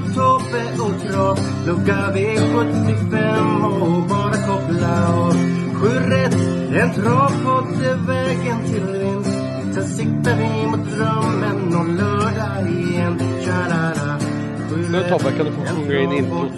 Tobbe 0.00 0.62
och 0.82 1.00
Trav 1.02 1.38
Lucka 1.66 2.12
V75 2.14 3.16
och 3.80 4.08
bara 4.08 4.32
koppla 4.32 5.14
av. 5.14 5.32
Sju 5.74 5.88
rätt, 5.88 6.34
en 6.82 6.94
travpodd 6.94 7.82
är 7.82 8.06
vägen 8.06 8.64
till 8.64 8.86
vinst. 8.86 9.30
Sen 9.74 9.86
siktar 9.86 10.36
vi 10.36 10.66
mot 10.66 10.90
drömmen 10.90 11.74
om 11.74 11.96
lördag 11.96 12.70
igen. 12.70 13.18
Tja-la-la. 13.18 14.18
Nu, 14.90 15.08
Tobbe, 15.08 15.32
kan 15.36 15.46
du 15.46 15.52
få 15.52 15.60
en 15.60 15.66
sjunga 15.66 16.00
in 16.00 16.12
introt? 16.12 16.52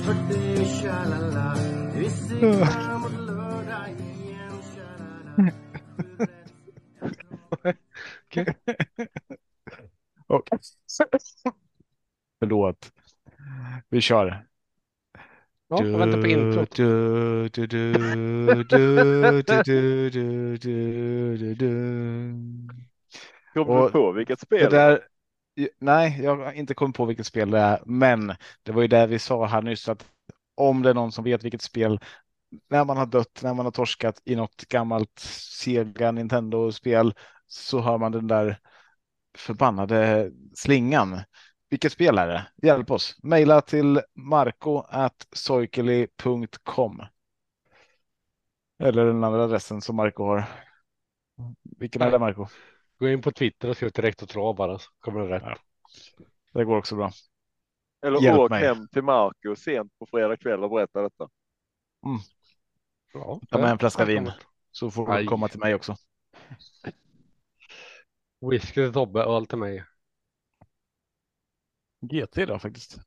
Okej. 8.29 8.47
Förlåt. 12.39 12.93
Vi 13.89 14.01
kör. 14.01 14.47
Ja, 15.69 15.85
jag 15.85 15.99
väntar 15.99 16.21
på 16.23 16.27
introt. 16.27 16.77
Kommer 23.55 23.85
du 23.85 23.91
på 23.91 24.13
vilket 24.13 24.41
spel? 24.41 24.71
Där, 24.71 25.01
nej, 25.79 26.21
jag 26.23 26.37
har 26.37 26.53
inte 26.53 26.75
kommit 26.75 26.97
på 26.97 27.05
vilket 27.05 27.27
spel 27.27 27.51
det 27.51 27.59
är, 27.59 27.83
men 27.87 28.35
det 28.63 28.73
var 28.73 28.83
ju 28.83 28.89
det 28.89 29.07
vi 29.07 29.19
sa 29.19 29.47
här 29.47 29.63
nyss 29.63 29.89
att 29.89 30.07
om 30.55 30.83
det 30.83 30.91
är 30.91 30.95
någon 30.95 31.13
som 31.13 31.25
vet 31.25 31.45
vilket 31.45 31.63
spel 31.63 32.01
när 32.69 32.85
man 32.85 32.97
har 32.97 33.07
dött, 33.07 33.41
när 33.43 33.55
man 33.55 33.67
har 33.67 33.73
torskat 33.73 34.23
i 34.25 34.37
något 34.37 34.69
gammalt 34.69 35.19
Sega 35.19 36.13
Nintendo-spel 36.13 37.15
så 37.47 37.81
hör 37.81 37.99
man 37.99 38.13
den 38.13 38.27
där 38.27 38.59
förbannade 39.39 40.31
slingan. 40.55 41.21
Vilket 41.69 41.93
spel 41.93 42.19
är 42.19 42.29
det? 42.29 42.47
Hjälp 42.67 42.91
oss. 42.91 43.17
Maila 43.23 43.61
till 43.61 44.01
marco.soikeli.com. 44.15 47.03
Eller 48.79 49.05
den 49.05 49.25
andra 49.25 49.45
adressen 49.45 49.81
som 49.81 49.97
Marco 49.97 50.25
har. 50.25 50.45
Vilken 51.79 52.03
är 52.03 52.11
det 52.11 52.19
Marco? 52.19 52.47
Gå 52.99 53.09
in 53.09 53.23
på 53.23 53.33
Twitter 53.33 53.71
och 53.71 53.77
skriv 53.77 53.91
direkt 53.91 54.23
och 54.23 54.29
trav 54.29 54.57
bara 54.57 54.79
så 54.79 54.91
kommer 55.01 55.21
det 55.21 55.29
rätt. 55.37 55.43
Ja. 55.47 55.57
Det 56.53 56.65
går 56.65 56.77
också 56.77 56.97
bra. 56.97 57.11
Eller 58.07 58.23
Hjälp 58.23 58.39
åk 58.39 58.51
mig. 58.51 58.65
hem 58.65 58.89
till 58.89 59.03
Marco 59.03 59.57
sent 59.57 59.93
på 59.99 60.07
fredag 60.07 60.37
kväll 60.37 60.65
och 60.65 60.71
berätta 60.71 61.03
detta. 61.03 61.29
Ja, 63.13 63.41
Ta 63.51 63.59
med 63.59 63.71
en 63.71 63.79
flaska 63.79 64.05
vin. 64.05 64.31
Så 64.71 64.91
får 64.91 65.19
du 65.19 65.27
komma 65.27 65.49
till 65.49 65.61
mig 65.61 65.75
också. 65.75 65.97
Whisky 68.51 68.73
till 68.73 68.93
Tobbe, 68.93 69.23
öl 69.23 69.47
till 69.47 69.59
mig. 69.59 69.85
GT 72.01 72.39
idag 72.39 72.63
faktiskt. 72.63 72.99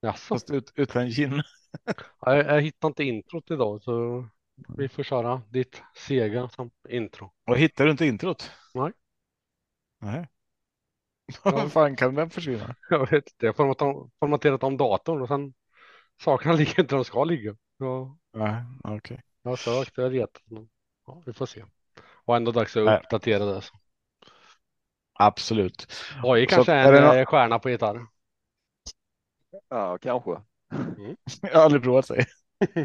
Jaså? 0.00 0.34
Fast 0.34 0.50
ut, 0.50 0.72
utan 0.74 1.08
gin. 1.08 1.42
Jag, 2.20 2.38
jag 2.38 2.60
hittar 2.60 2.88
inte 2.88 3.04
introt 3.04 3.50
idag 3.50 3.82
så 3.82 4.26
vi 4.68 4.88
får 4.88 5.02
köra 5.02 5.42
ditt 5.50 5.82
sega 5.96 6.48
som 6.48 6.70
intro. 6.88 7.32
Och 7.46 7.58
hittar 7.58 7.84
du 7.84 7.90
inte 7.90 8.06
introt? 8.06 8.50
Nej. 8.74 8.92
Nej. 10.00 10.28
Vad 11.44 11.72
fan 11.72 11.96
kan 11.96 12.14
den 12.14 12.30
försvinna? 12.30 12.74
Jag 12.90 13.10
vet 13.10 13.26
inte, 13.26 13.46
jag 13.46 13.52
har 13.52 13.74
format- 13.74 14.10
formaterat 14.18 14.62
om 14.62 14.76
datorn 14.76 15.22
och 15.22 15.28
sen 15.28 15.54
sakerna 16.22 16.54
ligger 16.54 16.80
inte 16.80 16.94
där 16.94 16.96
de 16.96 17.04
ska 17.04 17.24
ligga. 17.24 17.56
Ja, 17.76 18.18
Nej, 18.32 18.64
okej. 18.84 19.22
jag 19.42 19.50
har 19.50 19.56
sökt 19.56 19.92
jag 19.96 20.04
har 20.04 20.10
letat. 20.10 20.42
Ja, 21.06 21.22
vi 21.26 21.32
får 21.32 21.46
se. 21.46 21.64
Och 22.24 22.36
ändå 22.36 22.52
dags 22.52 22.76
att 22.76 22.84
Nej. 22.84 22.98
uppdatera 22.98 23.44
det. 23.44 23.60
Så. 23.62 23.74
Absolut. 25.12 25.86
Så 26.22 26.46
kanske 26.48 26.72
är 26.72 26.92
en 26.92 27.02
nå- 27.04 27.12
eh, 27.14 27.26
stjärna 27.26 27.58
på 27.58 27.70
gitarr. 27.70 28.06
Ja, 29.68 29.98
kanske. 29.98 30.30
Jag 31.42 31.54
har 31.54 31.62
aldrig 31.64 31.82
provat 31.82 32.06
sig. 32.06 32.24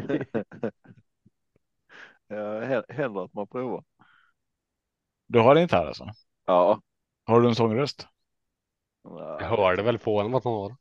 Ja, 2.28 2.60
händer 2.88 3.24
att 3.24 3.34
man 3.34 3.46
provar. 3.46 3.84
Du 5.26 5.38
har 5.40 5.56
en 5.56 5.62
gitarr 5.62 5.86
alltså? 5.86 6.10
Ja. 6.46 6.80
Har 7.24 7.40
du 7.40 7.48
en 7.48 7.54
sångröst? 7.54 8.08
Ja, 9.02 9.36
Jag 9.40 9.48
hörde 9.48 9.82
väl 9.82 9.98
på 9.98 10.16
honom 10.16 10.34
att 10.34 10.44
han 10.44 10.52
har. 10.52 10.76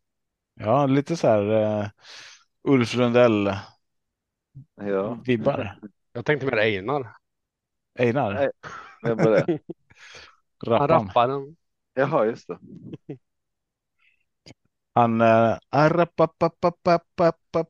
Ja, 0.53 0.85
lite 0.85 1.17
så 1.17 1.27
här 1.27 1.49
uh, 1.83 1.89
Ulf 2.63 2.93
Lundell 2.95 3.53
Ja, 4.75 5.17
vibbar. 5.25 5.79
Jag 6.13 6.25
tänkte 6.25 6.45
mer 6.45 6.57
Einar. 6.57 7.15
Einar, 7.99 8.33
Nej. 8.33 8.49
vem 9.03 9.17
var 9.17 9.31
det? 9.31 9.59
Han 10.77 10.87
rapparen. 10.87 11.55
Jaha, 11.93 12.25
just 12.25 12.47
det. 12.47 12.57
Han 14.93 15.21
uh, 15.21 15.57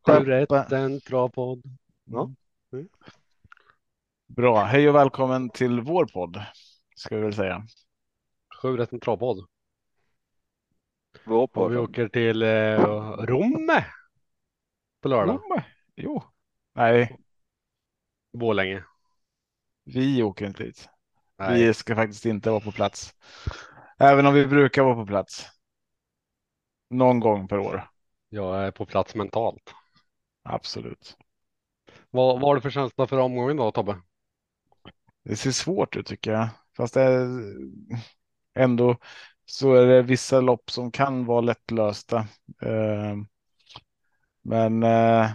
Sju 0.08 0.26
rätt, 0.26 0.72
en 0.72 1.02
travpodd. 1.02 1.62
Ja. 2.06 2.32
Mm. 2.74 2.88
Bra, 4.28 4.64
hej 4.64 4.90
och 4.90 4.96
välkommen 4.96 5.50
till 5.50 5.82
vår 5.82 6.06
podd. 6.06 6.44
Ska 6.96 7.16
vi 7.16 7.22
väl 7.22 7.34
säga. 7.34 7.66
Sju 8.62 8.78
rätt, 8.78 8.94
en 8.94 9.00
travpodd. 9.00 9.46
Vår 11.26 11.44
Och 11.44 11.50
vi 11.50 11.54
podd. 11.54 11.78
åker 11.78 12.08
till 12.08 12.42
eh, 12.42 12.80
Romme. 13.18 13.86
På 15.02 15.10
lördag. 15.10 15.40
Jo, 15.50 15.62
jo. 15.96 16.24
Nej, 16.74 17.18
Borlänge. 18.34 18.84
vi 19.84 20.24
åker 20.24 20.46
inte 20.46 20.64
dit. 20.64 20.90
Nej. 21.38 21.66
Vi 21.68 21.74
ska 21.74 21.96
faktiskt 21.96 22.26
inte 22.26 22.50
vara 22.50 22.60
på 22.60 22.72
plats. 22.72 23.16
Även 23.98 24.26
om 24.26 24.34
vi 24.34 24.48
brukar 24.48 24.84
vara 24.84 24.96
på 24.96 25.06
plats. 25.06 25.61
Någon 26.92 27.20
gång 27.20 27.48
per 27.48 27.60
år. 27.60 27.88
Jag 28.30 28.64
är 28.66 28.72
på 28.72 28.86
plats 28.86 29.16
mentalt. 29.16 29.74
Absolut. 30.44 31.18
Vad, 32.10 32.40
vad 32.40 32.50
har 32.50 32.56
du 32.56 32.62
för 32.62 32.70
känsla 32.70 33.08
för 33.08 33.18
omgången 33.18 33.58
då 33.58 33.72
Tobbe? 33.72 34.02
Det 35.24 35.36
ser 35.36 35.52
svårt 35.52 35.96
ut 35.96 36.06
tycker 36.06 36.32
jag. 36.32 36.50
Fast 36.78 36.94
det 36.94 37.02
är 37.02 37.28
ändå 38.56 38.98
så 39.46 39.74
är 39.74 39.86
det 39.88 40.02
vissa 40.02 40.42
lopp 40.42 40.72
som 40.72 40.92
kan 40.92 41.26
vara 41.26 41.42
lättlösta. 41.42 42.18
Eh, 42.62 43.16
Men 44.44 44.84
eh, 44.84 45.30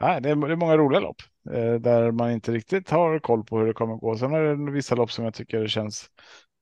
nej, 0.00 0.20
det 0.20 0.30
är 0.30 0.56
många 0.56 0.76
roliga 0.76 1.00
lopp 1.00 1.16
eh, 1.50 1.74
där 1.74 2.10
man 2.12 2.30
inte 2.30 2.52
riktigt 2.52 2.90
har 2.90 3.18
koll 3.18 3.44
på 3.44 3.58
hur 3.58 3.66
det 3.66 3.72
kommer 3.72 3.96
gå. 3.96 4.16
Sen 4.16 4.34
är 4.34 4.42
det 4.66 4.72
vissa 4.72 4.94
lopp 4.94 5.12
som 5.12 5.24
jag 5.24 5.34
tycker 5.34 5.66
känns 5.66 6.10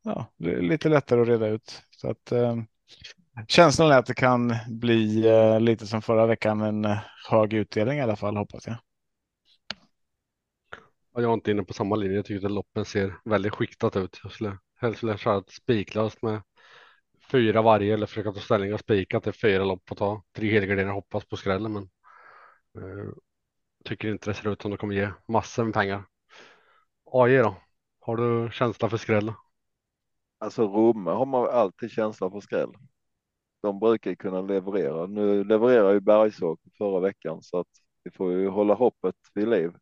ja, 0.02 0.26
lite 0.38 0.88
lättare 0.88 1.22
att 1.22 1.28
reda 1.28 1.46
ut. 1.48 1.82
Så 1.90 2.10
att 2.10 2.32
eh, 2.32 2.56
känslan 3.48 3.90
är 3.90 3.98
att 3.98 4.06
det 4.06 4.14
kan 4.14 4.54
bli 4.68 5.26
eh, 5.28 5.60
lite 5.60 5.86
som 5.86 6.02
förra 6.02 6.26
veckan, 6.26 6.60
en 6.60 6.84
eh, 6.84 6.98
hög 7.30 7.52
utdelning 7.52 7.98
i 7.98 8.02
alla 8.02 8.16
fall 8.16 8.36
hoppas 8.36 8.66
jag. 8.66 8.76
Ja, 11.14 11.20
Jag 11.22 11.30
är 11.30 11.34
inte 11.34 11.50
inne 11.50 11.62
på 11.64 11.72
samma 11.74 11.96
linje. 11.96 12.16
Jag 12.16 12.24
tycker 12.24 12.46
att 12.46 12.52
loppen 12.52 12.84
ser 12.84 13.14
väldigt 13.24 13.52
skiktat 13.54 13.96
ut. 13.96 14.20
Jag 14.22 14.32
skulle 14.32 14.58
helst 14.80 15.02
vilja 15.02 15.16
köra 15.16 15.38
ett 15.38 15.50
spiklöst 15.50 16.22
med 16.22 16.42
fyra 17.32 17.62
varje 17.62 17.94
eller 17.94 18.06
försöka 18.06 18.32
ta 18.32 18.40
ställning 18.40 18.74
och 18.74 18.80
spika 18.80 19.20
till 19.20 19.32
fyra 19.32 19.64
lopp 19.64 19.90
och 19.90 19.98
ta 19.98 20.22
tre 20.36 20.52
helgarderingar 20.52 20.90
och 20.90 20.94
hoppas 20.96 21.24
på 21.24 21.36
skrällen. 21.36 21.72
Men 21.72 21.82
eh, 22.78 23.12
tycker 23.84 24.08
inte 24.08 24.30
det 24.30 24.34
ser 24.34 24.52
ut 24.52 24.62
som 24.62 24.70
det 24.70 24.76
kommer 24.76 24.94
ge 24.94 25.10
massor 25.28 25.64
med 25.64 25.74
pengar. 25.74 26.04
AJ 27.12 27.38
då? 27.38 27.56
Har 28.00 28.16
du 28.16 28.50
känsla 28.52 28.90
för 28.90 28.96
skräll? 28.96 29.32
Alltså 30.38 30.62
Romme 30.66 31.10
har 31.10 31.26
man 31.26 31.48
alltid 31.50 31.90
känsla 31.90 32.30
för 32.30 32.40
skräll. 32.40 32.72
De 33.64 33.78
brukar 33.78 34.14
kunna 34.14 34.40
leverera. 34.40 35.06
Nu 35.06 35.44
levererar 35.44 35.92
ju 35.92 36.00
Bergsåker 36.00 36.70
förra 36.78 37.00
veckan 37.00 37.42
så 37.42 37.58
att 37.60 37.68
vi 38.02 38.10
får 38.10 38.32
ju 38.32 38.48
hålla 38.48 38.74
hoppet 38.74 39.14
vid 39.34 39.48
liv. 39.48 39.72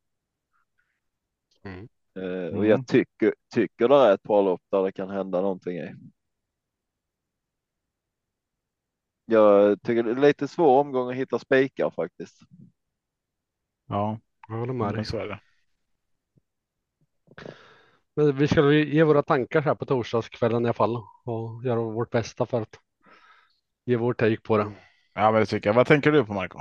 Mm. 1.63 1.89
Eh, 2.15 2.49
och 2.57 2.65
Mm. 2.65 2.65
jag 2.65 2.87
tycker, 2.87 3.35
tycker 3.55 3.89
det 3.89 3.95
är 3.97 4.15
ett 4.15 4.23
par 4.23 4.43
lopp 4.43 4.63
där 4.71 4.83
det 4.83 4.93
kan 4.93 5.11
hända 5.11 5.41
någonting 5.41 5.77
i. 5.77 5.95
Jag 9.25 9.83
tycker 9.83 10.03
det 10.03 10.11
är 10.11 10.15
lite 10.17 10.49
svår 10.49 10.81
omgång 10.81 11.11
att 11.11 11.17
hitta 11.17 11.39
spikar 11.39 11.91
faktiskt. 11.91 12.39
Ja, 13.89 14.19
Jag 14.49 14.57
håller 14.57 14.73
med 14.73 14.87
dig. 14.89 14.97
men 14.97 15.05
så 15.05 15.17
är 15.19 15.27
det. 15.29 15.41
Men 18.15 18.37
vi 18.37 18.49
ska 18.49 18.73
ge 18.73 19.05
våra 19.05 19.23
tankar 19.23 19.61
här 19.63 19.75
på 19.75 19.87
torsdagskvällen 19.87 20.63
i 20.65 20.67
alla 20.69 20.73
fall 20.75 20.97
och 21.25 21.65
göra 21.65 21.81
vårt 21.81 22.11
bästa 22.11 22.47
för 22.47 22.61
att 22.63 22.77
ge 23.85 23.97
vår 23.97 24.13
take 24.15 24.41
på 24.41 24.57
det. 24.57 24.73
Ja, 25.15 25.31
men 25.33 25.41
det 25.41 25.47
tycker 25.47 25.71
jag. 25.71 25.75
Vad 25.75 25.87
tänker 25.87 26.13
du 26.13 26.25
på 26.25 26.33
Marco? 26.35 26.59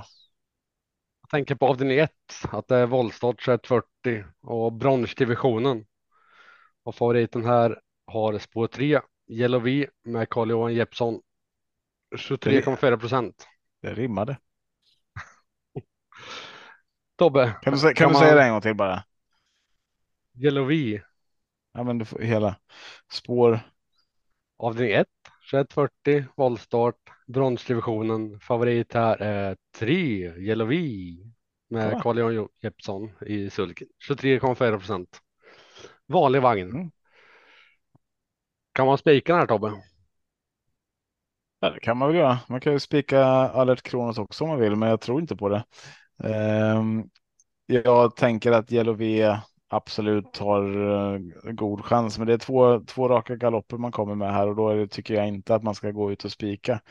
Jag 1.22 1.30
tänker 1.30 1.56
på 1.56 1.68
avdelning 1.68 1.98
1 2.00 2.12
att 2.52 2.68
det 2.68 2.76
är 2.76 2.86
voltstart 2.86 3.46
2140 3.46 4.26
och 4.42 4.74
bronsdivisionen. 4.74 5.86
Och 6.84 6.96
favoriten 6.96 7.46
här 7.46 7.80
har 8.06 8.40
spår 8.40 8.68
3 8.68 9.02
Yellow 9.28 9.62
V 9.64 9.88
med 10.04 10.30
Carl-Johan 10.30 10.74
Jeppsson 10.74 11.22
23,4 12.16 12.98
procent. 12.98 13.48
Det 13.82 13.94
rimmade. 13.94 14.38
Tobbe, 17.16 17.54
Kan 17.62 17.74
du, 17.74 17.80
kan 17.80 17.94
Kan 17.94 18.08
du 18.08 18.14
man- 18.14 18.22
säga 18.22 18.36
det 18.36 18.44
en 18.44 18.52
gång 18.52 18.62
till 18.62 18.76
bara? 18.76 19.04
Yellow 20.44 20.68
V 20.68 21.02
Ja, 21.74 21.84
men 21.84 21.98
du 21.98 22.06
får 22.06 22.20
hela 22.20 22.56
spår. 23.14 23.60
avdelning 24.58 24.94
1 24.94 25.08
2140 25.52 26.26
voltstart 26.36 26.96
bronsdivisionen. 27.28 28.40
Favorit 28.40 28.94
här 28.94 29.22
är 29.22 29.58
3 29.76 30.34
Yellow 30.38 30.68
V 30.68 30.76
med 31.70 31.90
Kolla. 31.90 32.02
Carl-Johan 32.04 32.48
Jeppsson 32.62 33.12
i 33.26 33.50
sulken 33.50 33.88
23,4 34.10 34.78
procent. 34.78 35.20
Vanlig 36.08 36.42
vagn. 36.42 36.70
Mm. 36.70 36.92
Kan 38.74 38.88
man 38.88 38.98
spika 38.98 39.34
den 39.34 39.40
här 39.40 39.48
Tobbe? 39.48 39.74
Ja, 41.60 41.70
det 41.70 41.80
kan 41.80 41.98
man 41.98 42.08
väl 42.08 42.18
göra. 42.18 42.40
Man 42.50 42.62
kan 42.62 42.74
ju 42.74 42.80
spika 42.80 43.26
Alert 43.26 43.82
Kronos 43.82 44.18
också 44.18 44.44
om 44.44 44.50
man 44.50 44.60
vill, 44.60 44.76
men 44.76 44.90
jag 44.90 45.02
tror 45.02 45.22
inte 45.22 45.36
på 45.36 45.50
det. 45.50 45.64
Ehm, 46.24 47.04
jag 47.66 48.16
tänker 48.16 48.52
att 48.52 48.72
V 48.72 49.38
absolut 49.72 50.38
har 50.38 50.64
eh, 51.14 51.20
god 51.52 51.86
chans, 51.86 52.18
men 52.18 52.28
det 52.28 52.34
är 52.34 52.38
två, 52.38 52.80
två 52.80 53.10
raka 53.10 53.36
galopper 53.36 53.78
man 53.78 53.92
kommer 53.92 54.16
med 54.16 54.34
här 54.34 54.48
och 54.48 54.56
då 54.56 54.70
är 54.70 54.76
det, 54.76 54.88
tycker 54.88 55.14
jag 55.14 55.28
inte 55.28 55.56
att 55.56 55.64
man 55.64 55.76
ska 55.76 55.92
gå 55.92 56.12
ut 56.12 56.26
och 56.26 56.32
spika. 56.32 56.82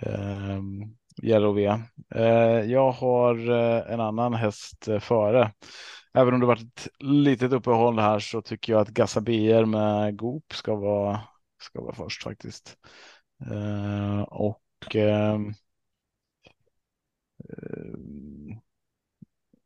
Um, 0.00 0.96
Yellow 1.22 1.54
V. 1.54 1.78
Eh, 2.14 2.70
jag 2.70 2.92
har 2.92 3.50
eh, 3.50 3.92
en 3.92 4.00
annan 4.00 4.34
häst 4.34 4.88
eh, 4.88 4.98
före. 4.98 5.52
Även 6.14 6.34
om 6.34 6.40
det 6.40 6.46
varit 6.46 6.62
ett 6.62 6.88
litet 6.98 7.52
uppehåll 7.52 7.98
här 7.98 8.18
så 8.18 8.42
tycker 8.42 8.72
jag 8.72 8.80
att 8.80 8.88
Gassabier 8.88 9.64
med 9.64 10.18
Goop 10.18 10.52
ska 10.52 10.74
vara, 10.74 11.20
ska 11.62 11.80
vara 11.80 11.94
först 11.94 12.22
faktiskt. 12.22 12.76
Eh, 13.50 14.20
och 14.22 14.96
eh, 14.96 15.38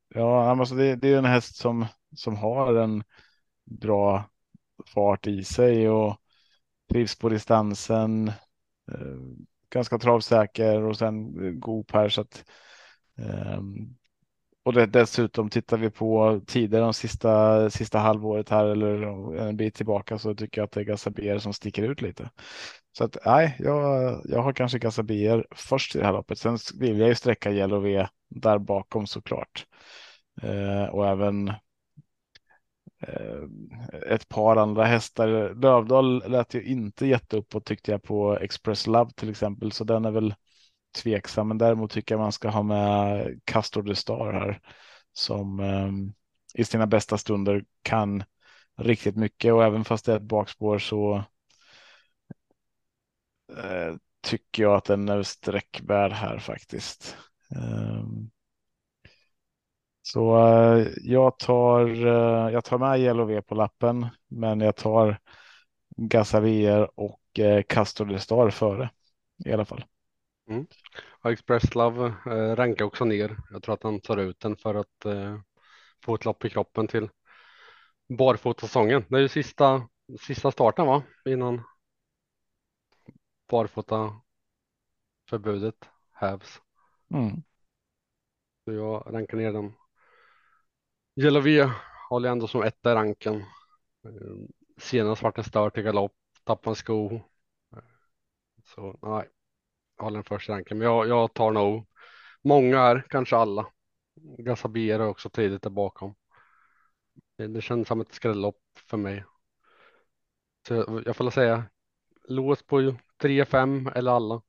ja, 0.08 0.50
alltså 0.50 0.75
det, 0.75 0.96
det 0.96 1.08
är 1.08 1.19
en 1.19 1.25
häst 1.25 1.56
som, 1.56 1.87
som 2.14 2.37
har 2.37 2.75
en 2.75 3.05
bra 3.64 4.31
fart 4.94 5.26
i 5.26 5.44
sig 5.44 5.88
och 5.88 6.16
trivs 6.90 7.19
på 7.19 7.28
distansen. 7.28 8.28
Eh, 8.93 9.19
ganska 9.70 9.99
travsäker 9.99 10.82
och 10.82 10.99
sen 10.99 11.44
eh, 11.46 11.50
god 11.50 11.61
Goop 11.61 11.90
här 11.93 12.08
så 12.08 12.20
att 12.20 12.44
ehm, 13.19 13.96
och 14.64 14.72
det, 14.72 14.87
dessutom 14.87 15.50
tittar 15.50 15.76
vi 15.76 15.90
på 15.90 16.40
tider 16.46 16.81
de 16.81 16.94
sista, 16.94 17.70
sista 17.70 17.99
halvåret 17.99 18.49
här 18.49 18.64
eller 18.64 19.02
en 19.37 19.56
bit 19.56 19.75
tillbaka 19.75 20.19
så 20.19 20.34
tycker 20.34 20.60
jag 20.60 20.67
att 20.67 20.72
det 20.72 20.81
är 20.81 20.84
Gassabier 20.84 21.38
som 21.38 21.52
sticker 21.52 21.82
ut 21.82 22.02
lite. 22.02 22.31
Så 22.99 23.05
att 23.05 23.17
nej, 23.26 23.56
jag, 23.58 24.20
jag 24.25 24.43
har 24.43 24.52
kanske 24.52 24.78
Gassabier 24.78 25.46
först 25.55 25.96
i 25.96 25.99
det 25.99 26.05
här 26.05 26.12
loppet. 26.12 26.38
Sen 26.38 26.58
vill 26.81 26.99
jag 26.99 27.08
ju 27.08 27.14
sträcka 27.14 27.52
Yellow 27.52 27.82
V 27.82 28.06
där 28.28 28.58
bakom 28.58 29.06
såklart. 29.06 29.67
Eh, 30.43 30.84
och 30.84 31.08
även 31.08 31.52
Eh, 33.09 34.12
ett 34.12 34.29
par 34.29 34.56
andra 34.56 34.85
hästar. 34.85 35.55
Lövdal 35.55 36.31
lät 36.31 36.55
ju 36.55 36.62
inte 36.62 37.06
jätteuppåt 37.06 37.65
tyckte 37.65 37.91
jag 37.91 38.03
på 38.03 38.39
Express 38.39 38.87
Love 38.87 39.11
till 39.17 39.31
exempel, 39.31 39.73
så 39.73 39.85
den 39.85 40.05
är 40.05 40.11
väl 40.11 40.35
tveksam. 41.03 41.49
Men 41.49 41.59
däremot 41.59 41.91
tycker 41.91 42.15
jag 42.15 42.21
man 42.21 42.33
ska 42.33 42.49
ha 42.49 42.62
med 42.62 43.41
Castor 43.45 43.83
de 43.83 43.95
Star 43.95 44.33
här 44.33 44.61
som 45.12 45.61
eh, 45.61 45.91
i 46.61 46.65
sina 46.65 46.87
bästa 46.87 47.19
stunder 47.19 47.65
kan 47.83 48.25
riktigt 48.77 49.17
mycket 49.17 49.53
och 49.53 49.65
även 49.65 49.85
fast 49.85 50.05
det 50.05 50.12
är 50.12 50.17
ett 50.17 50.23
bakspår 50.23 50.79
så 50.79 51.25
eh, 53.56 53.97
tycker 54.23 54.62
jag 54.62 54.75
att 54.75 54.85
den 54.85 55.09
är 55.09 55.23
sträckvärd 55.23 56.12
här 56.12 56.39
faktiskt. 56.39 57.17
Um, 57.56 58.31
så 60.06 60.49
eh, 60.49 60.89
jag 60.97 61.39
tar, 61.39 62.06
eh, 62.06 62.53
jag 62.53 62.65
tar 62.65 62.79
med 62.79 63.01
Yellow 63.01 63.41
på 63.41 63.55
lappen, 63.55 64.06
men 64.29 64.61
jag 64.61 64.77
tar 64.77 65.19
Gasavier 65.97 67.01
och 67.01 67.39
eh, 67.39 67.62
Castor 67.62 68.05
de 68.05 68.19
Star 68.19 68.51
före 68.51 68.91
i 69.45 69.53
alla 69.53 69.65
fall. 69.65 69.85
Och 71.23 71.33
Express 71.33 71.75
Love 71.75 72.06
eh, 72.06 72.56
rankar 72.56 72.85
också 72.85 73.05
ner. 73.05 73.37
Jag 73.51 73.62
tror 73.62 73.75
att 73.75 73.83
han 73.83 74.01
tar 74.01 74.17
ut 74.17 74.41
den 74.41 74.56
för 74.56 74.75
att 74.75 75.05
eh, 75.05 75.41
få 76.05 76.15
ett 76.15 76.25
lopp 76.25 76.45
i 76.45 76.51
kroppen 76.51 76.89
till 76.89 77.09
barfotasäsongen. 78.09 79.05
Det 79.09 79.17
är 79.17 79.21
ju 79.21 79.29
sista, 79.29 79.89
sista 80.21 80.51
starten 80.51 80.87
va? 80.87 81.03
Innan 81.25 81.62
barfota 83.51 84.21
förbudet 85.31 85.89
hävs. 86.12 86.61
Mm. 87.11 87.43
Så 88.65 88.73
jag 88.73 89.15
rankar 89.15 89.37
ner 89.37 89.53
den. 89.53 89.73
V 91.16 91.69
håller 92.11 92.28
jag 92.28 92.32
ändå 92.32 92.46
som 92.49 92.62
etta 92.62 92.93
i 92.93 92.94
ranken. 92.94 93.34
Eh, 94.05 94.46
Senast 94.78 95.22
vart 95.22 95.34
den 95.37 95.44
stört 95.44 95.78
i 95.78 95.82
galopp, 95.82 96.12
tappade 96.44 96.70
en 96.72 96.76
sko. 96.76 97.20
Så 98.64 98.99
nej, 99.02 99.28
jag 99.99 100.05
håller 100.05 100.16
den 100.16 100.25
först 100.25 100.49
i 100.49 100.52
ranken. 100.52 100.78
Men 100.78 100.88
jag, 100.88 101.08
jag 101.08 101.34
tar 101.34 101.52
nog 101.52 101.87
många 102.44 102.78
här, 102.78 103.06
kanske 103.11 103.37
alla. 103.37 103.66
Gassabier 104.38 105.00
är 105.00 105.08
också 105.08 105.31
tidigt 105.31 105.62
där 105.62 105.70
bakom. 105.70 106.14
Det, 107.37 107.46
det 107.46 107.60
känns 107.60 107.88
som 107.88 108.00
ett 108.00 108.12
skrällopp 108.14 108.60
för 108.88 108.96
mig. 108.96 109.25
Så 110.69 110.75
jag, 110.75 111.02
jag 111.06 111.17
får 111.17 111.31
säga 111.31 111.64
lås 112.28 112.62
på 112.62 112.96
3-5 113.19 113.93
eller 113.96 114.12
alla. 114.12 114.43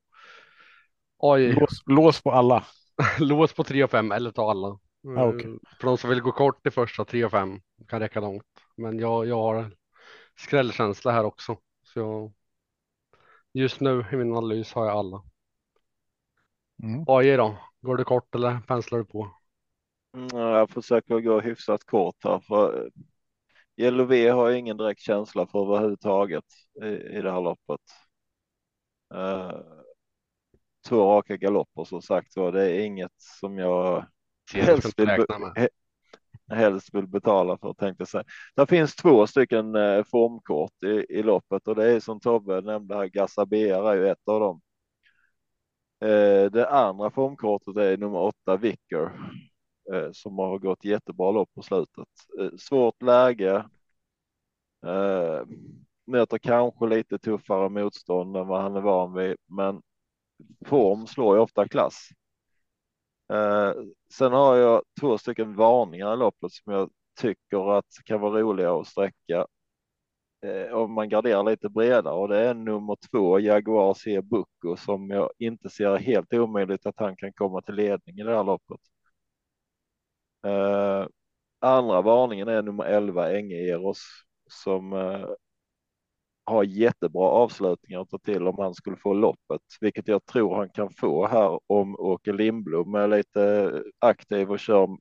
Oj, 1.17 1.53
Lås, 1.53 1.83
lås 1.85 2.21
på 2.21 2.31
alla. 2.31 2.65
lås 3.19 3.53
på 3.53 3.63
3 3.63 3.83
och 3.83 3.91
5 3.91 4.11
eller 4.11 4.31
ta 4.31 4.49
alla. 4.51 4.79
Ah, 5.13 5.27
okej. 5.27 5.51
Eh, 5.51 5.77
För 5.79 5.87
de 5.87 5.97
som 5.97 6.09
vill 6.09 6.21
gå 6.21 6.31
kort 6.31 6.67
i 6.67 6.71
första 6.71 7.05
3 7.05 7.25
och 7.25 7.31
5 7.31 7.59
kan 7.87 7.99
räcka 7.99 8.19
långt. 8.19 8.45
Men 8.77 8.99
jag, 8.99 9.25
jag 9.27 9.37
har 9.41 9.71
skrällkänsla 10.37 11.11
här 11.11 11.23
också. 11.25 11.57
Så 11.83 11.99
jag, 11.99 12.33
just 13.53 13.79
nu 13.79 14.05
i 14.11 14.15
min 14.15 14.35
analys 14.37 14.73
har 14.73 14.85
jag 14.85 14.95
alla. 14.97 15.23
Mm. 16.83 17.05
AJ 17.05 17.37
då? 17.37 17.57
Går 17.81 17.97
du 17.97 18.03
kort 18.03 18.35
eller 18.35 18.59
penslar 18.67 18.99
du 18.99 19.05
på? 19.05 19.31
Mm, 20.15 20.27
Jag 20.37 20.69
försöker 20.69 21.19
gå 21.19 21.39
hyfsat 21.41 21.83
kort 21.83 22.15
här 22.23 22.39
för 22.39 22.85
eh, 22.85 22.89
Yellow 23.77 24.07
V 24.07 24.29
har 24.29 24.49
jag 24.49 24.59
ingen 24.59 24.77
direkt 24.77 25.01
känsla 25.01 25.47
för 25.47 25.59
överhuvudtaget 25.65 26.45
i, 26.83 26.87
i 26.87 27.21
det 27.21 27.31
här 27.31 27.41
loppet. 27.41 27.81
Eh, 29.13 29.85
två 30.87 31.05
raka 31.17 31.37
galopper 31.37 31.83
som 31.83 32.01
sagt 32.01 32.35
var. 32.35 32.51
Det 32.51 32.71
är 32.71 32.85
inget 32.85 33.11
som 33.17 33.57
jag 33.57 34.05
Helst 34.53 34.99
vill, 34.99 35.25
helst 36.51 36.93
vill 36.93 37.07
betala 37.07 37.57
för 37.57 37.73
tänkte 37.73 38.01
jag 38.01 38.07
säga. 38.07 38.23
Det 38.55 38.67
finns 38.67 38.95
två 38.95 39.27
stycken 39.27 39.75
eh, 39.75 40.03
formkort 40.03 40.83
i, 40.83 41.05
i 41.09 41.23
loppet 41.23 41.67
och 41.67 41.75
det 41.75 41.91
är 41.91 41.99
som 41.99 42.19
Tobbe 42.19 42.61
nämnde 42.61 42.95
här, 42.95 43.05
Gassabier 43.05 43.89
är 43.91 43.95
ju 43.95 44.07
ett 44.07 44.27
av 44.27 44.39
dem. 44.39 44.61
Eh, 46.01 46.51
det 46.51 46.69
andra 46.69 47.11
formkortet 47.11 47.77
är 47.77 47.97
nummer 47.97 48.19
åtta 48.19 48.57
Vicker 48.57 49.11
eh, 49.93 50.09
som 50.11 50.37
har 50.37 50.59
gått 50.59 50.85
jättebra 50.85 51.31
lopp 51.31 51.49
på 51.55 51.61
slutet. 51.61 52.07
Svårt 52.59 53.01
läge. 53.01 53.65
Möter 56.07 56.37
kanske 56.37 56.87
lite 56.87 57.17
tuffare 57.17 57.69
motstånd 57.69 58.37
än 58.37 58.47
vad 58.47 58.61
han 58.61 58.75
är 58.75 58.81
van 58.81 59.13
vid, 59.13 59.35
men 59.45 59.81
form 60.65 61.07
slår 61.07 61.35
ju 61.35 61.41
ofta 61.41 61.67
klass. 61.67 62.09
Eh, 63.33 63.73
sen 64.13 64.31
har 64.33 64.55
jag 64.55 64.81
två 64.99 65.17
stycken 65.17 65.55
varningar 65.55 66.13
i 66.13 66.17
loppet 66.17 66.51
som 66.51 66.73
jag 66.73 66.89
tycker 67.21 67.77
att 67.77 67.85
kan 68.05 68.21
vara 68.21 68.39
roliga 68.41 68.73
att 68.75 68.87
sträcka. 68.87 69.47
Eh, 70.43 70.73
om 70.73 70.93
man 70.93 71.09
garderar 71.09 71.43
lite 71.43 71.69
bredare 71.69 72.13
och 72.15 72.27
det 72.27 72.39
är 72.39 72.53
nummer 72.53 72.97
två 73.11 73.39
Jaguar 73.39 73.93
C 73.93 74.21
Bucco 74.21 74.77
som 74.77 75.09
jag 75.09 75.29
inte 75.39 75.69
ser 75.69 75.97
helt 75.97 76.33
omöjligt 76.33 76.85
att 76.85 76.99
han 76.99 77.15
kan 77.15 77.33
komma 77.33 77.61
till 77.61 77.75
ledning 77.75 78.19
i 78.19 78.23
det 78.23 78.35
här 78.35 78.43
loppet. 78.43 78.79
Eh, 80.45 81.07
andra 81.59 82.01
varningen 82.01 82.47
är 82.47 82.61
nummer 82.61 82.83
11 82.85 83.31
Enge 83.37 83.55
Eros 83.55 83.99
som 84.49 84.93
eh, 84.93 85.25
ha 86.45 86.55
har 86.55 86.63
jättebra 86.63 87.23
avslutningar 87.29 88.01
att 88.01 88.09
ta 88.09 88.17
till 88.17 88.47
om 88.47 88.55
han 88.59 88.73
skulle 88.73 88.97
få 88.97 89.13
loppet, 89.13 89.61
vilket 89.81 90.07
jag 90.07 90.25
tror 90.25 90.55
han 90.55 90.69
kan 90.69 90.89
få 90.93 91.27
här 91.27 91.59
om 91.67 91.95
Åke 91.99 92.33
Lindblom 92.33 92.95
är 92.95 93.07
lite 93.07 93.83
aktiv 93.99 94.51
och 94.51 94.59
kör 94.59 94.97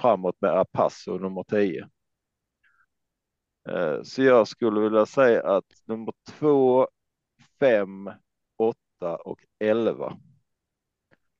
framåt 0.00 0.36
med 0.40 0.50
Apasso 0.50 1.18
nummer 1.18 1.44
10. 1.44 1.88
Eh, 3.68 4.02
så 4.02 4.22
jag 4.22 4.48
skulle 4.48 4.80
vilja 4.80 5.06
säga 5.06 5.42
att 5.56 5.64
nummer 5.84 6.12
2, 6.28 6.88
5, 7.60 8.10
8 8.56 9.16
och 9.16 9.44
11 9.58 10.18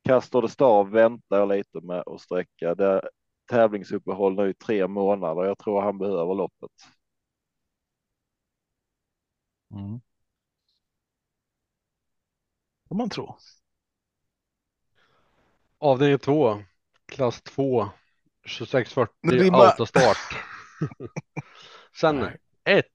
Castor 0.05 0.43
de 0.43 0.49
Stav 0.49 0.91
väntar 0.91 1.39
jag 1.39 1.49
lite 1.49 1.81
med 1.81 2.03
att 2.07 2.21
sträcka. 2.21 2.75
Det 2.75 3.09
tävlingsuppehåll 3.51 4.35
nu 4.35 4.51
i 4.51 4.55
tre 4.55 4.89
månader. 4.89 5.45
Jag 5.45 5.59
tror 5.59 5.81
han 5.81 5.99
behöver 5.99 6.35
loppet. 6.35 6.71
Mm. 9.71 10.01
Kan 12.89 12.97
man 12.99 13.11
tro. 13.11 13.37
Avdelning 15.79 16.19
2, 16.19 16.63
klass 17.07 17.43
2, 17.43 17.85
Det 18.43 18.49
2640 18.49 19.13
blir 19.23 19.51
bara- 19.51 19.69
autostart. 19.71 20.17
Sen 22.01 22.17
Nej. 22.17 22.37
1, 22.65 22.87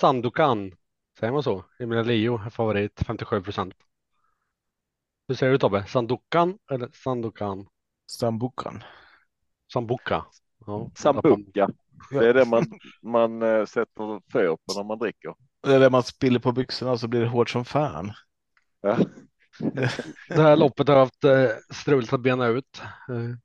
Sandokan. 0.00 0.74
Säger 1.18 1.32
man 1.32 1.42
så? 1.42 1.64
Emilia 1.78 2.02
Leo 2.02 2.38
är 2.38 2.50
favorit, 2.50 3.02
57 3.06 3.42
procent. 3.42 3.74
Hur 5.28 5.34
säger 5.34 5.52
du 5.52 5.58
Tobbe? 5.58 5.86
Sandokan 5.86 6.58
eller 6.70 6.88
Sandokan? 6.92 7.68
Sambucan. 8.10 8.84
Sambuca? 9.72 10.26
Ja, 10.66 10.90
Sambuca. 10.96 11.68
Ja. 12.10 12.20
Det 12.20 12.28
är 12.28 12.34
det 12.34 12.44
man, 12.44 12.64
man 13.02 13.42
eh, 13.42 13.64
sätter 13.64 14.30
för 14.32 14.56
på 14.56 14.74
när 14.76 14.84
man 14.84 14.98
dricker. 14.98 15.34
Det 15.62 15.74
är 15.74 15.80
det 15.80 15.90
man 15.90 16.02
spiller 16.02 16.38
på 16.40 16.52
byxorna 16.52 16.98
så 16.98 17.08
blir 17.08 17.20
det 17.20 17.26
hårt 17.28 17.50
som 17.50 17.64
fan. 17.64 18.12
Ja. 18.80 18.98
Det 20.28 20.42
här 20.42 20.56
loppet 20.56 20.88
har 20.88 20.96
haft 20.96 21.24
eh, 21.24 21.48
struligt 21.70 22.12
att 22.12 22.20
bena 22.20 22.46
ut. 22.46 22.82
Eh, 23.08 23.36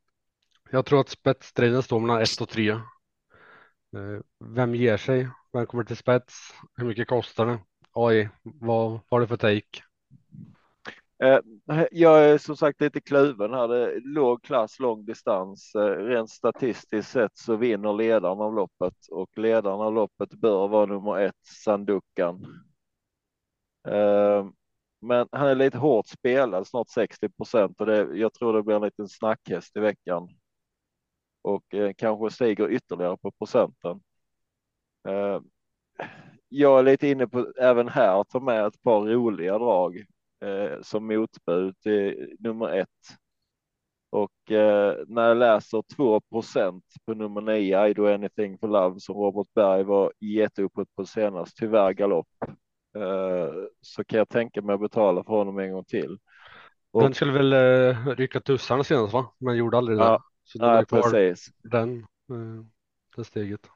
jag 0.71 0.85
tror 0.85 1.01
att 1.01 1.09
spetsstriden 1.09 1.83
står 1.83 1.99
mellan 1.99 2.21
1 2.21 2.41
och 2.41 2.49
3. 2.49 2.69
Eh, 2.69 2.79
vem 4.39 4.75
ger 4.75 4.97
sig? 4.97 5.29
Vem 5.53 5.65
kommer 5.65 5.83
till 5.83 5.97
spets? 5.97 6.53
Hur 6.75 6.85
mycket 6.85 7.07
kostar 7.07 7.45
det? 7.45 7.59
Vad 7.93 8.29
vad 8.43 8.99
har 9.09 9.19
du 9.19 9.27
för 9.27 9.37
take? 9.37 9.83
Eh, 11.19 11.39
jag 11.91 12.25
är 12.25 12.37
som 12.37 12.57
sagt 12.57 12.81
lite 12.81 13.01
kluven 13.01 13.53
här. 13.53 13.67
Det 13.67 13.95
är 13.95 14.01
låg 14.01 14.43
klass, 14.43 14.79
lång 14.79 15.05
distans. 15.05 15.75
Eh, 15.75 16.05
rent 16.05 16.29
statistiskt 16.29 17.11
sett 17.11 17.37
så 17.37 17.55
vinner 17.55 17.93
ledaren 17.93 18.41
av 18.41 18.53
loppet 18.53 18.95
och 19.11 19.37
ledaren 19.37 19.81
av 19.81 19.93
loppet 19.93 20.33
bör 20.33 20.67
vara 20.67 20.85
nummer 20.85 21.19
ett, 21.19 21.35
Sandukan. 21.63 22.45
Eh, 23.87 24.45
men 25.01 25.27
han 25.31 25.47
är 25.47 25.55
lite 25.55 25.77
hårt 25.77 26.07
spelad, 26.07 26.67
snart 26.67 26.89
60 26.89 27.29
procent 27.29 27.79
och 27.81 27.85
det, 27.85 28.17
jag 28.17 28.33
tror 28.33 28.53
det 28.53 28.63
blir 28.63 28.75
en 28.75 28.81
liten 28.81 29.07
snackhäst 29.09 29.77
i 29.77 29.79
veckan. 29.79 30.29
Och 31.41 31.63
kanske 31.97 32.29
stiger 32.31 32.69
ytterligare 32.71 33.17
på 33.17 33.31
procenten. 33.31 34.01
Jag 36.49 36.79
är 36.79 36.83
lite 36.83 37.07
inne 37.07 37.27
på 37.27 37.53
även 37.57 37.87
här 37.87 38.21
att 38.21 38.29
ta 38.29 38.39
med 38.39 38.65
ett 38.65 38.81
par 38.83 39.01
roliga 39.01 39.57
drag 39.57 40.05
eh, 40.43 40.81
som 40.81 41.07
motbud 41.07 41.77
till 41.79 42.35
nummer 42.39 42.69
ett. 42.69 42.89
Och 44.09 44.51
eh, 44.51 44.95
när 45.07 45.27
jag 45.27 45.37
läser 45.37 45.81
2% 45.81 46.81
på 47.05 47.13
nummer 47.13 47.41
9, 47.41 47.87
I 47.87 47.93
do 47.93 48.07
anything 48.13 48.57
for 48.57 48.67
love, 48.67 48.99
som 48.99 49.15
Robert 49.15 49.47
Berg 49.55 49.83
var 49.83 50.13
jätteuppåt 50.19 50.95
på 50.95 51.05
senast, 51.05 51.57
tyvärr 51.57 51.93
galopp, 51.93 52.27
eh, 52.97 53.53
så 53.81 54.03
kan 54.03 54.17
jag 54.17 54.29
tänka 54.29 54.61
mig 54.61 54.73
att 54.73 54.81
betala 54.81 55.23
för 55.23 55.33
honom 55.33 55.59
en 55.59 55.71
gång 55.73 55.85
till. 55.85 56.17
Och- 56.91 57.01
Den 57.01 57.13
skulle 57.13 57.31
väl 57.31 57.53
eh, 57.53 58.07
rycka 58.07 58.39
tussarna 58.39 58.83
senast 58.83 59.13
va? 59.13 59.33
Men 59.37 59.57
gjorde 59.57 59.77
aldrig 59.77 59.97
det. 59.97 60.03
Ja, 60.03 60.23
Så 60.43 60.63
är 60.63 60.73
Nej, 60.73 60.85
precis. 60.85 61.47
den, 61.63 61.99
eh, 61.99 62.65
det 63.15 63.23
steget. 63.23 63.69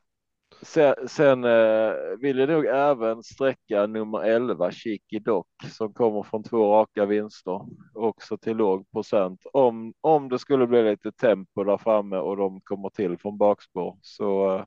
Sen, 0.61 0.95
sen 1.07 1.43
eh, 1.43 1.93
vill 2.19 2.37
jag 2.37 2.49
nog 2.49 2.65
även 2.65 3.23
sträcka 3.23 3.87
nummer 3.87 4.19
11, 4.19 4.71
Chiki 4.71 5.19
Doc, 5.19 5.45
som 5.71 5.93
kommer 5.93 6.23
från 6.23 6.43
två 6.43 6.73
raka 6.73 7.05
vinster, 7.05 7.61
också 7.93 8.37
till 8.37 8.57
låg 8.57 8.91
procent. 8.91 9.41
Om, 9.53 9.93
om 10.01 10.29
det 10.29 10.39
skulle 10.39 10.67
bli 10.67 10.83
lite 10.83 11.11
tempo 11.11 11.63
där 11.63 11.77
framme 11.77 12.17
och 12.17 12.37
de 12.37 12.61
kommer 12.61 12.89
till 12.89 13.17
från 13.17 13.37
bakspår 13.37 13.97
så 14.01 14.55
eh, 14.55 14.65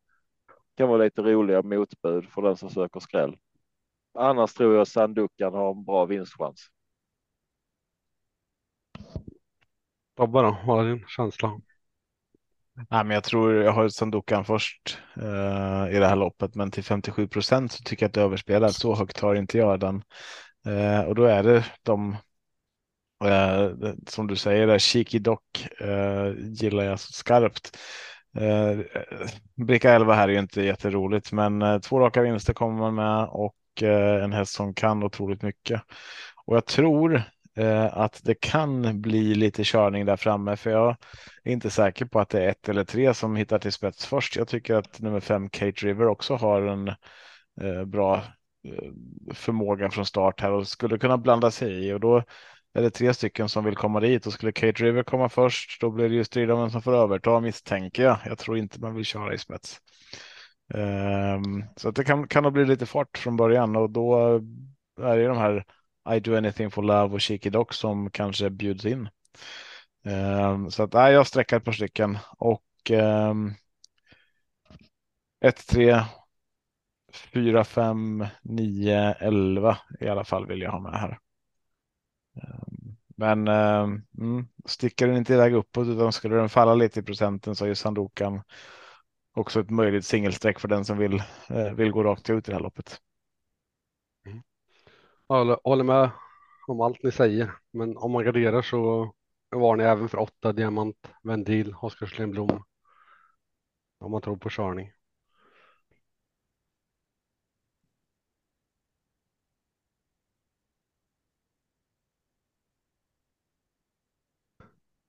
kan 0.76 0.88
vara 0.88 1.04
lite 1.04 1.22
roliga 1.22 1.62
motbud 1.62 2.28
för 2.28 2.42
den 2.42 2.56
som 2.56 2.70
söker 2.70 3.00
skräll. 3.00 3.36
Annars 4.14 4.54
tror 4.54 4.74
jag 4.74 4.88
Sandukan 4.88 5.54
har 5.54 5.70
en 5.70 5.84
bra 5.84 6.04
vinstchans. 6.04 6.66
Tobbe 10.16 10.42
då, 10.42 10.56
vad 10.66 10.86
är 10.86 10.88
din 10.88 11.04
känsla? 11.08 11.60
Nej, 12.76 13.04
men 13.04 13.10
jag 13.10 13.24
tror 13.24 13.54
jag 13.54 13.72
har 13.72 13.88
Sandokan 13.88 14.44
först 14.44 14.98
eh, 15.16 15.96
i 15.96 15.98
det 15.98 16.06
här 16.06 16.16
loppet, 16.16 16.54
men 16.54 16.70
till 16.70 16.84
57 16.84 17.28
procent 17.28 17.72
så 17.72 17.82
tycker 17.82 18.04
jag 18.04 18.08
att 18.08 18.14
det 18.14 18.20
är 18.20 18.24
överspelat. 18.24 18.74
Så 18.74 18.94
högt 18.94 19.20
har 19.20 19.34
inte 19.34 19.58
jag 19.58 19.80
den. 19.80 20.02
Eh, 20.66 21.00
och 21.00 21.14
då 21.14 21.24
är 21.24 21.42
det 21.42 21.64
de 21.82 22.16
eh, 23.24 23.70
som 24.06 24.26
du 24.26 24.36
säger, 24.36 24.66
där, 24.66 24.78
Cheeky 24.78 25.18
Dock 25.18 25.68
eh, 25.80 26.32
gillar 26.38 26.84
jag 26.84 27.00
så 27.00 27.12
skarpt. 27.12 27.78
Eh, 28.38 28.78
bricka 29.66 29.92
11 29.92 30.14
här 30.14 30.28
är 30.28 30.32
ju 30.32 30.38
inte 30.38 30.62
jätteroligt, 30.62 31.32
men 31.32 31.62
eh, 31.62 31.78
två 31.78 32.00
raka 32.00 32.22
vinster 32.22 32.52
kommer 32.54 32.78
man 32.78 32.94
med 32.94 33.24
och 33.30 33.82
eh, 33.82 34.24
en 34.24 34.32
häst 34.32 34.52
som 34.54 34.74
kan 34.74 35.02
otroligt 35.02 35.42
mycket. 35.42 35.82
Och 36.46 36.56
jag 36.56 36.66
tror 36.66 37.22
eh, 37.56 37.98
att 37.98 38.20
det 38.24 38.34
kan 38.34 39.00
bli 39.00 39.34
lite 39.34 39.62
körning 39.64 40.06
där 40.06 40.16
framme, 40.16 40.56
för 40.56 40.70
jag 40.70 40.96
är 41.44 41.52
inte 41.52 41.70
säker 41.70 42.04
på 42.04 42.20
att 42.20 42.28
det 42.28 42.44
är 42.44 42.48
ett 42.48 42.68
eller 42.68 42.84
tre 42.84 43.14
som 43.14 43.36
hittar 43.36 43.58
till 43.58 43.72
spets 43.72 44.06
först. 44.06 44.36
Jag 44.36 44.48
tycker 44.48 44.74
att 44.74 45.00
nummer 45.00 45.20
fem, 45.20 45.50
Kate 45.50 45.86
River, 45.86 46.06
också 46.06 46.34
har 46.34 46.62
en 46.62 46.88
eh, 47.60 47.84
bra 47.86 48.16
eh, 48.68 48.92
förmåga 49.34 49.90
från 49.90 50.06
start 50.06 50.40
här 50.40 50.52
och 50.52 50.68
skulle 50.68 50.98
kunna 50.98 51.18
blanda 51.18 51.50
sig 51.50 51.86
i 51.86 51.92
och 51.92 52.00
då 52.00 52.22
är 52.74 52.82
det 52.82 52.90
tre 52.90 53.14
stycken 53.14 53.48
som 53.48 53.64
vill 53.64 53.76
komma 53.76 54.00
dit 54.00 54.26
och 54.26 54.32
skulle 54.32 54.52
Kate 54.52 54.84
River 54.84 55.02
komma 55.02 55.28
först 55.28 55.80
då 55.80 55.90
blir 55.90 56.08
det 56.08 56.14
ju 56.14 56.24
strid 56.24 56.50
om 56.50 56.60
vem 56.60 56.70
som 56.70 56.82
får 56.82 56.94
överta 56.94 57.40
misstänker 57.40 58.02
jag. 58.02 58.16
Jag 58.26 58.38
tror 58.38 58.58
inte 58.58 58.80
man 58.80 58.94
vill 58.94 59.04
köra 59.04 59.34
i 59.34 59.38
spets. 59.38 59.80
Ehm, 60.74 61.64
så 61.76 61.88
att 61.88 61.94
det 61.96 62.04
kan, 62.04 62.28
kan 62.28 62.42
nog 62.42 62.52
bli 62.52 62.64
lite 62.64 62.86
fart 62.86 63.18
från 63.18 63.36
början 63.36 63.76
och 63.76 63.90
då 63.90 64.40
är 65.02 65.16
det 65.16 65.26
de 65.26 65.38
här 65.38 65.64
i 66.16 66.20
do 66.20 66.36
anything 66.36 66.70
for 66.70 66.82
love 66.82 67.14
och 67.14 67.20
Cheeky 67.20 67.50
Doc 67.50 67.66
som 67.70 68.10
kanske 68.10 68.50
bjuds 68.50 68.84
in. 68.84 69.08
Ehm, 70.04 70.70
så 70.70 70.82
att 70.82 70.92
nej, 70.92 71.12
jag 71.12 71.26
sträckar 71.26 71.56
ett 71.56 71.64
par 71.64 71.72
stycken 71.72 72.18
och 72.38 72.90
um, 72.90 73.54
1, 75.40 75.66
3, 75.66 76.02
4, 77.12 77.64
5, 77.64 78.26
9, 78.42 79.14
11 79.20 79.78
i 80.00 80.08
alla 80.08 80.24
fall 80.24 80.46
vill 80.46 80.60
jag 80.60 80.70
ha 80.70 80.80
med 80.80 81.00
här. 81.00 81.18
Ehm, 82.42 82.96
men 83.16 83.48
ehm, 83.48 84.02
mm, 84.18 84.48
sticker 84.64 85.06
den 85.06 85.16
inte 85.16 85.34
iväg 85.34 85.54
uppåt 85.54 85.88
utan 85.88 86.12
skulle 86.12 86.36
den 86.36 86.48
falla 86.48 86.74
lite 86.74 87.00
i 87.00 87.02
procenten 87.02 87.56
så 87.56 87.64
är 87.64 87.68
ju 87.68 87.74
Sandokan 87.74 88.42
också 89.34 89.60
ett 89.60 89.70
möjligt 89.70 90.06
singelsträck 90.06 90.60
för 90.60 90.68
den 90.68 90.84
som 90.84 90.98
vill, 90.98 91.22
eh, 91.48 91.72
vill 91.72 91.90
gå 91.90 92.04
rakt 92.04 92.30
ut 92.30 92.48
i 92.48 92.50
det 92.50 92.56
här 92.56 92.62
loppet. 92.62 93.00
Jag 95.30 95.36
håller, 95.38 95.58
håller 95.64 95.84
med 95.84 96.10
om 96.66 96.80
allt 96.80 97.02
ni 97.02 97.12
säger, 97.12 97.52
men 97.70 97.96
om 97.96 98.12
man 98.12 98.24
graderar 98.24 98.62
så 98.62 99.12
var 99.50 99.76
ni 99.76 99.84
även 99.84 100.08
för 100.08 100.18
åtta 100.18 100.52
diamant, 100.52 100.96
Vendil, 101.22 101.74
Oskar 101.82 102.14
Lindblom. 102.18 102.64
Om 103.98 104.10
man 104.10 104.22
tror 104.22 104.36
på 104.36 104.50
körning. 104.50 104.92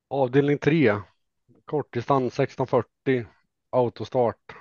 Avdelning 0.07 0.57
3, 0.57 1.01
kortdistans 1.65 2.39
1640, 2.39 3.25
autostart. 3.69 4.55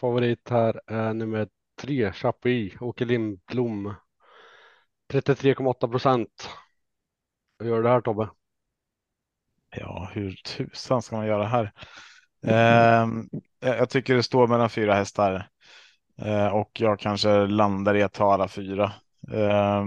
Favorit 0.00 0.48
här 0.48 0.80
är 0.86 1.14
nummer 1.14 1.48
3, 1.76 2.12
Chapuis, 2.12 2.80
Åke 2.80 3.04
Lindblom. 3.04 3.94
33,8 5.20 5.90
procent. 5.90 6.48
Hur 7.58 7.68
gör 7.68 7.76
du 7.76 7.82
det 7.82 7.88
här 7.88 8.00
Tobbe? 8.00 8.28
Ja, 9.76 10.10
hur 10.12 10.32
tusan 10.32 11.02
ska 11.02 11.16
man 11.16 11.26
göra 11.26 11.46
här? 11.46 11.72
Ehm, 12.46 13.28
jag 13.60 13.78
jag 13.78 13.90
tycker 13.90 14.14
det 14.14 14.22
står 14.22 14.46
mellan 14.46 14.70
fyra 14.70 14.94
hästar 14.94 15.48
eh, 16.18 16.46
och 16.46 16.70
jag 16.74 16.98
kanske 16.98 17.46
landar 17.46 17.96
i 17.96 18.02
att 18.02 18.12
ta 18.12 18.34
alla 18.34 18.48
fyra. 18.48 18.92
Eh, 19.32 19.84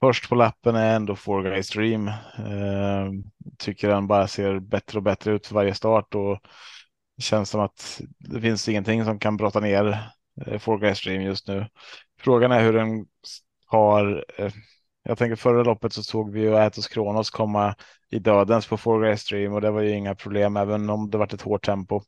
först 0.00 0.28
på 0.28 0.34
lappen 0.34 0.74
är 0.74 0.96
ändå 0.96 1.16
Four 1.16 1.42
Guys 1.42 1.70
Dream. 1.70 2.08
Ehm, 2.38 3.24
tycker 3.58 3.88
den 3.88 4.06
bara 4.06 4.28
ser 4.28 4.58
bättre 4.58 4.98
och 4.98 5.02
bättre 5.02 5.32
ut 5.32 5.46
för 5.46 5.54
varje 5.54 5.74
start 5.74 6.14
och 6.14 6.40
det 7.16 7.22
känns 7.22 7.50
som 7.50 7.60
att 7.60 8.00
det 8.18 8.40
finns 8.40 8.68
ingenting 8.68 9.04
som 9.04 9.18
kan 9.18 9.36
brotta 9.36 9.60
ner 9.60 10.10
eh, 10.46 10.58
Four 10.58 10.78
Guys 10.78 11.02
Dream 11.04 11.22
just 11.22 11.48
nu. 11.48 11.66
Frågan 12.20 12.52
är 12.52 12.60
hur 12.62 12.72
den 12.72 13.06
har 13.70 14.24
eh, 14.38 14.52
jag 15.02 15.18
tänker 15.18 15.36
förra 15.36 15.62
loppet 15.62 15.92
så 15.92 16.02
såg 16.02 16.32
vi 16.32 16.40
ju 16.40 16.56
Atos 16.56 16.88
Kronos 16.88 17.30
komma 17.30 17.74
i 18.10 18.18
dödens 18.18 18.66
på 18.66 18.76
Four 18.76 19.16
Stream 19.16 19.52
och 19.52 19.60
det 19.60 19.70
var 19.70 19.80
ju 19.82 19.90
inga 19.90 20.14
problem 20.14 20.56
även 20.56 20.90
om 20.90 21.10
det 21.10 21.18
varit 21.18 21.32
ett 21.32 21.42
hårt 21.42 21.66
tempo. 21.66 22.02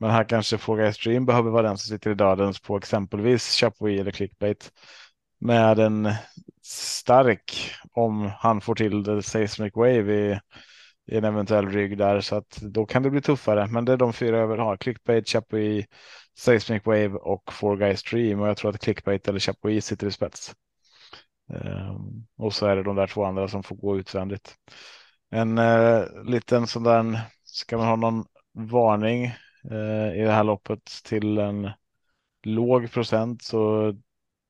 Men 0.00 0.10
här 0.10 0.24
kanske 0.24 0.58
Four 0.58 0.92
Stream 0.92 1.26
behöver 1.26 1.50
vara 1.50 1.68
den 1.68 1.78
som 1.78 1.88
sitter 1.96 2.10
i 2.10 2.14
dödens 2.14 2.60
på 2.60 2.76
exempelvis 2.76 3.56
Chapuis 3.60 4.00
eller 4.00 4.10
Clickbait. 4.10 4.72
med 5.40 5.78
en 5.78 6.12
stark 6.62 7.72
om 7.92 8.30
han 8.38 8.60
får 8.60 8.74
till 8.74 9.02
det 9.02 9.22
seismic 9.22 9.72
wave 9.74 10.14
i, 10.14 10.40
i 11.12 11.16
en 11.16 11.24
eventuell 11.24 11.68
rygg 11.68 11.98
där 11.98 12.20
så 12.20 12.36
att 12.36 12.58
då 12.62 12.86
kan 12.86 13.02
det 13.02 13.10
bli 13.10 13.20
tuffare. 13.22 13.66
Men 13.66 13.84
det 13.84 13.92
är 13.92 13.96
de 13.96 14.12
fyra 14.12 14.38
jag 14.38 14.48
vill 14.48 14.60
ha. 14.60 14.76
Clickbait, 14.76 15.28
Chapuis, 15.28 15.86
Seismic 16.38 16.86
Wave 16.86 17.08
och 17.14 17.52
Four 17.52 17.76
Guys 17.76 18.00
Stream 18.00 18.40
och 18.40 18.48
jag 18.48 18.56
tror 18.56 18.70
att 18.70 18.80
Clickbait 18.80 19.28
eller 19.28 19.40
Chapuis 19.40 19.86
sitter 19.86 20.06
i 20.06 20.10
spets. 20.10 20.54
Ehm, 21.50 22.26
och 22.36 22.54
så 22.54 22.66
är 22.66 22.76
det 22.76 22.82
de 22.82 22.96
där 22.96 23.06
två 23.06 23.24
andra 23.24 23.48
som 23.48 23.62
får 23.62 23.76
gå 23.76 23.98
utvändigt. 23.98 24.54
En 25.30 25.58
eh, 25.58 26.04
liten 26.24 26.66
sån 26.66 26.82
där, 26.82 27.20
ska 27.44 27.76
man 27.78 27.86
ha 27.86 27.96
någon 27.96 28.24
varning 28.52 29.24
eh, 29.70 30.20
i 30.20 30.22
det 30.24 30.32
här 30.32 30.44
loppet 30.44 30.84
till 31.04 31.38
en 31.38 31.70
låg 32.42 32.92
procent 32.92 33.42
så 33.42 33.92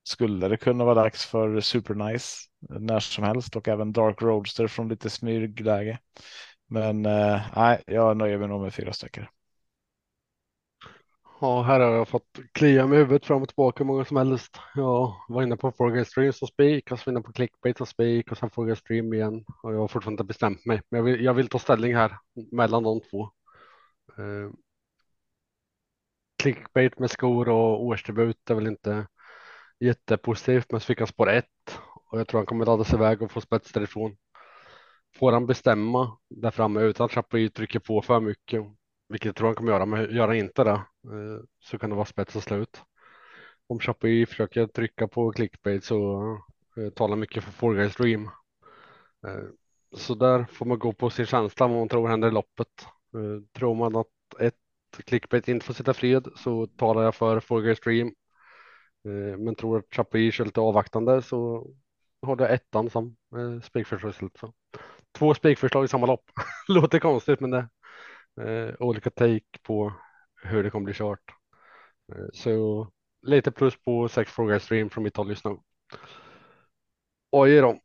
skulle 0.04 0.48
det 0.48 0.56
kunna 0.56 0.84
vara 0.84 0.94
dags 0.94 1.26
för 1.26 1.60
Supernice 1.60 2.48
eh, 2.70 2.80
när 2.80 3.00
som 3.00 3.24
helst 3.24 3.56
och 3.56 3.68
även 3.68 3.92
Dark 3.92 4.22
Roadster 4.22 4.66
från 4.66 4.88
lite 4.88 5.10
smygläge. 5.10 5.98
Men 6.66 7.06
eh, 7.06 7.42
nej, 7.56 7.82
jag 7.86 8.16
nöjer 8.16 8.38
mig 8.38 8.48
nog 8.48 8.62
med 8.62 8.74
fyra 8.74 8.92
stycken. 8.92 9.26
Ja, 11.40 11.62
här 11.62 11.80
har 11.80 11.96
jag 11.96 12.08
fått 12.08 12.38
klia 12.52 12.86
med 12.86 12.98
huvudet 12.98 13.26
fram 13.26 13.42
och 13.42 13.48
tillbaka 13.48 13.84
hur 13.84 13.86
många 13.86 14.04
som 14.04 14.16
helst. 14.16 14.56
Jag 14.74 15.14
var 15.28 15.42
inne 15.42 15.56
på 15.56 15.72
Forgay 15.72 16.04
Stream 16.04 16.32
som 16.32 16.48
spik 16.48 16.92
och 16.92 16.98
så 16.98 17.10
inne 17.10 17.20
på 17.20 17.32
Clickbait 17.32 17.76
som 17.76 17.86
spik 17.86 18.32
och 18.32 18.38
sen 18.38 18.50
Forgay 18.50 18.76
Stream 18.76 19.14
igen. 19.14 19.44
Och 19.62 19.74
jag 19.74 19.78
har 19.78 19.88
fortfarande 19.88 20.22
inte 20.22 20.28
bestämt 20.28 20.66
mig, 20.66 20.82
men 20.88 20.98
jag 20.98 21.04
vill, 21.04 21.24
jag 21.24 21.34
vill 21.34 21.48
ta 21.48 21.58
ställning 21.58 21.94
här 21.94 22.18
mellan 22.52 22.82
de 22.82 23.00
två. 23.00 23.22
Eh, 24.18 24.50
clickbait 26.42 26.98
med 26.98 27.10
skor 27.10 27.48
och 27.48 27.84
årsdebut 27.84 28.50
är 28.50 28.54
väl 28.54 28.66
inte 28.66 29.06
jättepositivt, 29.80 30.72
men 30.72 30.80
så 30.80 30.86
fick 30.86 30.98
han 30.98 31.08
spår 31.08 31.30
ett 31.30 31.78
och 32.10 32.20
jag 32.20 32.28
tror 32.28 32.38
han 32.38 32.46
kommer 32.46 32.66
ladda 32.66 32.84
sig 32.84 32.96
iväg 32.96 33.22
och 33.22 33.32
få 33.32 33.40
spets 33.40 33.72
därifrån. 33.72 34.16
Får 35.18 35.32
han 35.32 35.46
bestämma 35.46 36.18
där 36.30 36.50
framme 36.50 36.80
utan 36.80 37.04
att 37.04 37.12
Chapuis 37.12 37.52
trycker 37.52 37.78
på 37.78 38.02
för 38.02 38.20
mycket 38.20 38.62
vilket 39.08 39.26
jag 39.26 39.36
tror 39.36 39.46
han 39.48 39.54
kommer 39.54 39.72
göra, 39.72 39.86
men 39.86 40.14
gör 40.14 40.28
han 40.28 40.36
inte 40.36 40.64
det 40.64 40.70
eh, 40.70 41.44
så 41.60 41.78
kan 41.78 41.90
det 41.90 41.96
vara 41.96 42.06
spets 42.06 42.36
och 42.36 42.42
slut. 42.42 42.82
Om 43.66 43.78
Chapuis 43.80 44.28
försöker 44.28 44.66
trycka 44.66 45.08
på 45.08 45.32
clickbait 45.32 45.84
så 45.84 46.22
eh, 46.76 46.90
talar 46.90 47.16
mycket 47.16 47.44
för 47.44 47.52
Four 47.52 47.74
Guys 47.74 47.96
Dream. 47.96 48.30
Eh, 49.26 49.44
så 49.96 50.14
där 50.14 50.44
får 50.44 50.66
man 50.66 50.78
gå 50.78 50.92
på 50.92 51.10
sin 51.10 51.26
känsla 51.26 51.66
vad 51.66 51.78
man 51.78 51.88
tror 51.88 52.08
händer 52.08 52.28
i 52.28 52.30
loppet. 52.30 52.86
Tror 53.52 53.74
man 53.74 53.96
att 53.96 54.06
ett 54.40 54.54
clickbait 55.04 55.48
inte 55.48 55.66
får 55.66 55.74
sitta 55.74 55.94
fred 55.94 56.28
så 56.36 56.66
talar 56.66 57.02
jag 57.02 57.14
för 57.14 57.40
Four 57.40 57.62
Guys 57.62 57.80
Dream. 57.80 58.14
Men 59.38 59.54
tror 59.54 59.78
att 59.78 59.94
Chapuis 59.94 60.40
är 60.40 60.44
lite 60.44 60.60
avvaktande 60.60 61.22
så 61.22 61.70
har 62.22 62.36
jag 62.40 62.52
ettan 62.52 62.90
som 62.90 63.16
spikförslag. 63.62 64.32
Två 65.18 65.34
spikförslag 65.34 65.84
i 65.84 65.88
samma 65.88 66.06
lopp. 66.06 66.24
Låter 66.68 66.98
konstigt 66.98 67.40
men 67.40 67.50
det 67.50 67.68
eh, 68.40 68.74
olika 68.78 69.10
take 69.10 69.58
på 69.62 69.92
hur 70.42 70.62
det 70.62 70.70
kommer 70.70 70.84
bli 70.84 70.94
kört. 70.94 71.34
Eh, 72.12 72.26
så 72.32 72.88
lite 73.22 73.50
plus 73.50 73.76
på 73.84 74.08
sex 74.08 74.32
frågor 74.32 74.58
stream 74.58 74.90
från 74.90 75.04
mitt 75.04 75.16
håll 75.16 75.28
just 75.28 75.44
nu. 75.44 75.58
Oj 77.30 77.60
då. 77.60 77.80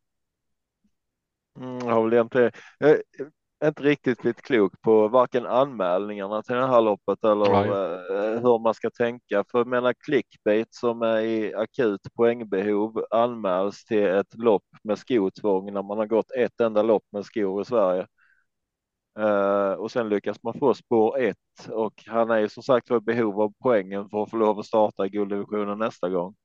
Mm, 1.60 1.78
jag 1.78 1.94
har 1.94 2.04
väl 2.04 2.14
egentligen 2.14 2.52
jag 3.60 3.70
inte 3.70 3.84
riktigt 3.84 4.22
blivit 4.22 4.42
klok 4.42 4.82
på 4.82 5.08
varken 5.08 5.46
anmälningarna 5.46 6.42
till 6.42 6.56
det 6.56 6.68
här 6.68 6.82
loppet 6.82 7.24
eller 7.24 7.56
eh, 7.56 8.42
hur 8.42 8.60
man 8.60 8.74
ska 8.74 8.90
tänka. 8.90 9.44
För 9.52 9.58
jag 9.60 9.68
menar 9.68 9.94
clickbait 9.94 10.74
som 10.74 11.02
är 11.02 11.20
i 11.20 11.56
akut 11.56 12.02
poängbehov 12.16 13.06
anmäls 13.12 13.86
till 13.86 14.08
ett 14.08 14.38
lopp 14.38 14.64
med 14.84 15.00
skotvång 15.00 15.74
när 15.74 15.84
man 15.84 15.98
har 15.98 16.06
gått 16.06 16.32
ett 16.32 16.62
enda 16.62 16.82
lopp 16.82 17.04
med 17.12 17.26
skor 17.26 17.62
i 17.62 17.66
Sverige. 17.66 18.08
Uh, 19.20 19.72
och 19.72 19.92
sen 19.92 20.10
lyckas 20.10 20.44
man 20.44 20.60
få 20.60 20.74
spår 20.74 21.20
ett 21.20 21.70
och 21.70 22.04
han 22.08 22.30
är 22.32 22.38
ju 22.38 22.50
som 22.50 22.64
sagt 22.64 22.92
i 22.92 23.00
behov 23.00 23.42
av 23.42 23.54
poängen 23.60 24.10
för 24.10 24.24
att 24.24 24.30
få 24.30 24.38
lov 24.38 24.60
att 24.60 24.66
starta 24.66 25.06
i 25.06 25.10
gulddivisionen 25.10 25.78
nästa 25.80 26.10
gång. 26.10 26.36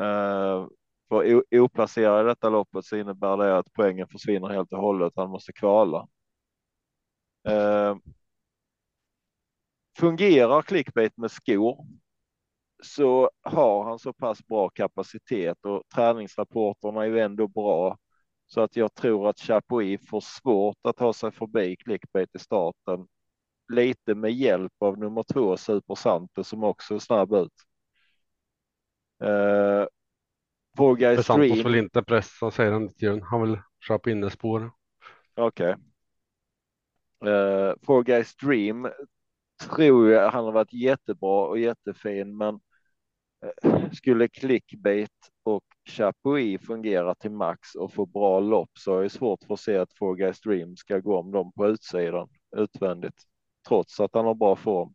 Uh, 0.00 0.68
för 1.08 1.44
oplacerad 1.60 2.26
i 2.26 2.28
detta 2.28 2.48
loppet 2.48 2.84
så 2.84 2.96
innebär 2.96 3.36
det 3.36 3.58
att 3.58 3.72
poängen 3.72 4.08
försvinner 4.08 4.48
helt 4.48 4.72
och 4.72 4.78
hållet. 4.78 5.12
Han 5.16 5.30
måste 5.30 5.52
kvala. 5.52 6.08
Uh, 7.48 7.96
fungerar 9.98 10.62
clickbait 10.62 11.16
med 11.16 11.30
skor 11.30 11.86
så 12.82 13.30
har 13.42 13.84
han 13.84 13.98
så 13.98 14.12
pass 14.12 14.46
bra 14.46 14.68
kapacitet 14.68 15.58
och 15.64 15.82
träningsrapporterna 15.94 17.02
är 17.02 17.06
ju 17.06 17.20
ändå 17.20 17.48
bra 17.48 17.98
så 18.46 18.60
att 18.60 18.76
jag 18.76 18.94
tror 18.94 19.28
att 19.28 19.38
Chapuis 19.38 20.08
får 20.08 20.20
svårt 20.20 20.78
att 20.82 20.96
ta 20.96 21.12
sig 21.12 21.30
förbi 21.30 21.76
clickbait 21.76 22.34
i 22.34 22.38
starten. 22.38 23.06
Lite 23.72 24.14
med 24.14 24.32
hjälp 24.32 24.72
av 24.78 24.98
nummer 24.98 25.22
två 25.22 25.56
Super 25.56 25.94
Santos 25.94 26.48
som 26.48 26.64
också 26.64 26.94
är 26.94 26.98
snabb 26.98 27.32
ut. 27.32 27.52
Uh, 29.24 29.86
på 30.76 30.94
Guy 30.94 31.22
Santos 31.22 31.64
vill 31.64 31.74
inte 31.74 32.02
pressa 32.02 32.50
säger 32.50 32.72
han 32.72 32.82
inte. 32.82 33.20
Han 33.24 33.42
vill 33.42 33.60
köpa 33.88 34.10
innespår. 34.10 34.70
Okej. 35.34 35.76
Okay. 37.20 37.32
Uh, 37.32 37.74
For 37.82 38.02
Guys 38.02 38.36
Dream 38.36 38.88
tror 39.60 40.10
jag 40.10 40.30
han 40.30 40.44
har 40.44 40.52
varit 40.52 40.72
jättebra 40.72 41.46
och 41.46 41.58
jättefin, 41.58 42.36
men 42.36 42.60
uh, 43.64 43.90
skulle 43.92 44.28
clickbait 44.28 45.30
och 45.44 45.64
Chapuis 45.88 46.66
fungerar 46.66 47.14
till 47.14 47.30
max 47.30 47.74
och 47.74 47.92
får 47.92 48.06
bra 48.06 48.40
lopp 48.40 48.70
så 48.78 48.98
är 48.98 49.02
det 49.02 49.10
svårt 49.10 49.44
för 49.44 49.54
att 49.54 49.60
se 49.60 49.76
att 49.76 49.92
Four 49.98 50.16
Guys 50.16 50.40
Dream 50.40 50.76
ska 50.76 50.98
gå 50.98 51.18
om 51.18 51.30
dem 51.30 51.52
på 51.52 51.66
utsidan 51.66 52.28
utvändigt, 52.56 53.22
trots 53.68 54.00
att 54.00 54.14
han 54.14 54.24
har 54.24 54.34
bra 54.34 54.56
form. 54.56 54.94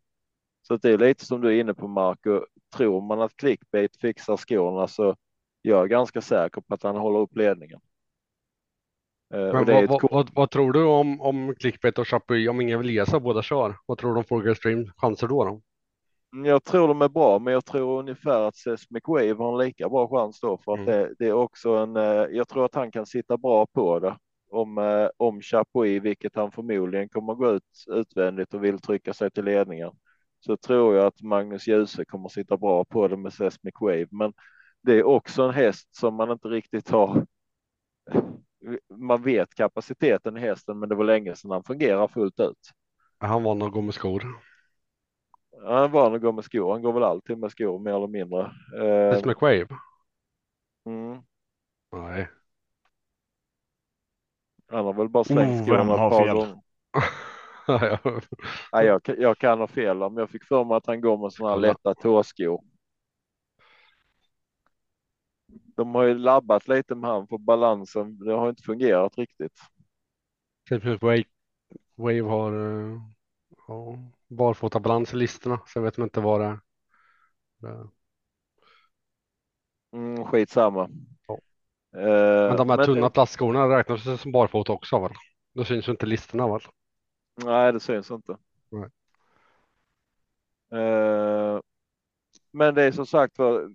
Så 0.62 0.78
det 0.78 0.90
är 0.90 0.98
lite 0.98 1.26
som 1.26 1.42
du 1.42 1.48
är 1.48 1.60
inne 1.60 1.74
på 1.74 1.88
Marco. 1.88 2.46
Tror 2.76 3.02
man 3.02 3.22
att 3.22 3.36
clickbait 3.36 3.98
fixar 3.98 4.38
skorna 4.38 4.88
så 4.88 5.16
jag 5.62 5.84
är 5.84 5.88
ganska 5.88 6.22
säker 6.22 6.62
på 6.62 6.74
att 6.74 6.84
han 6.84 6.96
håller 6.96 7.20
upp 7.20 7.36
ledningen. 7.36 7.80
Eh, 9.34 9.54
Men 9.54 9.66
vad, 9.66 9.90
vad, 9.90 10.12
vad, 10.12 10.30
vad, 10.34 10.52
tror 10.52 10.72
du 10.72 10.84
om, 10.84 11.22
om 11.22 11.56
clickbait 11.56 12.00
och 12.00 12.08
Chapuis 12.08 12.50
om 12.50 12.62
ingen 12.62 12.82
vill 12.82 13.06
sig 13.06 13.20
båda 13.20 13.42
kör? 13.42 13.76
Vad 13.86 13.98
tror 13.98 14.14
du 14.14 14.18
om 14.18 14.24
Four 14.24 14.42
Guys 14.42 14.60
Dream 14.60 14.92
chanser 14.98 15.28
då? 15.28 15.44
då? 15.44 15.62
Jag 16.32 16.64
tror 16.64 16.88
de 16.88 17.02
är 17.02 17.10
bra, 17.10 17.40
men 17.40 17.54
jag 17.54 17.66
tror 17.66 18.00
ungefär 18.00 18.42
att 18.42 18.56
Sesmic 18.56 19.04
Wave 19.08 19.34
har 19.34 19.52
en 19.52 19.68
lika 19.68 19.90
bra 19.90 20.08
chans 20.08 20.40
då 20.40 20.58
för 20.58 20.74
att 20.74 20.80
mm. 20.80 20.92
det, 20.92 21.16
det, 21.20 21.28
är 21.28 21.34
också 21.34 21.76
en. 21.76 21.96
Eh, 21.96 22.04
jag 22.32 22.48
tror 22.48 22.66
att 22.66 22.76
han 22.76 22.92
kan 22.92 23.06
sitta 23.06 23.38
bra 23.38 23.66
på 23.66 24.00
det 24.00 24.18
om 24.52 24.78
eh, 24.78 25.10
om 25.18 25.42
Chapuis, 25.42 26.04
vilket 26.04 26.36
han 26.36 26.52
förmodligen 26.52 27.10
kommer 27.10 27.34
gå 27.34 27.52
ut 27.52 27.86
utvändigt 27.88 28.54
och 28.54 28.64
vill 28.64 28.80
trycka 28.80 29.14
sig 29.14 29.32
till 29.32 29.46
ledningen. 29.46 29.92
Så 30.40 30.58
tror 30.58 30.96
jag 30.96 31.06
att 31.06 31.22
Magnus 31.22 31.68
Djuse 31.68 32.06
kommer 32.06 32.30
sitta 32.30 32.58
bra 32.58 32.86
på 32.86 33.08
det 33.08 33.18
med 33.18 33.34
Sesmic 33.34 33.74
Wave, 33.82 34.08
men 34.12 34.34
det 34.84 34.94
är 34.94 35.04
också 35.04 35.44
en 35.44 35.54
häst 35.54 35.96
som 35.96 36.16
man 36.16 36.32
inte 36.32 36.48
riktigt 36.48 36.90
har. 36.90 37.26
Man 38.98 39.22
vet 39.22 39.56
kapaciteten 39.56 40.38
i 40.38 40.40
hästen, 40.40 40.80
men 40.80 40.90
det 40.90 40.96
var 40.96 41.04
länge 41.04 41.36
sedan 41.36 41.52
han 41.52 41.64
fungerar 41.64 42.08
fullt 42.08 42.40
ut. 42.40 42.72
Han 43.20 43.44
var 43.44 43.56
nog 43.56 43.72
gå 43.72 43.82
med 43.82 43.94
skor. 43.94 44.24
Han 45.64 45.84
är 45.84 45.88
van 45.88 46.16
att 46.16 46.22
gå 46.22 46.32
med 46.32 46.44
skor. 46.44 46.72
Han 46.72 46.82
går 46.82 46.94
väl 46.94 47.04
alltid 47.04 47.38
med 47.38 47.52
skor 47.52 47.80
mer 47.80 47.92
eller 47.92 48.08
mindre. 48.08 48.42
Eh, 48.76 49.26
med 49.26 49.36
Wave? 49.42 49.68
Mm. 50.86 51.22
Nej. 51.92 52.28
Han 54.72 54.86
har 54.86 54.94
väl 54.94 55.10
bara 55.10 55.24
slängt 55.24 55.62
oh, 55.62 55.66
skorna 55.66 55.94
ett 55.94 55.98
par 55.98 56.26
fel? 56.26 56.36
gånger. 56.36 56.62
Nej, 58.74 58.86
jag, 58.86 59.02
jag 59.06 59.38
kan 59.38 59.60
ha 59.60 59.68
fel 59.68 60.04
om 60.04 60.18
jag 60.18 60.30
fick 60.30 60.44
för 60.44 60.64
mig 60.64 60.78
att 60.78 60.88
han 60.88 61.02
går 61.02 61.18
med 61.18 61.34
sådana 61.34 61.54
här 61.54 61.62
lätta 61.62 61.96
tåskor. 61.96 62.64
De 65.76 65.96
har 65.96 66.04
ju 66.04 66.14
labbat 66.14 66.68
lite 66.68 66.96
med 66.96 67.10
han 67.10 67.28
på 67.28 67.38
balansen. 67.38 68.20
Det 68.20 68.34
har 68.34 68.50
inte 68.50 68.64
fungerat 68.64 69.18
riktigt. 69.18 69.60
Wave, 71.96 72.22
har 72.22 72.54
uh, 72.54 73.02
ja, 73.68 73.98
barfotabalans 74.30 75.14
i 75.14 75.18
listorna. 75.18 75.60
Sen 75.74 75.84
vet 75.84 75.98
man 75.98 76.06
inte 76.06 76.22
vad 76.22 76.42
det 76.42 76.46
är. 76.46 76.60
Mm, 79.94 80.26
skitsamma. 80.26 80.90
Ja. 81.28 81.40
Uh, 81.96 82.48
men 82.48 82.58
de 82.58 82.70
här 82.70 82.78
men 82.78 82.86
tunna 82.86 83.02
det... 83.02 83.10
plastskorna 83.10 83.78
räknas 83.78 84.22
som 84.22 84.32
barfota 84.32 84.74
också 84.74 85.00
väl? 85.00 85.12
Då 85.54 85.64
syns 85.64 85.88
ju 85.88 85.92
inte 85.92 86.06
listorna 86.06 86.48
väl? 86.48 86.62
Nej, 87.44 87.74
det 87.74 87.80
syns 87.80 88.12
inte. 88.12 88.38
Uh, 90.74 91.60
men 92.52 92.76
det 92.76 92.84
är 92.84 92.92
som 92.92 93.06
sagt 93.06 93.38
var. 93.38 93.74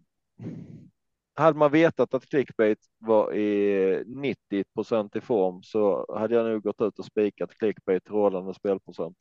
Hade 1.36 1.58
man 1.58 1.70
vetat 1.70 2.14
att 2.14 2.26
clickbait 2.26 2.78
var 2.98 3.32
i 3.32 4.04
90 4.06 4.64
procent 4.74 5.16
i 5.16 5.20
form 5.20 5.62
så 5.62 6.14
hade 6.18 6.34
jag 6.34 6.46
nog 6.46 6.62
gått 6.62 6.80
ut 6.80 6.98
och 6.98 7.04
spikat 7.04 7.54
clickbait 7.58 8.10
rådande 8.10 8.54
spelprocent. 8.54 9.16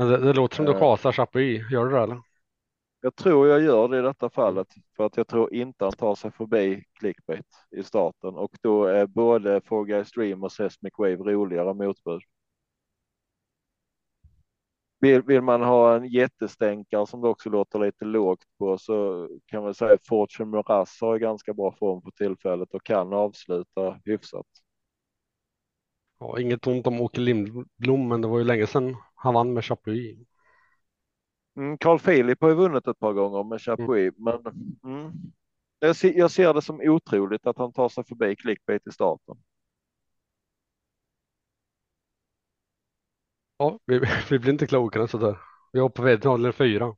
Men 0.00 0.08
det, 0.08 0.16
det 0.16 0.32
låter 0.32 0.56
som 0.56 0.64
du 0.64 0.78
kasar 0.78 1.12
Chapuis, 1.12 1.70
gör 1.70 1.84
du 1.84 1.90
det 1.90 2.00
eller? 2.00 2.20
Jag 3.00 3.16
tror 3.16 3.48
jag 3.48 3.62
gör 3.62 3.88
det 3.88 3.98
i 3.98 4.02
detta 4.02 4.30
fallet 4.30 4.66
för 4.96 5.06
att 5.06 5.16
jag 5.16 5.28
tror 5.28 5.54
inte 5.54 5.84
han 5.84 5.92
tar 5.92 6.14
sig 6.14 6.30
förbi 6.30 6.84
clickbait 6.92 7.46
i 7.70 7.82
starten 7.82 8.34
och 8.34 8.50
då 8.62 8.84
är 8.84 9.06
både 9.06 9.60
Four 9.60 9.84
Guys 9.84 10.08
Stream 10.08 10.44
och 10.44 10.52
Seismic 10.52 10.92
Wave 10.98 11.16
roligare 11.16 11.74
motbud. 11.74 12.20
Vill, 15.00 15.22
vill 15.22 15.42
man 15.42 15.62
ha 15.62 15.96
en 15.96 16.04
jättestänkare 16.04 17.06
som 17.06 17.20
det 17.20 17.28
också 17.28 17.50
låter 17.50 17.78
lite 17.78 18.04
lågt 18.04 18.44
på 18.58 18.78
så 18.78 19.28
kan 19.46 19.62
man 19.62 19.74
säga 19.74 19.98
Fortune 20.08 20.50
Miraz 20.50 21.00
har 21.00 21.18
ganska 21.18 21.54
bra 21.54 21.72
form 21.78 22.02
på 22.02 22.10
tillfället 22.10 22.74
och 22.74 22.84
kan 22.84 23.12
avsluta 23.12 24.00
hyfsat. 24.04 24.46
Ja, 26.18 26.40
inget 26.40 26.66
ont 26.66 26.86
om 26.86 27.00
Åke 27.00 27.20
Lindblom, 27.20 28.08
men 28.08 28.20
det 28.20 28.28
var 28.28 28.38
ju 28.38 28.44
länge 28.44 28.66
sedan 28.66 28.96
han 29.22 29.34
vann 29.34 29.52
med 29.54 29.64
Chapuis. 29.64 30.18
Mm, 31.56 31.78
Carl 31.78 31.98
Philip 31.98 32.40
har 32.40 32.48
ju 32.48 32.54
vunnit 32.54 32.86
ett 32.86 32.98
par 32.98 33.12
gånger 33.12 33.44
med 33.44 33.60
Chapuis, 33.60 34.14
men 34.16 34.40
mm, 34.84 35.12
jag, 35.78 35.96
ser, 35.96 36.12
jag 36.18 36.30
ser 36.30 36.54
det 36.54 36.62
som 36.62 36.80
otroligt 36.80 37.46
att 37.46 37.58
han 37.58 37.72
tar 37.72 37.88
sig 37.88 38.04
förbi 38.04 38.36
clickbait 38.36 38.86
i 38.86 38.92
starten. 38.92 39.36
Ja, 43.56 43.78
vi, 43.86 43.98
vi 44.30 44.38
blir 44.38 44.52
inte 44.52 44.66
klokare 44.66 45.02
än 45.02 45.08
sådär. 45.08 45.38
Vi 45.72 45.80
hoppar 45.80 46.02
vidare 46.04 46.20
till 46.20 46.30
håller 46.30 46.52
fyra. 46.52 46.96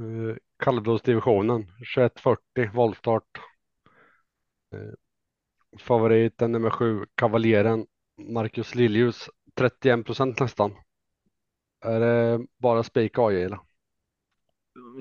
Uh, 0.00 0.36
Kallblodsdivisionen 0.58 1.62
2140 1.96 2.70
voltstart. 2.74 3.40
Uh, 4.74 4.92
favoriten 5.78 6.52
nummer 6.52 6.70
sju, 6.70 7.06
Kavaljeren 7.14 7.86
Marcus 8.18 8.74
Liljus 8.74 9.28
31 9.54 10.06
procent 10.06 10.40
nästan. 10.40 10.74
Är 11.84 12.00
det 12.00 12.46
bara 12.56 12.82
spik 12.82 13.18
AJ? 13.18 13.48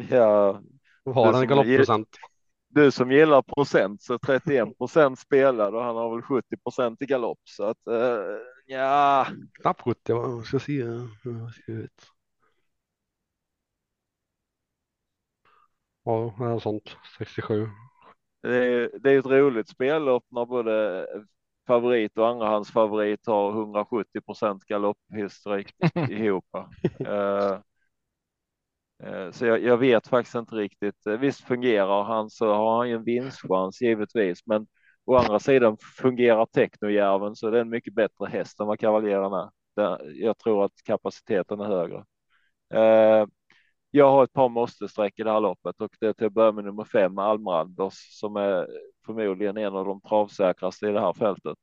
Ja. 0.10 0.62
Har 1.06 1.34
han 1.34 1.48
galoppprocent? 1.48 2.18
Du 2.70 2.92
som 2.92 3.12
gillar 3.12 3.42
procent 3.42 4.02
så 4.02 4.20
31 4.20 4.78
procent 4.78 5.20
spelad 5.20 5.76
och 5.76 5.84
han 5.84 5.96
har 5.96 6.16
väl 6.16 6.22
70 6.22 6.58
procent 6.58 7.02
i 7.02 7.06
galopp 7.06 7.40
så 7.44 7.64
att 7.64 7.78
uh, 7.90 8.38
ja. 8.66 9.28
Knappt 9.62 9.82
70, 9.82 10.14
vad 10.14 10.46
ska 10.46 10.60
se. 10.60 10.74
Jag 11.24 11.54
ska 11.54 11.72
ut. 11.72 12.08
Ja, 16.04 16.36
något 16.40 16.64
sånt. 16.64 16.98
67. 17.18 17.68
Det 18.42 18.66
är, 18.66 19.00
det 19.00 19.12
är 19.12 19.20
ett 19.20 19.26
roligt 19.26 19.70
spellopp 19.70 20.26
när 20.30 20.46
både 20.46 21.08
favorit 21.68 22.18
och 22.18 22.28
andrahandsfavorit 22.28 23.28
har 23.28 23.52
170 23.52 24.22
procent 24.22 24.66
galopphistorik 24.66 25.76
ihop. 26.10 26.46
Uh, 27.02 27.58
så 29.32 29.46
jag, 29.46 29.64
jag, 29.64 29.78
vet 29.78 30.08
faktiskt 30.08 30.36
inte 30.36 30.56
riktigt. 30.56 31.08
Eh, 31.08 31.14
visst 31.14 31.42
fungerar 31.42 32.04
han 32.04 32.30
så 32.30 32.54
har 32.54 32.78
han 32.78 32.90
ju 32.90 32.96
en 32.96 33.04
vinstchans 33.04 33.82
givetvis, 33.82 34.46
men 34.46 34.68
å 35.06 35.16
andra 35.16 35.40
sidan 35.40 35.78
fungerar 35.98 36.46
Technojärven 36.46 37.36
så 37.36 37.50
det 37.50 37.58
är 37.58 37.62
en 37.62 37.70
mycket 37.70 37.94
bättre 37.94 38.26
häst 38.26 38.60
än 38.60 38.68
vad 38.68 38.80
Kavaljeren 38.80 39.34
är. 39.34 39.50
Jag 40.14 40.38
tror 40.38 40.66
att 40.66 40.84
kapaciteten 40.84 41.60
är 41.60 41.66
högre. 41.66 42.04
Jag 43.96 44.12
har 44.12 44.24
ett 44.24 44.34
par 44.34 44.50
måste-streck 44.50 45.20
i 45.20 45.24
det 45.24 45.32
här 45.32 45.40
loppet 45.40 45.82
och 45.82 45.92
det 46.00 46.08
är 46.08 46.14
till 46.14 46.28
att 46.28 46.34
börja 46.34 46.52
med 46.52 46.64
nummer 46.64 46.84
fem 46.84 47.18
Almranders 47.18 47.94
som 48.20 48.36
är 48.36 48.68
förmodligen 49.06 49.58
en 49.58 49.76
av 49.76 49.86
de 49.86 50.02
travsäkraste 50.02 50.88
i 50.88 50.92
det 50.92 51.00
här 51.00 51.14
fältet. 51.14 51.58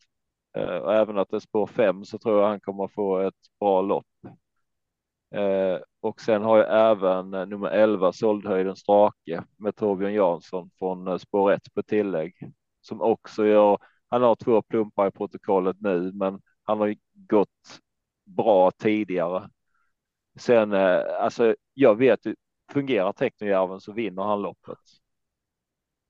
Eh, 0.57 0.77
och 0.77 0.95
även 0.95 1.19
att 1.19 1.29
det 1.31 1.37
är 1.37 1.41
spår 1.41 1.67
fem 1.67 2.05
så 2.05 2.19
tror 2.19 2.41
jag 2.41 2.49
han 2.49 2.61
kommer 2.61 2.89
få 2.89 3.19
ett 3.19 3.35
bra 3.61 3.81
lopp. 3.83 4.07
Eh, 5.35 5.79
och 6.01 6.21
sen 6.21 6.43
har 6.43 6.59
jag 6.59 6.91
även 6.91 7.35
eh, 7.35 7.47
nummer 7.47 7.69
11 7.69 8.13
Soldhöjden 8.13 8.77
Strake 8.77 9.45
med 9.57 9.77
Torbjörn 9.77 10.15
Jansson 10.15 10.71
från 10.79 11.09
eh, 11.09 11.17
spår 11.17 11.53
1 11.53 11.75
på 11.75 11.83
tillägg 11.83 12.35
som 12.81 13.01
också 13.01 13.47
gör. 13.47 13.79
Han 14.09 14.23
har 14.23 14.35
två 14.35 14.63
plumpar 14.63 15.09
i 15.09 15.11
protokollet 15.11 15.77
nu, 15.81 16.13
men 16.15 16.41
han 16.63 16.79
har 16.81 16.95
gått 17.15 17.81
bra 18.25 18.71
tidigare. 18.71 19.49
Sen 20.39 20.73
eh, 20.73 21.01
alltså, 21.21 21.55
jag 21.81 21.97
vet 21.97 22.21
fungerar 22.73 23.13
teknojärven 23.13 23.81
så 23.81 23.93
vinner 23.93 24.23
han 24.23 24.43
loppet. 24.43 24.79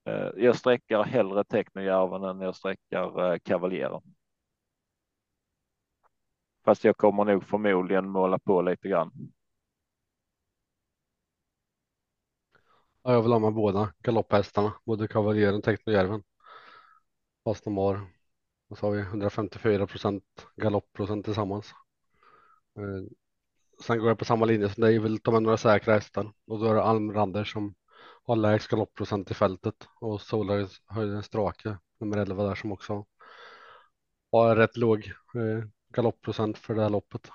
Eh, 0.05 0.29
jag 0.37 0.57
sträckar 0.57 1.05
hellre 1.05 1.45
teknojärven 1.45 2.25
än 2.25 2.41
jag 2.41 2.57
sträckar 2.57 3.33
eh, 3.33 3.39
Kavaljeren. 3.39 4.03
Fast 6.65 6.85
jag 6.85 6.97
kommer 6.97 7.25
nog 7.25 7.45
förmodligen 7.45 8.09
måla 8.09 8.39
på 8.39 8.63
lite 8.63 8.89
grann. 8.89 9.33
Ja, 13.03 13.13
jag 13.13 13.23
vill 13.23 13.33
ha 13.33 13.39
med 13.39 13.53
båda 13.53 13.93
galopphästarna, 14.03 14.75
både 14.85 15.09
Kavaljeren 15.09 15.55
och 15.55 15.65
teknojärven. 15.65 16.23
Fast 17.45 17.65
de 17.65 17.77
har, 17.77 18.01
vad 18.69 18.79
sa 18.79 18.91
vi, 18.91 19.01
154 19.01 19.87
procent 19.87 20.47
galoppprocent 20.57 21.25
tillsammans. 21.25 21.73
Eh, 22.77 23.20
Sen 23.81 23.99
går 23.99 24.09
jag 24.09 24.19
på 24.19 24.25
samma 24.25 24.45
linje 24.45 24.69
som 24.69 24.81
dig, 24.81 24.99
vill 24.99 25.21
ta 25.21 25.31
med 25.31 25.43
några 25.43 25.57
säkra 25.57 25.95
hästar 25.95 26.33
och 26.47 26.59
då 26.59 26.67
är 26.67 26.75
det 26.75 26.83
Almrander 26.83 27.45
som 27.45 27.75
har 28.25 28.37
lägst 28.37 28.69
galoppprocent 28.69 29.31
i 29.31 29.35
fältet 29.35 29.89
och 30.01 30.21
Solarhöjdens 30.21 31.27
Strake 31.27 31.79
nummer 32.01 32.17
11 32.19 32.45
där 32.45 32.55
som 32.55 32.73
också 32.73 33.07
har 34.33 34.57
rätt 34.57 34.77
låg 34.77 35.13
eh, 35.35 35.65
galoppprocent 35.93 36.59
för 36.59 36.75
det 36.75 36.83
här 36.83 36.91
loppet. 36.91 37.31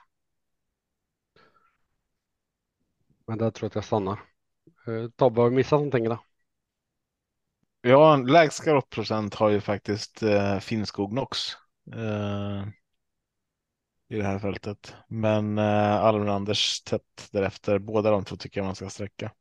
Men 3.27 3.37
där 3.37 3.51
tror 3.51 3.65
jag 3.65 3.69
att 3.69 3.75
jag 3.75 3.85
stannar. 3.85 4.19
Eh, 4.87 5.09
Tobbe, 5.15 5.41
har 5.41 5.49
vi 5.49 5.55
missat 5.55 5.77
någonting 5.77 6.09
då? 6.09 6.23
Ja, 7.81 8.15
lägst 8.15 8.65
galoppprocent 8.65 9.33
har 9.35 9.49
ju 9.49 9.61
faktiskt 9.61 10.23
eh, 10.23 10.59
Finnskog 10.59 11.13
Nox 11.13 11.39
eh, 11.93 12.67
i 14.09 14.17
det 14.17 14.23
här 14.23 14.39
fältet. 14.39 14.95
Men 15.07 15.57
eh, 15.57 15.95
Almranders 15.95 16.81
tätt 16.81 17.29
därefter. 17.31 17.79
Båda 17.79 18.11
de 18.11 18.25
två 18.25 18.35
tycker 18.35 18.59
jag 18.59 18.65
man 18.65 18.75
ska 18.75 18.89
sträcka. 18.89 19.31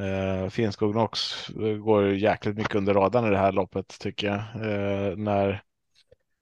Eh, 0.00 0.48
Finnskog 0.48 0.94
Nox 0.94 1.48
eh, 1.48 1.76
går 1.76 2.14
jäkligt 2.14 2.56
mycket 2.56 2.74
under 2.74 2.94
radarn 2.94 3.26
i 3.26 3.30
det 3.30 3.38
här 3.38 3.52
loppet 3.52 3.98
tycker 4.00 4.26
jag. 4.26 4.36
Eh, 4.36 5.16
när 5.16 5.62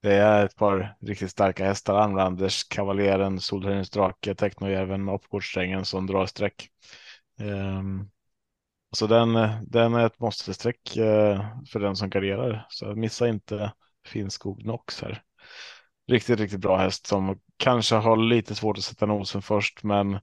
det 0.03 0.15
är 0.15 0.45
ett 0.45 0.57
par 0.57 0.97
riktigt 1.01 1.31
starka 1.31 1.65
hästar. 1.65 1.95
Almlanders, 1.95 2.65
Kavaljeren, 2.65 3.41
Solhöjdens 3.41 3.91
drake, 3.91 4.35
Technojäveln, 4.35 5.09
Oppgårdssträngen 5.09 5.85
som 5.85 6.07
drar 6.07 6.27
streck. 6.27 6.69
Eh, 7.41 7.83
så 8.95 9.07
den, 9.07 9.33
den 9.67 9.95
är 9.95 10.07
ett 10.07 10.21
måste-streck 10.21 10.97
eh, 10.97 11.47
för 11.73 11.81
den 11.81 11.97
som 11.97 12.11
garderar. 12.11 12.67
Så 12.69 12.95
missa 12.95 13.29
inte 13.29 13.73
Finnskog 14.07 14.65
Nox 14.65 15.03
här. 15.03 15.23
Riktigt, 16.11 16.41
riktigt 16.41 16.61
bra 16.61 16.77
häst 16.77 17.07
som 17.07 17.41
kanske 17.57 17.95
har 17.95 18.17
lite 18.17 18.55
svårt 18.55 18.79
att 18.79 18.85
sätta 18.85 19.07
nosen 19.07 19.43
först, 19.43 19.83
men 19.83 20.19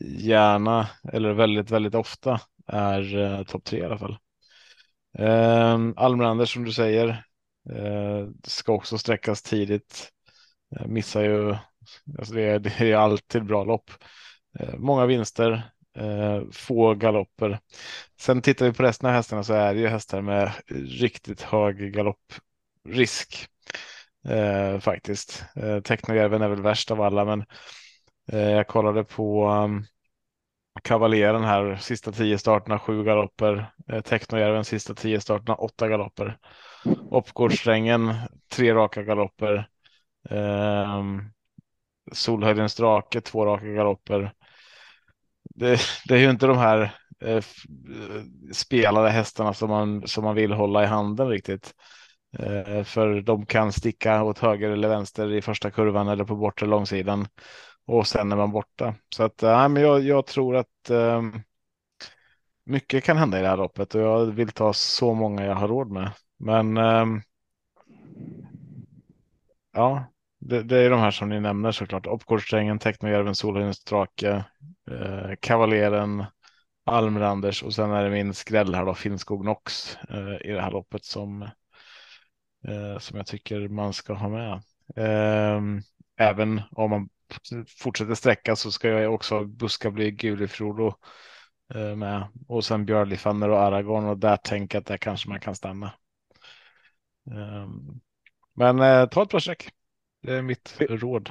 gärna 0.00 0.88
eller 1.12 1.32
väldigt, 1.32 1.70
väldigt 1.70 1.94
ofta 1.94 2.40
är 2.66 3.18
eh, 3.18 3.42
topp 3.44 3.64
tre 3.64 3.78
i 3.78 3.84
alla 3.84 3.98
fall. 3.98 4.16
Eh, 5.18 5.78
Almlander 5.96 6.44
som 6.44 6.64
du 6.64 6.72
säger, 6.72 7.24
Eh, 7.70 8.28
ska 8.44 8.72
också 8.72 8.98
sträckas 8.98 9.42
tidigt. 9.42 10.10
Eh, 10.76 10.86
missar 10.86 11.22
ju, 11.22 11.56
alltså 12.18 12.34
det, 12.34 12.42
är, 12.42 12.58
det 12.58 12.80
är 12.92 12.96
alltid 12.96 13.44
bra 13.46 13.64
lopp. 13.64 13.90
Eh, 14.58 14.74
många 14.78 15.06
vinster, 15.06 15.72
eh, 15.98 16.42
få 16.52 16.94
galopper. 16.94 17.58
Sen 18.20 18.42
tittar 18.42 18.66
vi 18.66 18.72
på 18.72 18.82
resten 18.82 19.08
av 19.08 19.14
hästarna 19.14 19.44
så 19.44 19.54
är 19.54 19.74
det 19.74 19.80
ju 19.80 19.88
hästar 19.88 20.22
med 20.22 20.52
riktigt 21.00 21.42
hög 21.42 21.92
galopprisk. 21.94 23.48
Eh, 24.28 24.78
faktiskt. 24.78 25.44
Eh, 25.56 25.80
Technojärven 25.80 26.42
är 26.42 26.48
väl 26.48 26.62
värst 26.62 26.90
av 26.90 27.00
alla, 27.00 27.24
men 27.24 27.44
eh, 28.32 28.50
jag 28.50 28.66
kollade 28.66 29.04
på 29.04 29.48
um, 29.48 29.84
Kavaljeren 30.82 31.44
här, 31.44 31.76
sista 31.76 32.12
tio 32.12 32.38
starterna 32.38 32.78
sju 32.78 33.04
galopper. 33.04 33.72
Eh, 33.88 34.00
Technojärven 34.00 34.64
sista 34.64 34.94
tio 34.94 35.20
starterna 35.20 35.54
åtta 35.54 35.88
galopper. 35.88 36.38
Oppgårdssträngen, 37.10 38.14
tre 38.48 38.74
raka 38.74 39.02
galopper. 39.02 39.68
Eh, 40.30 41.02
Solhöjdens 42.12 42.74
drake, 42.74 43.20
två 43.20 43.46
raka 43.46 43.66
galopper. 43.66 44.32
Det, 45.54 45.80
det, 46.08 46.14
är 46.14 46.18
ju 46.18 46.30
inte 46.30 46.46
de 46.46 46.58
här 46.58 46.94
eh, 47.20 47.36
eh 47.36 47.42
spelade 48.52 49.10
hästarna 49.10 49.54
som 49.54 49.70
man, 49.70 50.08
som 50.08 50.24
man 50.24 50.34
vill 50.34 50.52
hålla 50.52 50.82
i 50.82 50.86
handen 50.86 51.28
riktigt. 51.28 51.74
Eh, 52.38 52.84
för 52.84 53.20
de 53.20 53.46
kan 53.46 53.72
sticka 53.72 54.22
åt 54.22 54.38
höger 54.38 54.70
eller 54.70 54.88
vänster 54.88 55.32
i 55.32 55.42
första 55.42 55.70
kurvan 55.70 56.08
eller 56.08 56.24
på 56.24 56.36
bortre 56.36 56.66
långsidan. 56.66 57.26
Och 57.86 58.06
sen 58.06 58.32
är 58.32 58.36
man 58.36 58.52
borta. 58.52 58.94
Så 59.14 59.22
att, 59.22 59.42
äh, 59.42 59.68
men 59.68 59.82
jag, 59.82 60.00
jag 60.00 60.26
tror 60.26 60.56
att 60.56 60.90
äh, 60.90 61.22
mycket 62.64 63.04
kan 63.04 63.16
hända 63.16 63.38
i 63.38 63.42
det 63.42 63.48
här 63.48 63.56
loppet 63.56 63.94
och 63.94 64.00
jag 64.00 64.26
vill 64.26 64.50
ta 64.50 64.72
så 64.72 65.14
många 65.14 65.46
jag 65.46 65.54
har 65.54 65.68
råd 65.68 65.90
med. 65.90 66.10
Men 66.38 66.76
ähm, 66.76 67.22
ja, 69.72 70.04
det, 70.40 70.62
det, 70.62 70.78
är 70.78 70.90
de 70.90 71.00
här 71.00 71.10
som 71.10 71.28
ni 71.28 71.40
nämner 71.40 71.72
såklart. 71.72 72.06
Opcordsträngen, 72.06 72.78
Technojärven, 72.78 73.34
Solhöjdens 73.34 73.84
drake, 73.84 74.44
äh, 74.90 74.96
eh, 74.96 75.34
Kavaljeren, 75.40 76.24
Almranders 76.84 77.62
och 77.62 77.74
sen 77.74 77.90
är 77.90 78.04
det 78.04 78.10
min 78.10 78.34
skräll 78.34 78.74
här 78.74 78.84
då, 78.84 78.94
Finnskog 78.94 79.44
Nox 79.44 79.96
i 80.44 80.48
det 80.48 80.60
här 80.60 80.70
loppet 80.70 81.04
som 81.04 81.48
som 82.98 83.16
jag 83.16 83.26
tycker 83.26 83.68
man 83.68 83.92
ska 83.92 84.12
ha 84.12 84.28
med. 84.28 84.62
Ehm, 84.96 85.80
även 86.16 86.60
om 86.70 86.90
man 86.90 87.08
fortsätter 87.78 88.14
sträcka 88.14 88.56
så 88.56 88.70
ska 88.70 88.88
jag 88.88 89.14
också 89.14 89.44
buska 89.44 89.90
bli 89.90 90.10
Gulifrodo 90.10 90.94
med 91.96 92.28
och 92.48 92.64
sen 92.64 92.86
Björlifanner 92.86 93.48
och 93.48 93.58
Aragorn 93.58 94.04
och 94.04 94.18
där 94.18 94.36
tänker 94.36 94.76
jag 94.76 94.80
att 94.80 94.86
där 94.86 94.96
kanske 94.96 95.28
man 95.28 95.40
kan 95.40 95.54
stanna. 95.54 95.92
Ehm, 97.30 98.00
men 98.54 99.08
ta 99.08 99.22
ett 99.22 99.28
bra 99.28 99.40
streck. 99.40 99.70
Det 100.22 100.32
är 100.32 100.42
mitt 100.42 100.76
råd. 100.80 101.30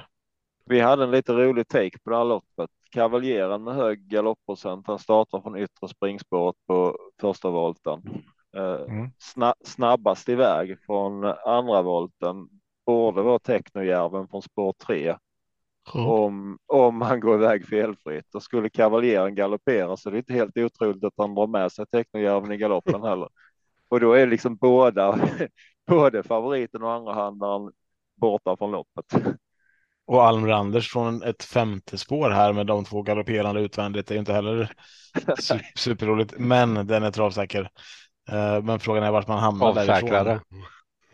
Vi 0.65 0.80
hade 0.80 1.04
en 1.04 1.12
lite 1.12 1.34
rolig 1.34 1.67
take 1.67 2.00
på 2.04 2.10
det 2.10 2.17
här 2.17 2.26
loppet. 2.26 2.70
Kavaljeren 2.91 3.63
med 3.63 3.76
hög 3.76 4.08
galoppprocent. 4.08 4.88
Han 4.88 5.00
startar 5.00 5.41
från 5.41 5.58
yttre 5.58 5.88
springspåret 5.88 6.56
på 6.67 6.98
första 7.22 7.50
volten. 7.50 8.02
Mm. 8.57 9.11
snabbast 9.63 10.29
iväg 10.29 10.77
från 10.85 11.23
andra 11.45 11.81
volten 11.81 12.47
borde 12.85 13.21
vara 13.21 13.39
Technojärven 13.39 14.27
från 14.27 14.41
spår 14.41 14.73
3. 14.85 15.15
Mm. 15.93 16.07
Om, 16.07 16.57
om 16.65 17.01
han 17.01 17.19
går 17.19 17.35
iväg 17.35 17.67
felfritt 17.67 18.35
och 18.35 18.43
skulle 18.43 18.69
kavaljeren 18.69 19.35
galoppera 19.35 19.97
så 19.97 20.09
är 20.09 20.11
det 20.11 20.17
inte 20.17 20.33
helt 20.33 20.57
otroligt 20.57 21.03
att 21.03 21.13
han 21.17 21.35
drar 21.35 21.47
med 21.47 21.71
sig 21.71 21.85
Technojärven 21.85 22.51
i 22.51 22.57
galoppen 22.57 23.03
heller. 23.03 23.29
Och 23.89 23.99
då 23.99 24.13
är 24.13 24.27
liksom 24.27 24.55
båda, 24.55 25.29
både 25.87 26.23
favoriten 26.23 26.83
och 26.83 26.91
andra 26.91 27.13
handlaren 27.13 27.71
borta 28.15 28.57
från 28.57 28.71
loppet. 28.71 29.05
Och 30.05 30.23
Almranders 30.23 30.91
från 30.91 31.23
ett 31.23 31.43
femte 31.43 31.97
spår 31.97 32.29
här 32.29 32.53
med 32.53 32.67
de 32.67 32.85
två 32.85 33.01
galopperande 33.01 33.61
utvändigt 33.61 34.09
är 34.11 34.15
ju 34.15 34.19
inte 34.19 34.33
heller 34.33 34.71
superroligt, 35.75 36.33
men 36.37 36.87
den 36.87 37.03
är 37.03 37.11
travsäker. 37.11 37.69
Eh, 38.29 38.62
men 38.63 38.79
frågan 38.79 39.03
är 39.03 39.12
vart 39.12 39.27
man 39.27 39.39
hamnar 39.39 39.73
därifrån. 39.73 40.39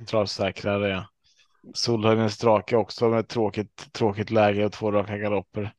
Travsäkrare, 0.07 0.89
ja. 0.89 1.05
Solhöjdens 1.73 2.37
drake 2.37 2.75
också 2.75 3.09
med 3.09 3.27
tråkigt, 3.27 3.93
tråkigt 3.93 4.31
läge 4.31 4.65
och 4.65 4.71
två 4.71 4.91
raka 4.91 5.17
galopper. 5.17 5.71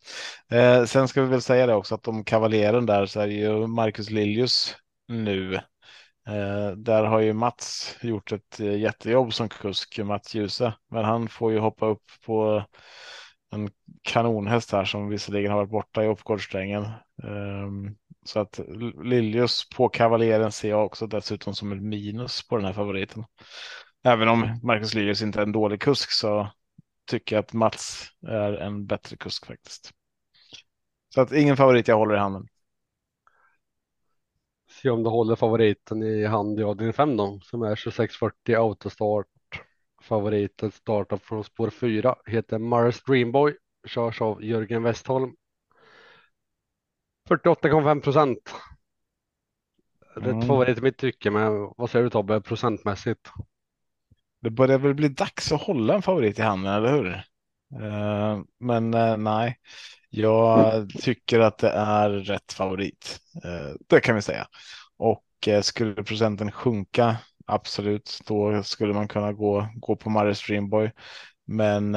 Eh, 0.51 0.85
sen 0.85 1.09
ska 1.09 1.23
vi 1.23 1.29
väl 1.29 1.43
säga 1.43 1.67
det 1.67 1.75
också 1.75 1.95
att 1.95 2.09
om 2.09 2.25
kavaljeren 2.25 2.87
där 2.87 3.07
så 3.07 3.21
är 3.21 3.27
ju 3.27 3.67
Marcus 3.67 4.11
Liljus 4.11 4.77
nu. 5.09 5.55
Eh, 6.29 6.71
där 6.77 7.05
har 7.05 7.21
ju 7.21 7.33
Mats 7.33 7.97
gjort 8.03 8.33
ett 8.33 8.61
eh, 8.61 8.79
jättejobb 8.79 9.35
som 9.35 9.49
kusk, 9.49 9.99
Mats 9.99 10.35
Djuse, 10.35 10.75
men 10.91 11.05
han 11.05 11.29
får 11.29 11.53
ju 11.53 11.59
hoppa 11.59 11.87
upp 11.87 12.03
på 12.27 12.65
en 13.51 13.71
kanonhäst 14.03 14.73
här 14.73 14.85
som 14.85 15.09
visserligen 15.09 15.51
har 15.51 15.59
varit 15.59 15.71
borta 15.71 16.05
i 16.05 16.09
uppgårdssträngen. 16.09 16.87
Um, 17.23 17.97
så 18.29 18.41
att 18.41 18.61
Liljus 19.03 19.69
på 19.77 19.89
kavaljeren 19.89 20.53
ser 20.53 20.69
jag 20.69 20.87
också 20.87 21.07
dessutom 21.07 21.55
som 21.55 21.73
ett 21.73 21.83
minus 21.83 22.49
på 22.49 22.57
den 22.57 22.65
här 22.65 22.73
favoriten. 22.73 23.25
Även 24.05 24.29
om 24.29 24.61
Marcus 24.63 24.95
Liljus 24.95 25.23
inte 25.23 25.39
är 25.39 25.43
en 25.43 25.53
dålig 25.53 25.81
kusk 25.81 26.11
så 26.11 26.51
tycker 27.11 27.37
jag 27.37 27.43
att 27.43 27.53
Mats 27.53 28.07
är 28.27 28.53
en 28.53 28.87
bättre 28.87 29.17
kusk 29.17 29.47
faktiskt. 29.47 29.91
Så 31.15 31.21
att 31.21 31.33
ingen 31.33 31.57
favorit 31.57 31.89
jag 31.89 31.97
håller 31.97 32.15
i 32.15 32.19
handen. 32.19 32.49
Se 34.71 34.91
om 34.91 35.03
du 35.03 35.11
håller 35.11 35.37
favoriten 35.37 36.03
i 36.03 36.25
hand 36.25 36.61
i 36.61 36.63
avdelning 36.63 36.93
5 36.93 37.17
då, 37.17 37.41
som 37.43 37.63
är 37.63 37.77
2640 37.77 38.57
autostart. 38.57 39.27
Favoriten 40.03 40.71
startar 40.71 41.17
från 41.17 41.45
spår 41.45 41.71
4, 41.71 42.17
heter 42.27 42.59
Mars 42.59 43.03
Dreamboy, 43.03 43.57
körs 43.87 44.21
av 44.21 44.45
Jörgen 44.45 44.83
Westholm 44.83 45.35
48,5 47.29 48.01
procent. 48.01 48.39
Rätt 50.15 50.27
mm. 50.27 50.47
favorit 50.47 50.79
i 50.79 50.81
mitt 50.81 50.99
tycke, 50.99 51.31
men 51.31 51.73
vad 51.77 51.91
säger 51.91 52.05
du 52.05 52.11
Tobbe 52.11 52.41
procentmässigt? 52.41 53.31
Det 54.41 54.51
börjar 54.51 54.79
väl 54.79 54.95
bli 54.95 55.09
dags 55.09 55.53
att 55.53 55.63
hålla 55.63 55.95
en 55.95 56.03
favorit 56.03 56.39
i 56.39 56.43
handen, 56.43 56.75
eller 56.75 56.93
hur? 56.93 57.07
Uh, 57.83 58.43
men 58.61 58.95
uh, 58.95 59.17
nej, 59.17 59.59
jag 60.11 60.91
tycker 60.91 61.41
att 61.41 61.59
det 61.59 61.71
är 61.71 62.11
rätt 62.11 62.53
favorit. 62.53 63.21
Uh, 63.45 63.77
det 63.87 64.01
kan 64.01 64.15
vi 64.15 64.23
säga. 64.23 64.47
Och 64.97 65.25
skulle 65.63 66.05
procenten 66.05 66.53
sjunka, 66.53 67.17
absolut, 67.47 68.21
då 68.27 68.63
skulle 68.63 68.95
man 68.95 69.09
kunna 69.09 69.33
gå, 69.33 69.69
gå 69.75 69.97
på 69.97 70.11
Marius 70.11 70.47
Dreamboy. 70.47 70.93
Men 71.47 71.93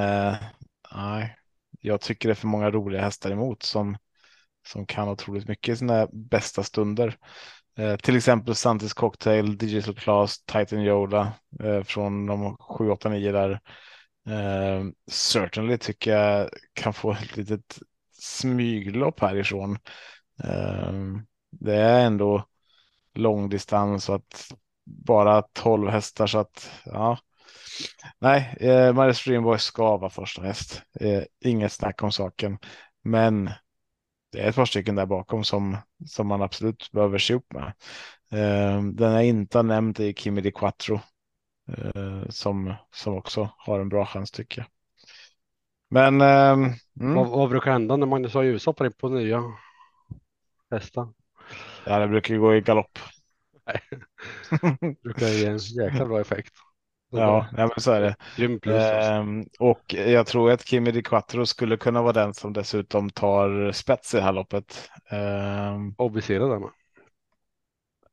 nej, 0.96 1.36
jag 1.80 2.02
tycker 2.02 2.30
det 2.30 2.34
är 2.34 2.36
för 2.36 2.48
många 2.48 2.72
roliga 2.72 3.02
hästar 3.02 3.32
emot 3.32 3.64
som 3.64 3.98
som 4.68 4.86
kan 4.86 5.10
otroligt 5.10 5.48
mycket 5.48 5.74
i 5.74 5.78
sina 5.78 6.08
bästa 6.12 6.64
stunder. 6.64 7.18
Eh, 7.78 7.96
till 7.96 8.18
exempel 8.18 8.56
Santis 8.56 8.94
Cocktail, 8.94 9.58
Digital 9.58 9.96
Class, 9.96 10.44
Titan 10.46 10.80
Yoda 10.80 11.34
eh, 11.64 11.84
från 11.84 12.26
de 12.26 12.58
7, 12.58 12.90
8, 12.90 13.10
9 13.10 13.32
där. 13.32 13.52
Eh, 14.28 14.86
certainly 15.12 15.78
tycker 15.78 16.12
jag 16.12 16.50
kan 16.74 16.94
få 16.94 17.12
ett 17.12 17.38
litet 17.38 17.80
smyglopp 18.12 19.20
härifrån. 19.20 19.78
Eh, 20.44 20.94
det 21.52 21.76
är 21.76 22.06
ändå 22.06 22.46
långdistans 23.14 24.10
och 24.10 24.16
att 24.16 24.52
bara 24.86 25.42
12 25.42 25.90
hästar 25.90 26.28
så 26.28 26.40
att 26.40 26.72
ja. 26.86 27.18
Nej, 28.20 28.58
eh, 28.60 28.94
Marius 28.94 29.26
Dreamboy 29.26 29.60
ska 29.60 29.98
vara 29.98 30.10
första 30.10 30.42
häst. 30.42 30.82
Eh, 31.00 31.24
inget 31.40 31.72
snack 31.72 32.04
om 32.04 32.12
saken. 32.12 32.58
Men 33.04 33.50
det 34.32 34.40
är 34.40 34.50
ett 34.50 34.56
par 34.56 34.66
stycken 34.66 34.96
där 34.96 35.06
bakom 35.06 35.44
som, 35.44 35.78
som 36.06 36.28
man 36.28 36.42
absolut 36.42 36.92
behöver 36.92 37.18
se 37.18 37.34
upp 37.34 37.54
med. 37.54 37.74
Eh, 38.32 38.84
den 38.84 39.12
är 39.12 39.22
inte 39.22 39.64
nämnd 39.64 40.00
i 40.00 40.14
Kimi 40.14 40.42
di 40.42 40.52
Quattro 40.52 41.00
eh, 41.68 42.30
som, 42.30 42.74
som 42.92 43.18
också 43.18 43.50
har 43.58 43.80
en 43.80 43.90
bra 43.90 44.06
chans 44.06 44.32
tycker 44.32 44.62
jag. 44.62 44.68
Men 45.90 46.22
eh, 46.22 46.52
mm. 47.00 47.16
vad, 47.16 47.30
vad, 47.30 47.50
brukar 47.50 47.72
hända 47.72 47.98
när 47.98 48.08
Magnus 48.08 48.34
har 48.34 48.44
ljushoppar 48.44 48.86
in 48.86 48.94
på 48.94 49.10
nya 49.10 49.44
hästar? 50.72 51.14
Ja, 51.86 52.00
det 52.00 52.08
brukar 52.08 52.36
gå 52.36 52.56
i 52.56 52.62
galopp. 52.62 53.00
Nej, 53.66 53.82
det 54.82 55.02
brukar 55.04 55.28
ge 55.28 55.46
en 55.46 55.58
jäkla 55.58 56.06
bra 56.06 56.22
effekt. 56.22 56.54
Ja, 57.12 57.48
ja, 57.58 57.68
men 57.68 57.82
så 57.82 57.92
är 57.92 58.02
det. 58.02 58.16
ehm, 58.72 59.46
och 59.60 59.94
jag 59.94 60.28
tror 60.28 60.52
att 60.52 60.66
Kimi 60.68 60.92
Di 60.92 61.04
Quattro 61.04 61.46
skulle 61.46 61.78
kunna 61.78 62.02
vara 62.02 62.14
den 62.14 62.34
som 62.34 62.54
dessutom 62.54 63.10
tar 63.10 63.72
spets 63.72 64.14
i 64.14 64.18
det 64.18 64.24
här 64.24 64.34
loppet. 64.34 64.90
Ehm, 65.10 65.96
Obviserad 65.98 66.62
med. 66.62 66.70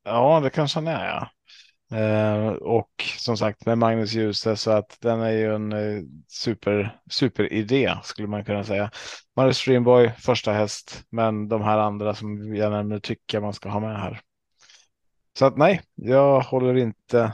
Ja, 0.04 0.40
det 0.40 0.50
kanske 0.50 0.78
han 0.78 0.86
är. 0.86 1.06
Ja. 1.06 1.28
Ehm, 1.96 2.54
och 2.56 2.90
som 3.18 3.36
sagt 3.36 3.66
med 3.66 3.78
Magnus 3.78 4.12
Djuse 4.12 4.56
så 4.56 4.70
att 4.70 4.98
den 5.00 5.20
är 5.20 5.30
ju 5.30 5.54
en 5.54 5.72
eh, 5.72 6.02
super 6.28 6.98
superidé 7.10 7.94
skulle 8.02 8.28
man 8.28 8.44
kunna 8.44 8.64
säga. 8.64 8.90
Magnus 9.36 9.58
Streamboy 9.58 10.10
första 10.18 10.52
häst, 10.52 11.04
men 11.10 11.48
de 11.48 11.62
här 11.62 11.78
andra 11.78 12.14
som 12.14 12.54
jag 12.56 12.72
nämner 12.72 12.98
tycker 12.98 13.40
man 13.40 13.52
ska 13.52 13.68
ha 13.68 13.80
med 13.80 14.00
här. 14.00 14.20
Så 15.38 15.46
att 15.46 15.56
nej, 15.56 15.80
jag 15.94 16.40
håller 16.40 16.74
inte 16.76 17.32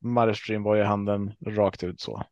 Maristream 0.00 0.62
var 0.62 0.76
i 0.76 0.82
handen 0.82 1.32
rakt 1.46 1.84
ut 1.84 2.00
så. 2.00 2.22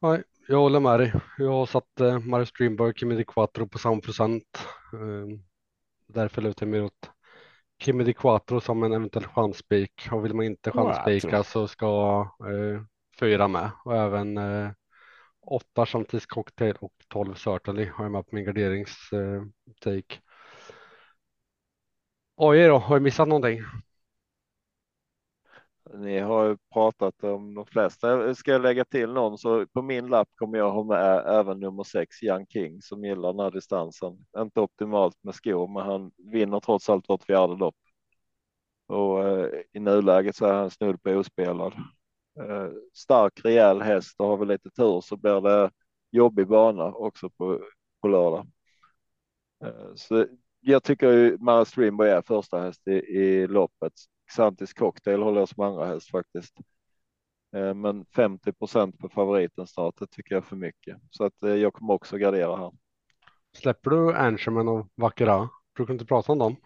Nej, 0.00 0.22
jag 0.48 0.58
håller 0.58 0.80
med 0.80 1.00
dig. 1.00 1.12
Jag 1.38 1.52
har 1.52 1.66
satt 1.66 2.00
eh, 2.00 2.18
Mario 2.18 2.46
Streamberg 2.46 2.94
Kimi 2.96 3.24
Quattro 3.24 3.68
på 3.68 3.78
samma 3.78 4.00
procent. 4.00 4.66
Eh, 4.92 5.38
därför 6.06 6.42
lutar 6.42 6.66
jag 6.66 6.70
mig 6.70 6.82
åt 6.82 7.10
Kimi 7.78 8.14
Quattro 8.14 8.60
som 8.60 8.82
en 8.82 8.92
eventuell 8.92 9.26
chansspik 9.26 10.08
och 10.12 10.24
vill 10.24 10.34
man 10.34 10.44
inte 10.44 10.70
chansspika 10.70 11.42
så 11.42 11.68
ska 11.68 12.20
eh, 12.40 12.82
fyra 13.20 13.48
med 13.48 13.70
och 13.84 13.96
även 13.96 14.38
eh, 14.38 14.70
åtta 15.46 15.86
Chantis 15.86 16.26
cocktail 16.26 16.74
och 16.80 16.94
12 17.08 17.34
Certainly 17.34 17.84
har 17.84 18.04
jag 18.04 18.12
med 18.12 18.26
på 18.26 18.34
min 18.34 18.44
garderingstake. 18.44 20.14
Eh, 20.14 20.18
Oj 22.36 22.66
då, 22.66 22.78
har 22.78 22.94
jag 22.94 23.02
missat 23.02 23.28
någonting? 23.28 23.60
Ni 25.94 26.18
har 26.18 26.44
ju 26.44 26.56
pratat 26.72 27.24
om 27.24 27.54
de 27.54 27.66
flesta. 27.66 28.34
Ska 28.34 28.52
jag 28.52 28.62
lägga 28.62 28.84
till 28.84 29.12
någon 29.12 29.38
så 29.38 29.66
på 29.66 29.82
min 29.82 30.06
lapp 30.06 30.28
kommer 30.34 30.58
jag 30.58 30.72
ha 30.72 30.84
med 30.84 31.24
även 31.26 31.60
nummer 31.60 31.82
sex 31.82 32.22
Young 32.22 32.46
King 32.46 32.82
som 32.82 33.04
gillar 33.04 33.32
den 33.32 33.40
här 33.40 33.50
distansen. 33.50 34.26
Inte 34.38 34.60
optimalt 34.60 35.16
med 35.22 35.34
skor, 35.34 35.68
men 35.68 35.82
han 35.82 36.10
vinner 36.32 36.60
trots 36.60 36.88
allt 36.90 37.08
vart 37.08 37.24
fjärde 37.24 37.56
lopp. 37.56 37.76
Och 38.86 39.28
eh, 39.28 39.48
i 39.72 39.80
nuläget 39.80 40.36
så 40.36 40.46
är 40.46 40.52
han 40.52 40.70
snudd 40.70 41.02
på 41.02 41.10
ospelad. 41.10 41.72
Eh, 42.40 42.68
stark, 42.94 43.40
rejäl 43.44 43.82
häst 43.82 44.14
och 44.18 44.26
har 44.26 44.36
vi 44.36 44.46
lite 44.46 44.70
tur 44.70 45.00
så 45.00 45.16
blir 45.16 45.40
det 45.40 45.70
jobbig 46.10 46.48
bana 46.48 46.84
också 46.84 47.30
på, 47.30 47.60
på 48.00 48.08
lördag. 48.08 48.46
Eh, 49.64 49.94
så 49.94 50.26
jag 50.60 50.82
tycker 50.82 51.10
ju 51.12 51.38
Mara 51.38 51.64
Streamboy 51.64 52.08
är 52.08 52.22
första 52.22 52.60
häst 52.60 52.88
i, 52.88 52.92
i 52.92 53.46
loppet. 53.46 53.92
Xantis 54.36 54.72
cocktail 54.72 55.22
håller 55.22 55.40
jag 55.40 55.48
som 55.48 55.64
andra 55.64 55.86
häst 55.86 56.10
faktiskt. 56.10 56.54
Eh, 57.56 57.74
men 57.74 58.04
50% 58.04 58.98
på 58.98 59.08
favoriten 59.08 59.66
snart, 59.66 59.94
det 59.98 60.06
tycker 60.06 60.34
jag 60.34 60.42
är 60.42 60.46
för 60.48 60.56
mycket. 60.56 60.96
Så 61.10 61.24
att 61.24 61.42
eh, 61.42 61.54
jag 61.54 61.72
kommer 61.74 61.94
också 61.94 62.16
gardera 62.18 62.56
här. 62.56 62.72
Släpper 63.56 63.90
du 63.90 64.14
Anchorman 64.14 64.68
och 64.68 64.88
Vackra? 64.94 65.48
Brukar 65.76 65.92
inte 65.92 66.04
prata 66.06 66.32
om 66.32 66.38
dem? 66.38 66.56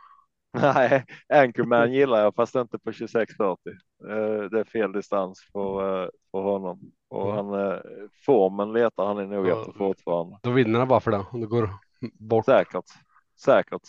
Nej, 0.74 1.04
Anchorman 1.28 1.92
gillar 1.92 2.18
jag 2.20 2.34
fast 2.34 2.54
inte 2.54 2.78
på 2.78 2.92
2640. 2.92 3.72
Eh, 4.08 4.50
Det 4.50 4.60
är 4.60 4.64
fel 4.64 4.92
distans 4.92 5.40
för, 5.52 6.10
för 6.30 6.42
honom 6.42 6.80
och 7.08 7.32
Mm. 7.32 7.46
han 7.46 7.80
formen 8.26 8.72
letar 8.72 9.06
han 9.06 9.30
nog 9.30 9.46
Ja. 9.48 9.60
efter 9.60 9.72
fortfarande. 9.72 10.38
Då 10.42 10.50
vinner 10.50 10.78
han 10.78 10.88
bara 10.88 11.00
för 11.00 11.10
det 11.10 11.26
om 11.32 11.40
det 11.40 11.46
går 11.46 11.70
bort. 12.20 12.44
Säkert, 12.44 12.84
säkert. 13.36 13.82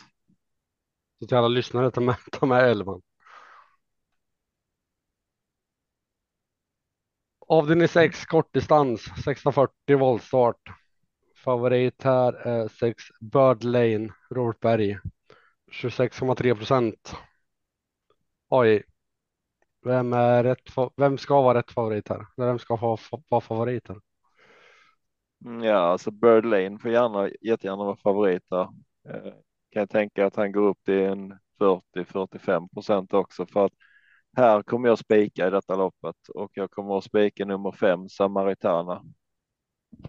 Så 1.19 1.27
till 1.27 1.37
alla 1.37 1.47
lyssnare, 1.47 1.91
ta 1.91 2.01
med, 2.01 2.15
ta 2.31 2.45
med 2.45 2.69
elvan. 2.71 3.01
Avdelning 7.49 7.87
6 7.87 8.25
kortdistans 8.25 9.01
640 9.23 9.97
voltstart. 9.97 10.61
Favorit 11.43 12.03
här 12.03 12.33
är 12.33 12.67
6 12.67 13.03
Bird 13.19 13.63
Lane 13.63 14.09
Robert 14.29 14.59
Berg. 14.59 14.99
26,3 15.71 16.55
procent. 16.55 17.15
Oj. 18.49 18.83
Vem 19.85 20.13
är 20.13 20.43
rätt? 20.43 20.59
Vem 20.97 21.17
ska 21.17 21.41
vara 21.41 21.57
rätt 21.57 21.71
favorit 21.71 22.09
här? 22.09 22.25
Vem 22.37 22.59
ska 22.59 22.75
vara, 22.75 22.97
vara 23.29 23.41
favorit 23.41 23.87
här? 23.87 23.97
Mm, 25.45 25.63
ja, 25.63 25.77
alltså 25.77 26.11
Bird 26.11 26.45
Lane 26.45 26.79
får 26.79 26.91
gärna 26.91 27.29
jättegärna 27.41 27.83
vara 27.83 27.95
favorit 27.95 28.43
där. 28.49 28.67
Eh, 29.09 29.33
kan 29.71 29.79
jag 29.79 29.89
tänka 29.89 30.25
att 30.25 30.35
han 30.35 30.51
går 30.51 30.67
upp 30.67 30.83
till 30.85 31.03
en 31.03 31.39
40-45 31.59 32.67
procent 32.73 33.13
också 33.13 33.45
för 33.45 33.65
att 33.65 33.73
här 34.37 34.63
kommer 34.63 34.89
jag 34.89 34.99
spika 34.99 35.47
i 35.47 35.49
detta 35.49 35.75
loppet 35.75 36.15
och 36.33 36.51
jag 36.53 36.71
kommer 36.71 36.97
att 36.97 37.03
spika 37.03 37.45
nummer 37.45 37.71
fem 37.71 38.09
Samaritana. 38.09 39.03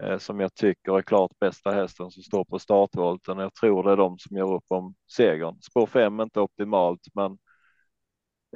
eh, 0.01 0.19
Som 0.19 0.41
jag 0.41 0.55
tycker 0.55 0.99
är 0.99 1.03
klart 1.03 1.39
bästa 1.41 1.71
hästen 1.71 2.11
som 2.11 2.23
står 2.23 2.45
på 2.45 2.59
startvolten. 2.59 3.39
Jag 3.39 3.55
tror 3.55 3.83
det 3.85 3.93
är 3.93 3.97
de 3.97 4.19
som 4.19 4.37
gör 4.37 4.55
upp 4.55 4.65
om 4.69 4.95
segern. 5.13 5.61
Spår 5.61 5.87
fem 5.87 6.21
är 6.21 6.25
inte 6.25 6.41
optimalt, 6.41 7.01
men 7.15 7.39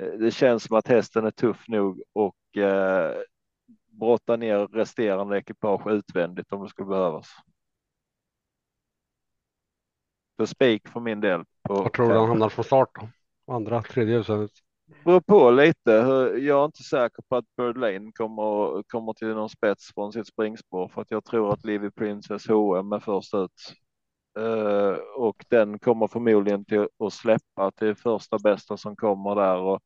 eh, 0.00 0.12
det 0.18 0.30
känns 0.30 0.64
som 0.64 0.76
att 0.76 0.88
hästen 0.88 1.26
är 1.26 1.30
tuff 1.30 1.68
nog 1.68 2.02
och 2.12 2.56
eh, 2.56 3.16
brotta 3.86 4.36
ner 4.36 4.66
resterande 4.66 5.38
ekipage 5.38 5.90
utvändigt 5.90 6.52
om 6.52 6.62
det 6.62 6.68
skulle 6.68 6.88
behövas. 6.88 7.28
Så 10.36 10.46
spik 10.46 10.88
för 10.88 11.00
min 11.00 11.20
del. 11.20 11.44
På 11.62 11.74
Var 11.74 11.88
tror 11.88 12.08
du 12.08 12.18
han 12.18 12.28
hamnar 12.28 12.48
från 12.48 12.64
start 12.64 12.90
då? 12.94 13.08
Andra, 13.54 13.82
tredje 13.82 14.16
huset? 14.16 14.50
Beror 15.04 15.20
på 15.20 15.50
lite. 15.50 15.90
Jag 16.38 16.60
är 16.60 16.64
inte 16.64 16.82
säker 16.82 17.22
på 17.28 17.36
att 17.36 17.44
Bird 17.56 17.76
Lane 17.76 18.12
kommer, 18.14 18.82
kommer 18.82 19.12
till 19.12 19.28
någon 19.28 19.48
spets 19.48 19.94
från 19.94 20.12
sitt 20.12 20.26
springspår 20.26 20.88
för 20.88 21.02
att 21.02 21.10
jag 21.10 21.24
tror 21.24 21.52
att 21.52 21.64
Livy 21.64 21.90
Princess 21.90 22.48
H&M 22.48 22.92
är 22.92 23.00
först 23.00 23.34
ut. 23.34 23.74
Uh, 24.38 24.96
och 25.16 25.44
den 25.48 25.78
kommer 25.78 26.08
förmodligen 26.08 26.64
till 26.64 26.88
att 26.98 27.12
släppa 27.12 27.70
till 27.70 27.94
första 27.94 28.38
bästa 28.38 28.76
som 28.76 28.96
kommer 28.96 29.34
där 29.34 29.56
och 29.56 29.80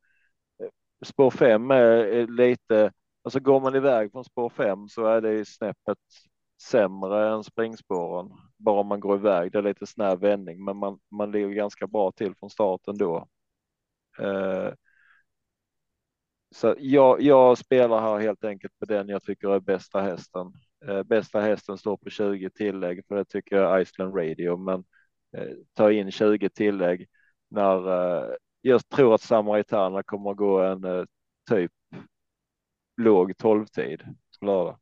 eh, 0.63 0.69
spår 1.05 1.31
fem 1.31 1.71
är, 1.71 2.27
lite, 2.27 2.93
alltså 3.25 3.41
går 3.41 3.61
man 3.61 3.75
iväg 3.75 4.13
från 4.13 4.25
spår 4.25 4.49
fem 4.49 4.89
så 4.89 5.07
är 5.07 5.21
det 5.21 5.33
i 5.33 5.45
snäppet 5.45 5.99
sämre 6.63 7.33
än 7.33 7.45
springspåren. 7.45 8.31
Bara 8.57 8.81
om 8.81 8.87
man 8.87 9.01
går 9.01 9.17
iväg, 9.17 9.53
det 9.53 9.59
är 9.59 9.63
lite 9.63 9.87
snäv 9.87 10.21
vändning, 10.21 10.65
men 10.65 10.77
man, 10.77 10.99
man 11.11 11.31
ligger 11.31 11.49
ganska 11.49 11.87
bra 11.87 12.13
till 12.13 12.35
från 12.35 12.51
starten 12.51 12.99
då. 12.99 13.29
Uh, 14.21 14.73
så 16.57 16.75
jag, 16.79 17.21
jag 17.23 17.59
spelar 17.59 18.01
här 18.01 18.19
helt 18.19 18.45
enkelt 18.45 18.79
på 18.79 18.85
den 18.85 19.09
jag 19.09 19.23
tycker 19.23 19.49
är 19.49 19.61
bästa 19.61 20.01
hästen. 20.01 20.53
Eh, 20.87 21.03
bästa 21.03 21.41
hästen 21.41 21.79
står 21.79 21.97
på 21.97 22.11
20 22.11 22.51
tillägg 22.51 23.07
för 23.09 23.17
det 23.17 23.25
tycker 23.25 23.57
jag 23.57 23.77
är 23.77 23.81
Iceland 23.81 24.17
Radio, 24.17 24.57
men 24.57 24.85
eh, 25.37 25.57
ta 25.75 25.93
in 25.93 26.11
20 26.11 26.49
tillägg 26.49 27.07
när 27.49 27.89
eh, 27.89 28.35
jag 28.61 28.89
tror 28.89 29.15
att 29.15 29.21
Samaritana 29.21 30.03
kommer 30.03 30.31
att 30.31 30.37
gå 30.37 30.61
en 30.61 30.85
eh, 30.85 31.05
typ 31.51 31.73
låg 32.97 33.37
tolvtid. 33.37 34.03
på 34.41 34.47
lördag. 34.47 34.79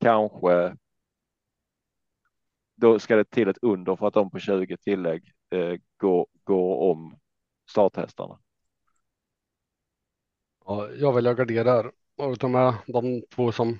Kanske. 0.00 0.76
Då 2.76 2.98
ska 2.98 3.16
det 3.16 3.24
till 3.24 3.48
ett 3.48 3.58
under 3.62 3.96
för 3.96 4.06
att 4.06 4.14
de 4.14 4.30
på 4.30 4.38
20 4.38 4.76
tillägg 4.76 5.32
eh, 5.50 5.74
går, 5.96 6.26
går 6.44 6.90
om 6.90 7.18
starthästarna. 7.70 8.41
Ja, 10.72 10.88
jag 10.92 11.12
väljer 11.12 11.32
att 11.32 11.38
gardera 11.38 11.70
här 11.72 11.92
och 12.16 12.40
ta 12.40 12.48
med 12.48 12.74
de 12.86 13.22
två 13.34 13.52
som 13.52 13.78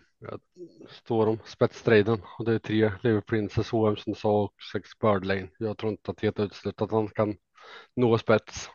står 0.88 1.26
om 1.26 1.38
spetsstriden. 1.44 2.22
Och 2.38 2.44
det 2.44 2.54
är 2.54 2.58
tre 2.58 2.92
Liverpool 3.02 3.22
Princess, 3.22 3.70
H&M 3.70 3.96
som 3.96 4.12
du 4.12 4.18
sa 4.18 4.42
och 4.42 4.54
sex 4.72 4.98
Bird 4.98 5.24
Lane. 5.24 5.48
Jag 5.58 5.78
tror 5.78 5.92
inte 5.92 6.10
att 6.10 6.16
det 6.16 6.24
är 6.24 6.26
helt 6.26 6.40
uteslutet 6.40 6.82
att 6.82 6.90
han 6.90 7.08
kan 7.08 7.36
nå 7.96 8.18
spets. 8.18 8.68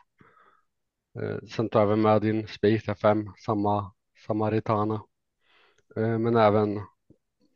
Eh, 1.20 1.38
sen 1.48 1.68
tar 1.68 1.88
jag 1.88 1.98
med 1.98 2.22
din 2.22 2.46
spik, 2.48 2.86
där 2.86 2.94
fem, 2.94 3.32
samma 3.46 3.92
Samaritana. 4.26 5.02
Eh, 5.96 6.18
men 6.18 6.36
även 6.36 6.76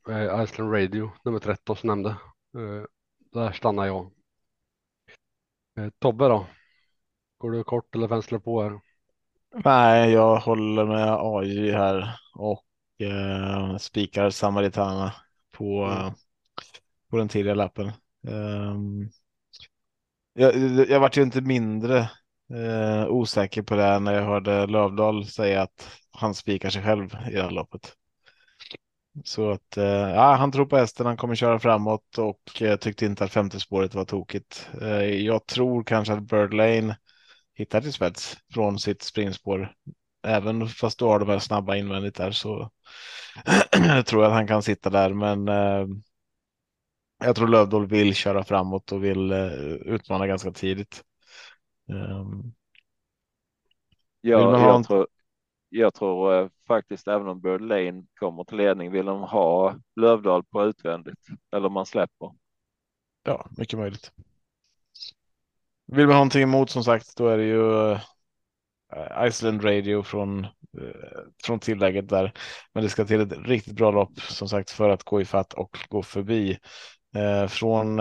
eh, 0.08 0.42
Iceland 0.42 0.74
Radio, 0.74 1.10
nummer 1.24 1.38
13 1.38 1.76
som 1.76 1.86
nämnde. 1.86 2.10
Eh, 2.56 2.84
där 3.32 3.52
stannar 3.52 3.86
jag. 3.86 4.10
Eh, 5.76 5.90
Tobbe 5.98 6.28
då? 6.28 6.46
Går 7.38 7.50
du 7.50 7.64
kort 7.64 7.94
eller 7.94 8.08
vänster 8.08 8.38
på 8.38 8.62
här? 8.62 8.80
Nej, 9.52 10.10
jag 10.12 10.36
håller 10.36 10.84
med 10.84 11.12
AJ 11.20 11.70
här 11.72 12.16
och 12.34 12.64
eh, 13.00 13.76
spikar 13.76 14.30
Samaritana 14.30 15.14
på, 15.52 15.84
Mm. 15.84 16.14
på 17.10 17.16
den 17.16 17.28
tidiga 17.28 17.54
lappen. 17.54 17.86
Ehm, 18.28 19.10
jag, 20.34 20.54
jag 20.90 21.00
vart 21.00 21.16
ju 21.16 21.22
inte 21.22 21.40
mindre 21.40 21.98
eh, 22.54 23.06
osäker 23.08 23.62
på 23.62 23.74
det 23.76 23.82
här 23.82 24.00
när 24.00 24.12
jag 24.14 24.22
hörde 24.22 24.66
Lövdahl 24.66 25.26
säga 25.26 25.62
att 25.62 25.88
han 26.10 26.34
spikar 26.34 26.70
sig 26.70 26.82
själv 26.82 27.04
i 27.30 27.34
det 27.34 27.42
här 27.42 27.50
loppet. 27.50 27.92
Så 29.24 29.50
att 29.50 29.76
eh, 29.76 29.84
ja, 29.84 30.34
han 30.34 30.52
tror 30.52 30.66
på 30.66 30.76
hästen, 30.76 31.06
han 31.06 31.16
kommer 31.16 31.34
köra 31.34 31.58
framåt 31.58 32.18
och 32.18 32.62
eh, 32.62 32.76
tyckte 32.76 33.06
inte 33.06 33.24
att 33.24 33.32
femte 33.32 33.60
spåret 33.60 33.94
var 33.94 34.04
tokigt. 34.04 34.68
Eh, 34.80 35.04
jag 35.04 35.46
tror 35.46 35.84
kanske 35.84 36.12
att 36.14 36.22
Bird 36.22 36.54
Lane 36.54 36.96
hittar 37.54 37.80
till 37.80 37.92
spets 37.92 38.36
från 38.54 38.78
sitt 38.78 39.02
springspår. 39.02 39.74
Även 40.26 40.68
fast 40.68 40.98
du 40.98 41.04
har 41.04 41.18
de 41.18 41.28
här 41.28 41.38
snabba 41.38 41.76
invändigt 41.76 42.16
där 42.16 42.30
så 42.30 42.70
tror 44.06 44.22
jag 44.22 44.30
att 44.30 44.36
han 44.36 44.46
kan 44.46 44.62
sitta 44.62 44.90
där. 44.90 45.14
Men 45.14 45.48
eh, 45.48 45.86
jag 47.24 47.36
tror 47.36 47.48
Lövdahl 47.48 47.86
vill 47.86 48.14
köra 48.14 48.44
framåt 48.44 48.92
och 48.92 49.04
vill 49.04 49.32
eh, 49.32 49.52
utmana 49.74 50.26
ganska 50.26 50.52
tidigt. 50.52 51.02
Um, 51.88 52.54
Vill 54.34 54.52
Jag, 54.52 54.60
jag, 54.60 54.82
en- 54.82 54.84
tror, 54.84 55.06
jag 55.68 55.94
tror 55.94 56.34
eh, 56.42 56.48
faktiskt 56.68 57.08
även 57.08 57.28
om 57.28 57.40
Bird 57.40 57.60
Lane 57.60 58.06
kommer 58.20 58.44
till 58.44 58.56
ledning 58.58 58.92
vill 58.92 59.06
de 59.06 59.22
ha 59.22 59.76
Lövdahl 59.96 60.44
på 60.44 60.64
utvändigt 60.64 61.28
eller 61.52 61.66
om 61.66 61.72
man 61.72 61.86
släpper. 61.86 62.32
ja, 63.22 63.46
mycket 63.56 63.78
möjligt. 63.78 64.12
Vill 65.92 66.06
man 66.06 66.14
ha 66.14 66.18
någonting 66.18 66.42
emot 66.42 66.70
som 66.70 66.84
sagt, 66.84 67.16
då 67.16 67.28
är 67.28 67.38
det 67.38 67.44
ju 67.44 67.92
eh, 67.92 69.26
Iceland 69.26 69.64
Radio 69.64 70.02
från, 70.02 70.44
eh, 70.44 71.20
från 71.44 71.60
tillägget 71.60 72.08
där. 72.08 72.32
Men 72.74 72.82
det 72.82 72.88
ska 72.88 73.04
till 73.04 73.20
ett 73.20 73.46
riktigt 73.46 73.74
bra 73.74 73.90
lopp 73.90 74.20
som 74.20 74.48
sagt 74.48 74.70
för 74.70 74.88
att 74.88 75.04
gå 75.04 75.20
i 75.20 75.24
fatt 75.24 75.52
och 75.52 75.78
gå 75.88 76.02
förbi. 76.02 76.58
Eh, 77.16 77.46
från 77.46 78.00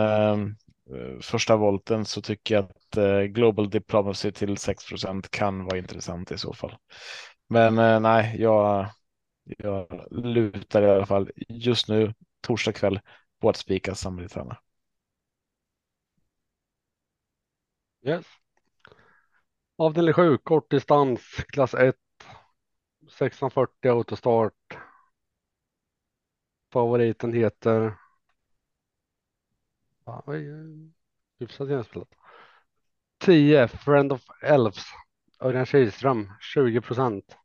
första 1.22 1.56
volten 1.56 2.06
så 2.06 2.22
tycker 2.22 2.56
jag 2.56 2.64
att 2.64 3.30
Global 3.30 3.70
Diplomacy 3.70 4.32
till 4.32 4.58
6% 4.58 5.30
kan 5.30 5.66
vara 5.66 5.78
intressant 5.78 6.32
i 6.32 6.38
så 6.38 6.54
fall. 6.54 6.76
Men 7.50 8.04
nej, 8.04 8.36
jag, 8.40 8.90
jag 9.58 9.88
lutar 10.12 10.82
i 10.82 10.90
alla 10.90 11.06
fall 11.06 11.32
just 11.48 11.88
nu 11.88 12.14
torsdag 12.42 12.74
kväll 12.74 13.00
på 13.42 13.50
att 13.50 13.58
spika 13.58 13.96
Samaritana. 13.96 14.58
Yes. 18.04 18.26
Avdelning 19.78 20.14
7, 20.14 20.38
kortdistans, 20.38 21.22
klass 21.48 21.74
1. 21.74 21.96
1640 23.02 23.90
autostart. 23.90 24.78
Favoriten 26.74 27.34
heter. 27.34 27.98
Hyfsat 31.40 31.68
genspelat. 31.68 32.08
10, 33.20 33.68
Friend 33.68 34.12
of 34.14 34.22
Elves. 34.44 34.86
Örjan 35.40 35.66
Kihlström, 35.66 36.32
20 36.40 36.82
procent. 36.82 37.38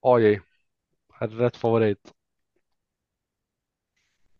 AJ. 0.00 0.40
Är 1.20 1.28
det 1.28 1.36
rätt 1.36 1.56
favorit? 1.56 2.12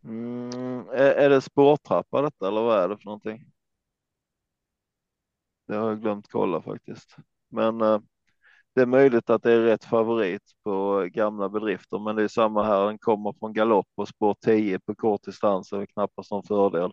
Mm, 0.04 0.88
är, 0.88 1.12
är 1.12 1.30
det 1.30 1.40
spårtrappa 1.40 2.22
detta 2.22 2.48
eller 2.48 2.60
vad 2.62 2.84
är 2.84 2.88
det 2.88 2.96
för 2.98 3.04
någonting? 3.04 3.52
Det 5.66 5.74
har 5.76 5.88
jag 5.88 6.00
glömt 6.00 6.28
kolla 6.30 6.62
faktiskt. 6.62 7.16
Men 7.48 7.80
eh, 7.80 7.98
det 8.74 8.80
är 8.82 8.86
möjligt 8.86 9.30
att 9.30 9.42
det 9.42 9.52
är 9.52 9.60
rätt 9.60 9.84
favorit 9.84 10.42
på 10.64 11.06
gamla 11.12 11.48
bedrifter, 11.48 11.98
men 11.98 12.16
det 12.16 12.22
är 12.22 12.28
samma 12.28 12.62
här. 12.64 12.86
Den 12.86 12.98
kommer 12.98 13.32
från 13.32 13.52
galopp 13.52 13.88
och 13.94 14.08
spår 14.08 14.36
10 14.40 14.80
på 14.80 14.94
kort 14.94 15.22
distans 15.24 15.72
är 15.72 15.86
knappast 15.86 16.30
någon 16.30 16.42
fördel. 16.42 16.92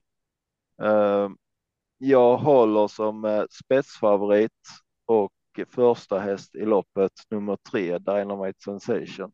Eh, 0.82 1.30
jag 1.97 2.38
håller 2.38 2.88
som 2.88 3.26
eh, 3.26 3.43
spetsfavorit 3.49 4.51
och 5.05 5.34
första 5.67 6.19
häst 6.19 6.55
i 6.55 6.65
loppet 6.65 7.11
nummer 7.30 7.57
tre 7.71 7.97
Dynamite 7.97 8.61
Sensation. 8.63 9.32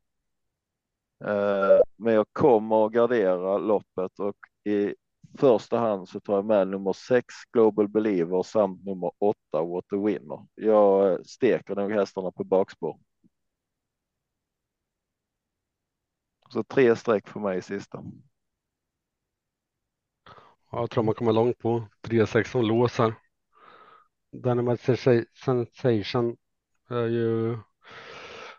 Eh, 1.25 1.79
men 1.97 2.13
jag 2.13 2.25
kommer 2.33 2.85
att 2.85 2.91
gardera 2.91 3.57
loppet 3.57 4.19
och 4.19 4.35
i 4.65 4.95
första 5.37 5.79
hand 5.79 6.09
så 6.09 6.19
tar 6.19 6.35
jag 6.35 6.45
med 6.45 6.67
nummer 6.67 6.93
sex 6.93 7.25
Global 7.51 7.87
Believer 7.87 8.43
samt 8.43 8.85
nummer 8.85 9.11
åtta 9.19 9.63
What 9.63 9.85
the 9.89 9.95
Winner. 9.95 10.47
Jag 10.55 11.11
eh, 11.11 11.19
steker 11.25 11.75
nog 11.75 11.91
hästarna 11.91 12.31
på 12.31 12.43
bakspår. 12.43 12.99
Så 16.49 16.63
tre 16.63 16.95
streck 16.95 17.27
för 17.27 17.39
mig 17.39 17.57
i 17.57 17.61
sista. 17.61 18.03
Jag 20.71 20.89
tror 20.89 21.03
man 21.03 21.15
kommer 21.15 21.33
långt 21.33 21.57
på 21.57 21.87
3-6 22.01 22.61
som. 22.61 23.13
Dynamite 24.31 24.95
Sensation 25.43 26.37
är 26.89 27.07
ju 27.07 27.57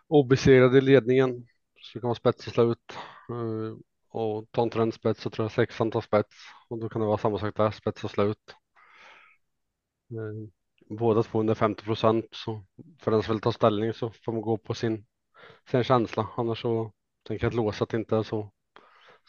obesegrad 0.07 0.75
i 0.75 0.81
ledningen. 0.81 1.47
Så 1.81 1.97
det 1.97 2.01
kan 2.01 2.07
vara 2.07 2.15
spets 2.15 2.45
slut. 2.45 2.93
Eh, 3.29 3.77
och 4.11 4.51
tar 4.51 4.63
inte 4.63 4.79
den 4.79 4.91
spets 4.91 5.21
så 5.21 5.29
tror 5.29 5.43
jag 5.43 5.51
sexan 5.51 5.91
tar 5.91 6.01
spets 6.01 6.35
och 6.69 6.79
då 6.79 6.89
kan 6.89 7.01
det 7.01 7.07
vara 7.07 7.17
samma 7.17 7.39
sak 7.39 7.55
där, 7.55 7.71
spets 7.71 8.03
och 8.03 8.11
slut. 8.11 8.55
Eh, 10.11 10.49
båda 10.89 11.23
två 11.23 11.39
under 11.39 11.55
50 11.55 11.83
procent 11.83 12.25
så 12.31 12.63
för 12.99 13.11
den 13.11 13.23
som 13.23 13.33
vill 13.35 13.41
ta 13.41 13.51
ställning 13.51 13.93
så 13.93 14.11
får 14.25 14.31
man 14.31 14.41
gå 14.41 14.57
på 14.57 14.73
sin, 14.73 15.05
sin 15.69 15.83
känsla. 15.83 16.27
Annars 16.37 16.61
så 16.61 16.91
tänker 17.27 17.45
jag 17.45 17.49
att 17.49 17.55
låset 17.55 17.93
inte 17.93 18.17
är 18.17 18.23
så, 18.23 18.51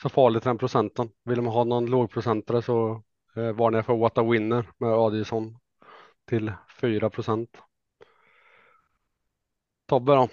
så 0.02 0.08
farligt 0.08 0.42
den 0.42 0.58
procenten. 0.58 1.10
Vill 1.24 1.42
man 1.42 1.52
ha 1.52 1.64
någon 1.64 1.86
lågprocentare 1.86 2.62
så 2.62 3.02
eh, 3.36 3.52
varnar 3.52 3.78
jag 3.78 3.86
för 3.86 3.96
What 3.96 4.18
a 4.18 4.22
Winner 4.22 4.70
med 4.78 4.90
Adielsson 4.90 5.58
till 6.28 6.52
4 6.80 7.10
procent. 7.10 7.58
Tobbe 9.86 10.14
då? 10.14 10.28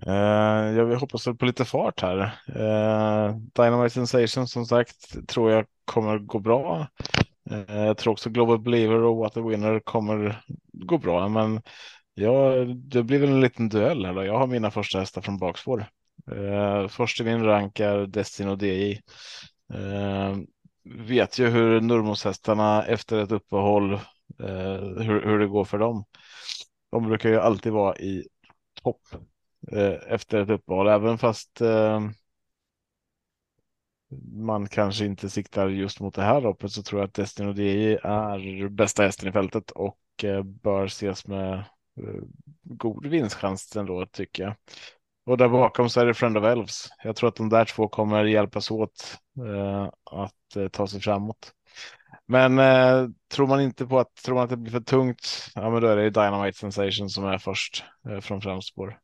Eh, 0.00 0.12
uh, 0.12 0.76
jag 0.78 0.98
hoppas 0.98 1.24
på 1.24 1.46
lite 1.46 1.64
fart 1.64 2.00
här. 2.00 2.18
Uh, 2.56 3.36
Dynamite 3.36 3.94
Sensation 3.94 4.48
som 4.48 4.66
sagt 4.66 5.28
tror 5.28 5.50
jag 5.50 5.66
kommer 5.84 6.18
gå 6.18 6.38
bra. 6.38 6.86
Uh, 7.50 7.76
jag 7.76 7.96
tror 7.96 8.12
också 8.12 8.30
Global 8.30 8.58
Believer 8.58 9.02
och 9.02 9.16
What 9.16 9.36
a 9.36 9.40
Winner 9.40 9.80
kommer 9.80 10.42
gå 10.72 10.98
bra, 10.98 11.28
men 11.28 11.62
ja, 12.14 12.50
det 12.64 13.02
blir 13.02 13.18
väl 13.18 13.30
en 13.30 13.40
liten 13.40 13.68
duell 13.68 14.04
här 14.04 14.14
då. 14.14 14.24
Jag 14.24 14.38
har 14.38 14.46
mina 14.46 14.70
första 14.70 14.98
hästar 14.98 15.20
från 15.22 15.38
bakspår. 15.38 15.86
Uh, 16.32 16.88
först 16.88 17.20
i 17.20 17.24
min 17.24 17.44
rank 17.44 17.80
är 17.80 18.06
Destino 18.06 18.56
DI. 18.56 19.00
Uh, 19.74 20.36
vet 20.84 21.38
ju 21.38 21.48
hur 21.48 21.80
Nurmos-hästarna 21.80 22.84
efter 22.84 23.18
ett 23.22 23.32
uppehåll, 23.32 24.00
hur, 24.98 25.26
hur 25.26 25.38
det 25.38 25.46
går 25.46 25.64
för 25.64 25.78
dem. 25.78 26.04
De 26.92 27.06
brukar 27.06 27.28
ju 27.28 27.40
alltid 27.40 27.72
vara 27.72 27.96
i 27.96 28.26
topp 28.82 29.00
Eh, 29.68 30.12
efter 30.12 30.40
ett 30.40 30.50
uppehåll, 30.50 30.88
även 30.88 31.18
fast 31.18 31.60
eh, 31.60 32.00
man 34.32 34.68
kanske 34.68 35.04
inte 35.06 35.30
siktar 35.30 35.68
just 35.68 36.00
mot 36.00 36.14
det 36.14 36.22
här 36.22 36.40
loppet 36.40 36.72
så 36.72 36.82
tror 36.82 37.00
jag 37.00 37.08
att 37.08 37.14
Destino 37.14 37.52
DI 37.52 37.98
är 38.02 38.68
bästa 38.68 39.02
hästen 39.02 39.28
i 39.28 39.32
fältet 39.32 39.70
och 39.70 39.98
eh, 40.24 40.42
bör 40.42 40.84
ses 40.84 41.26
med 41.26 41.64
god 42.62 43.06
vinstchans 43.06 43.76
ändå 43.76 44.06
tycker 44.06 44.42
jag. 44.42 44.54
Och 45.26 45.36
där 45.36 45.48
bakom 45.48 45.88
så 45.88 46.00
är 46.00 46.06
det 46.06 46.14
Friend 46.14 46.38
of 46.38 46.44
Elves. 46.44 46.88
Jag 47.04 47.16
tror 47.16 47.28
att 47.28 47.36
de 47.36 47.48
där 47.48 47.64
två 47.64 47.88
kommer 47.88 48.24
hjälpas 48.24 48.70
åt 48.70 49.18
eh, 49.46 49.90
att 50.10 50.72
ta 50.72 50.86
sig 50.86 51.00
framåt. 51.00 51.52
Men 52.26 52.58
eh, 52.58 53.08
tror 53.34 53.46
man 53.46 53.60
inte 53.60 53.86
på 53.86 53.98
att 53.98 54.14
tror 54.14 54.34
man 54.34 54.44
att 54.44 54.50
det 54.50 54.56
blir 54.56 54.72
för 54.72 54.80
tungt, 54.80 55.50
ja, 55.54 55.70
men 55.70 55.82
då 55.82 55.88
är 55.88 55.96
det 55.96 56.10
Dynamite 56.10 56.58
Sensation 56.58 57.08
som 57.08 57.24
är 57.24 57.38
först 57.38 57.84
från 58.20 58.40
framspår. 58.40 58.98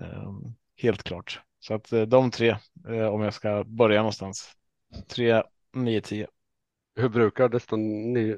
Ehm, 0.00 0.54
helt 0.76 1.02
klart. 1.02 1.40
Så 1.58 1.74
att 1.74 1.92
eh, 1.92 2.02
de 2.02 2.30
tre, 2.30 2.56
eh, 2.88 3.06
om 3.06 3.20
jag 3.20 3.34
ska 3.34 3.64
börja 3.64 3.98
någonstans. 3.98 4.52
Tre, 5.08 5.42
nio, 5.72 6.00
tio. 6.00 6.26
Hur 6.96 7.08
brukar 7.08 7.48
Destiny, 7.48 8.36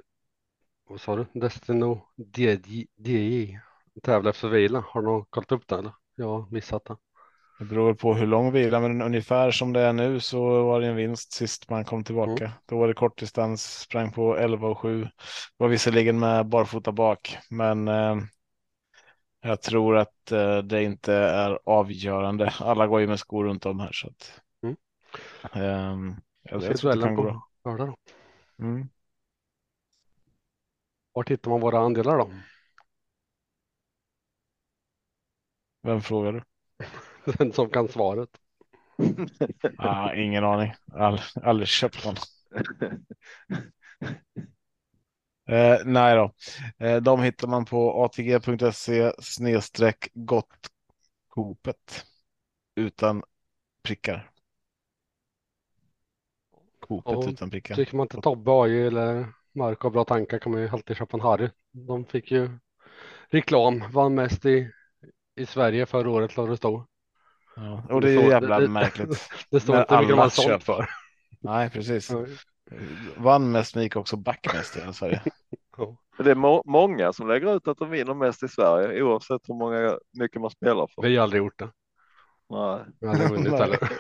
vad 0.89 1.01
sa 1.01 1.17
du, 1.17 1.27
Destino 1.41 2.07
DJ 2.37 3.59
tävla 4.03 4.31
efter 4.31 4.49
vila? 4.49 4.85
Har 4.89 5.03
någon 5.03 5.25
kollat 5.31 5.53
upp 5.53 5.69
det 5.69 5.79
eller? 5.79 5.93
Jag 6.15 6.29
har 6.29 6.47
missat 6.51 6.85
det. 6.85 6.97
Det 7.59 7.65
beror 7.65 7.95
på 7.95 8.15
hur 8.15 8.27
lång 8.27 8.53
vila, 8.53 8.81
men 8.81 9.03
ungefär 9.03 9.51
som 9.51 9.73
det 9.73 9.81
är 9.81 9.93
nu 9.93 10.21
så 10.21 10.65
var 10.65 10.81
det 10.81 10.87
en 10.87 10.97
vinst 10.97 11.33
sist 11.33 11.71
man 11.71 11.85
kom 11.85 12.05
tillbaka. 12.05 12.45
Mm. 12.45 12.57
Då 12.67 12.79
var 12.79 12.89
det 12.89 12.95
kortdistans, 12.95 13.81
sprang 13.81 14.13
på 14.13 14.37
11 14.37 14.69
och 14.69 14.79
7. 14.79 15.09
Var 15.57 15.69
visserligen 15.69 16.19
med 16.19 16.47
barfota 16.47 16.93
bak, 16.93 17.37
men 17.51 17.89
eh, 17.89 18.17
jag 19.43 19.63
tror 19.63 19.97
att 19.97 20.33
eh, 20.33 20.59
det 20.59 20.83
inte 20.83 21.15
är 21.15 21.59
avgörande. 21.65 22.53
Alla 22.61 22.87
går 22.87 23.01
ju 23.01 23.07
med 23.07 23.19
skor 23.19 23.45
runt 23.45 23.67
om 23.67 23.81
här 23.81 23.93
så 23.93 24.09
att. 24.09 24.41
Mm. 24.63 24.77
Um, 25.93 26.21
jag, 26.43 26.63
jag 26.63 26.77
tror 26.77 26.97
det 26.97 27.03
kan 27.03 27.15
gå 27.15 27.23
bra. 27.23 27.49
Då. 27.63 27.97
Mm. 28.59 28.89
Var 31.13 31.25
hittar 31.29 31.51
man 31.51 31.61
våra 31.61 31.79
andelar 31.79 32.19
då? 32.19 32.33
Vem 35.83 36.03
frågar 36.03 36.33
du? 36.33 36.43
Den 37.39 37.53
som 37.53 37.71
kan 37.71 37.89
svaret. 37.89 38.31
ah, 39.79 40.15
ingen 40.15 40.45
aning. 40.45 40.73
All, 40.93 41.21
aldrig 41.43 41.69
köpt 41.69 42.05
någon. 42.05 42.17
Eh, 45.53 45.79
nej 45.85 46.17
då, 46.17 46.33
eh, 46.87 46.97
de 46.97 47.23
hittar 47.23 47.49
man 47.49 47.65
på 47.65 48.05
atg.se 48.05 49.13
snedstreck 49.19 50.09
gottkopet 50.15 52.05
utan 52.77 53.23
prickar. 53.83 54.31
Kopet 56.81 57.25
ja, 57.25 57.31
utan 57.31 57.51
prickar. 57.51 57.75
Tycker 57.75 57.97
man 57.97 58.05
inte 58.05 58.21
Tobbe 58.21 58.51
AI 58.51 58.87
eller 58.87 59.27
Marco 59.55 59.87
har 59.87 59.91
bra 59.91 60.05
tankar 60.05 60.39
kan 60.39 60.53
man 60.53 60.61
ju 60.61 60.69
alltid 60.69 60.97
köpa 60.97 61.17
en 61.17 61.21
Harry. 61.21 61.49
De 61.71 62.05
fick 62.05 62.31
ju 62.31 62.51
reklam, 63.31 63.85
vann 63.91 64.15
mest 64.15 64.47
i, 64.47 64.71
i 65.37 65.47
Sverige 65.47 65.87
förra 65.87 66.11
året 66.11 66.37
lade 66.37 66.51
det 66.51 66.57
stå. 66.57 66.87
Ja, 67.57 67.83
och 67.91 68.01
det 68.01 68.11
är 68.11 68.23
ju 68.23 68.29
jävla 68.29 68.61
det, 68.61 68.69
märkligt. 68.69 69.29
Det, 69.51 69.61
står 69.61 69.81
inte 69.81 69.99
vilka 69.99 70.15
har 70.15 70.29
sålt 70.29 70.65
för. 70.65 70.89
Nej, 71.41 71.71
precis. 71.71 72.11
Vann 73.17 73.51
mest 73.51 73.75
men 73.75 73.85
gick 73.85 73.97
också 73.97 74.17
back 74.17 74.55
mest 74.55 74.77
i 74.77 74.93
Sverige. 74.93 75.23
Det 76.17 76.31
är 76.31 76.35
må 76.35 76.63
många 76.67 77.13
som 77.13 77.29
lägger 77.29 77.57
ut 77.57 77.69
att 77.69 77.79
de 77.79 77.91
vinner 77.91 78.15
mest 78.15 78.43
i 78.43 78.49
Sverige 78.49 79.03
oavsett 79.03 79.49
hur 79.49 79.55
många 79.55 79.99
mycket 80.19 80.41
man 80.41 80.51
spelar 80.51 80.87
för. 80.87 81.03
Vi 81.03 81.17
har 81.17 81.23
aldrig 81.23 81.43
gjort 81.43 81.59
det. 81.59 81.73
Nej. 82.49 82.85
Vi 83.01 83.07
har 83.07 83.15
aldrig 83.15 83.31
vunnit 83.31 83.53
heller. 83.53 83.79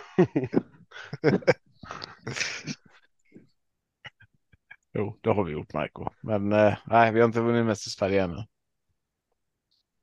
jo, 4.92 5.18
det 5.20 5.30
har 5.30 5.44
vi 5.44 5.52
gjort 5.52 5.72
Marco. 5.72 6.08
Men 6.20 6.52
eh, 6.52 6.78
nej, 6.86 7.12
vi 7.12 7.20
har 7.20 7.26
inte 7.26 7.40
vunnit 7.40 7.66
mest 7.66 7.86
i 7.86 7.90
Sverige 7.90 8.22
ännu. 8.22 8.44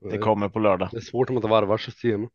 Det 0.02 0.18
kommer 0.18 0.50
på 0.50 0.60
lördag. 0.60 0.90
Det 0.92 0.98
är 0.98 1.02
svårt 1.02 1.30
om 1.30 1.34
man 1.34 1.38
inte 1.40 1.52
varvar 1.52 1.78
system. 1.78 2.30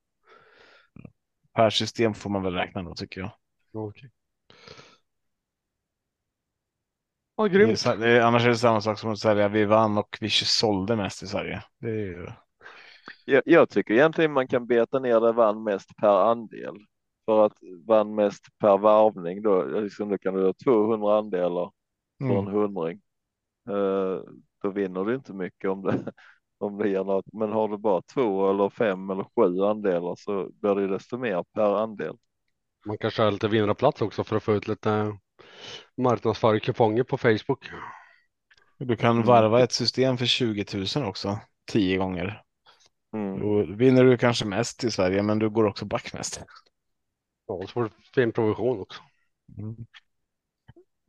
Per 1.55 1.70
system 1.70 2.14
får 2.14 2.31
man 2.31 2.43
väl 2.43 2.55
räkna 2.55 2.83
då 2.83 2.95
tycker 2.95 3.20
jag. 3.20 3.31
Okay. 3.72 4.11
Ja, 7.37 7.47
grymt. 7.47 7.85
Det 7.85 7.91
är, 7.91 7.97
det 7.97 8.09
är, 8.09 8.20
annars 8.20 8.45
är 8.45 8.49
det 8.49 8.57
samma 8.57 8.80
sak 8.80 8.99
som 8.99 9.12
att 9.12 9.18
säga 9.18 9.49
vi 9.49 9.64
vann 9.64 9.99
och 9.99 10.18
vi 10.20 10.28
sålde 10.30 10.97
mest 10.97 11.22
i 11.22 11.26
Sverige. 11.26 11.62
Det 11.78 11.89
är 11.89 12.07
ju... 12.07 12.26
jag, 13.24 13.43
jag 13.47 13.70
tycker 13.70 13.95
egentligen 13.95 14.32
man 14.32 14.49
kan 14.49 14.66
beta 14.66 14.99
ner 14.99 15.20
det 15.20 15.32
vann 15.32 15.62
mest 15.62 15.97
per 15.97 16.30
andel. 16.30 16.76
För 17.26 17.47
att 17.47 17.59
vann 17.87 18.14
mest 18.14 18.45
per 18.59 18.78
varvning 18.78 19.43
då, 19.43 19.64
liksom 19.64 20.09
då 20.09 20.18
kan 20.18 20.35
du 20.35 20.45
ha 20.45 20.53
200 20.64 21.18
andelar 21.18 21.70
för 22.18 22.30
mm. 22.30 22.39
en 22.39 22.47
hundring. 22.47 23.01
Uh, 23.70 24.20
då 24.62 24.70
vinner 24.70 25.05
du 25.05 25.14
inte 25.14 25.32
mycket 25.32 25.70
om 25.70 25.82
det, 25.82 26.12
om 26.59 26.78
det 26.78 26.89
ger 26.89 27.05
något. 27.05 27.32
Men 27.32 27.53
har 27.53 27.68
du 27.68 27.78
bara 27.78 28.03
två 28.03 28.51
eller 28.51 28.70
fem 28.70 29.11
eller 29.11 29.24
sju 29.37 29.61
andelar 29.61 30.14
så 30.18 30.51
blir 30.53 30.74
det 30.74 30.89
desto 30.89 31.18
mer 31.18 31.45
per 31.55 31.76
andel. 31.82 32.16
Man 32.87 32.99
kanske 32.99 33.22
har 33.22 33.30
lite 33.30 33.49
vinnarplats 33.49 34.03
också 34.03 34.24
för 34.24 34.37
att 34.37 34.43
få 34.43 34.53
ut 34.53 34.68
lite 34.68 35.18
marknadsföra 35.97 36.61
kuponger 36.61 37.03
på 37.03 37.18
Facebook. 37.18 37.70
Du 38.78 38.97
kan 38.97 39.11
mm. 39.11 39.26
varva 39.26 39.62
ett 39.62 39.72
system 39.72 40.18
för 40.18 40.26
20 40.26 40.64
000 40.97 41.09
också, 41.09 41.39
tio 41.72 41.99
gånger. 41.99 42.43
Mm. 43.14 43.41
Då 43.41 43.74
vinner 43.76 44.05
du 44.05 44.18
kanske 44.18 44.45
mest 44.45 44.85
i 44.85 44.91
Sverige, 44.91 45.22
men 45.22 45.39
du 45.39 45.51
går 45.51 45.64
också 45.64 45.85
back 45.85 46.12
mest. 46.12 46.43
Ja, 47.47 47.61
så 47.61 47.68
får 47.68 47.82
du 47.85 47.91
fin 48.14 48.32
provision 48.32 48.80
också. 48.80 49.03
Mm. 49.59 49.76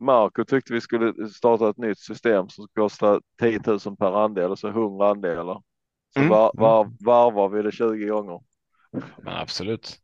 Marco 0.00 0.44
tyckte 0.44 0.72
vi 0.72 0.80
skulle 0.80 1.28
starta 1.28 1.70
ett 1.70 1.76
nytt 1.76 1.98
system 1.98 2.48
som 2.48 2.68
kostar 2.74 3.20
10 3.40 3.60
000 3.66 3.96
per 3.96 4.24
andel, 4.24 4.50
alltså 4.50 4.68
100 4.68 5.10
andelar. 5.10 5.62
Så 6.14 6.20
Mm, 6.20 6.30
var, 6.30 6.50
mm. 6.54 6.62
var, 6.62 6.92
varvar 7.00 7.48
vi 7.48 7.62
det 7.62 7.72
20 7.72 8.06
gånger. 8.06 8.40
Men 9.22 9.34
absolut. 9.36 9.98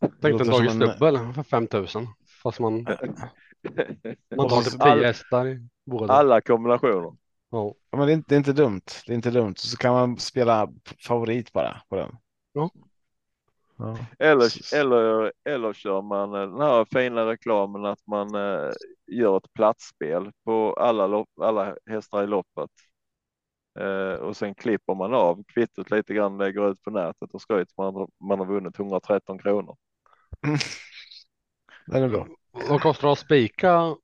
Tänkte 0.00 0.28
en 0.28 0.50
Dagens 0.50 0.72
en- 0.72 0.78
Dubbel 0.78 1.32
för 1.32 1.42
5000. 1.42 2.06
Fast 2.42 2.60
man, 2.60 2.86
man 4.36 4.48
tar 4.48 4.62
typ 4.62 4.80
10 4.80 5.06
hästar 5.06 5.46
i 5.46 5.68
båda. 5.86 6.12
Alla 6.12 6.40
kombinationer. 6.40 7.16
Ja. 7.50 7.74
Ja, 7.90 7.98
men 7.98 8.06
det 8.06 8.12
är, 8.12 8.14
inte, 8.14 8.28
det 8.28 8.34
är 8.34 8.38
inte 8.38 8.52
dumt. 8.52 8.82
Det 9.06 9.12
är 9.12 9.14
inte 9.14 9.30
dumt. 9.30 9.54
Så 9.56 9.76
kan 9.76 9.92
man 9.92 10.16
spela 10.16 10.68
favorit 11.06 11.52
bara 11.52 11.82
på 11.88 11.96
den. 11.96 12.16
Ja. 12.52 12.70
Ja. 13.78 13.98
Eller, 14.18 14.74
eller, 14.74 15.32
eller 15.44 15.72
kör 15.72 16.02
man 16.02 16.34
eh, 16.34 16.40
den 16.40 16.60
här 16.60 16.84
fina 16.84 17.26
reklamen 17.26 17.84
att 17.84 18.06
man 18.06 18.34
eh, 18.34 18.70
gör 19.06 19.36
ett 19.36 19.52
platsspel 19.52 20.30
på 20.44 20.72
alla, 20.72 21.06
lopp, 21.06 21.28
alla 21.40 21.76
hästar 21.86 22.24
i 22.24 22.26
loppet. 22.26 22.70
Eh, 23.80 24.20
och 24.20 24.36
sen 24.36 24.54
klipper 24.54 24.94
man 24.94 25.14
av 25.14 25.44
kvittot 25.44 25.90
lite 25.90 26.14
grann, 26.14 26.38
lägger 26.38 26.70
ut 26.70 26.82
på 26.82 26.90
nätet 26.90 27.34
och 27.34 27.42
skryter 27.42 27.74
man, 27.76 28.08
man 28.20 28.38
har 28.38 28.46
vunnit 28.46 28.78
113 28.78 29.38
kronor. 29.38 29.76
Den 31.86 32.02
är 32.02 32.08
bra. 32.08 32.26
Vad 32.52 32.80
kostar 32.80 33.08
det 33.08 33.12
att 33.12 33.18
spika? 33.18 33.96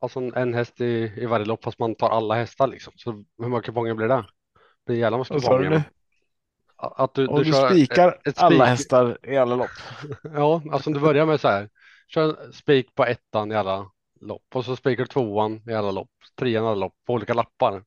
Alltså 0.00 0.20
en- 0.34 0.54
häst 0.54 0.80
i, 0.80 1.12
i 1.16 1.26
varje 1.26 1.44
lopp 1.46 1.64
fast 1.64 1.78
man 1.78 1.94
tar 1.94 2.10
alla 2.10 2.34
hästar 2.34 2.66
liksom. 2.66 2.92
Så 2.96 3.12
hur 3.38 3.48
många 3.48 3.62
kuponger 3.62 3.94
blir 3.94 4.08
det? 4.08 4.14
Det 4.14 4.26
blir 4.86 4.96
jävla 4.96 5.16
många 5.16 5.24
Vad 5.28 5.42
sa 5.42 5.58
du 5.58 5.64
kuponger. 5.64 5.70
nu? 5.70 5.82
Att 6.76 7.14
du, 7.14 7.28
du, 7.28 7.44
kör 7.44 7.70
spikar 7.70 8.08
ett- 8.08 8.26
ett 8.28 8.38
alla 8.38 8.64
hästar 8.66 9.18
i 9.22 9.36
alla 9.36 9.56
lopp. 9.56 9.70
Ja, 10.22 10.62
alltså 10.72 10.90
om 10.90 10.94
du 10.94 11.00
börjar 11.00 11.26
med 11.26 11.40
så 11.40 11.48
här. 11.48 11.70
Kör 12.08 12.52
spik 12.52 12.94
på 12.94 13.04
ettan 13.04 13.52
i 13.52 13.54
alla 13.54 13.90
lopp 14.20 14.44
och 14.54 14.64
så 14.64 14.76
spikar 14.76 15.02
du 15.04 15.08
tvåan 15.08 15.62
i 15.70 15.74
alla 15.74 15.90
lopp, 15.90 16.10
trean 16.38 16.64
i 16.64 16.66
alla 16.66 16.74
lopp 16.74 16.94
på 17.06 17.12
olika 17.12 17.34
lappar. 17.34 17.84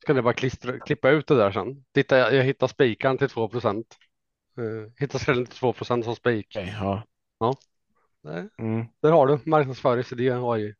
Så 0.00 0.06
kan 0.06 0.16
du 0.16 0.22
bara 0.22 0.34
klistra, 0.34 0.78
klippa 0.80 1.10
ut 1.10 1.26
det 1.26 1.36
där 1.36 1.52
sen. 1.52 1.84
Titta, 1.94 2.18
jag, 2.18 2.34
jag 2.34 2.44
hittar 2.44 2.66
spikaren 2.66 3.18
till 3.18 3.28
2 3.28 3.48
procent. 3.48 3.96
Uh, 4.58 4.88
hittar 4.98 5.18
skrällen 5.18 5.46
till 5.46 5.58
2 5.58 5.72
procent 5.72 6.04
som 6.04 6.16
spik. 6.16 6.46
Okej, 6.56 6.74
ja. 6.80 7.02
Där, 8.28 8.48
Mm. 8.58 8.86
där 9.02 9.10
har 9.12 9.26
du 9.26 9.38
marknadsföringsidé 9.46 10.30
AI. 10.30 10.74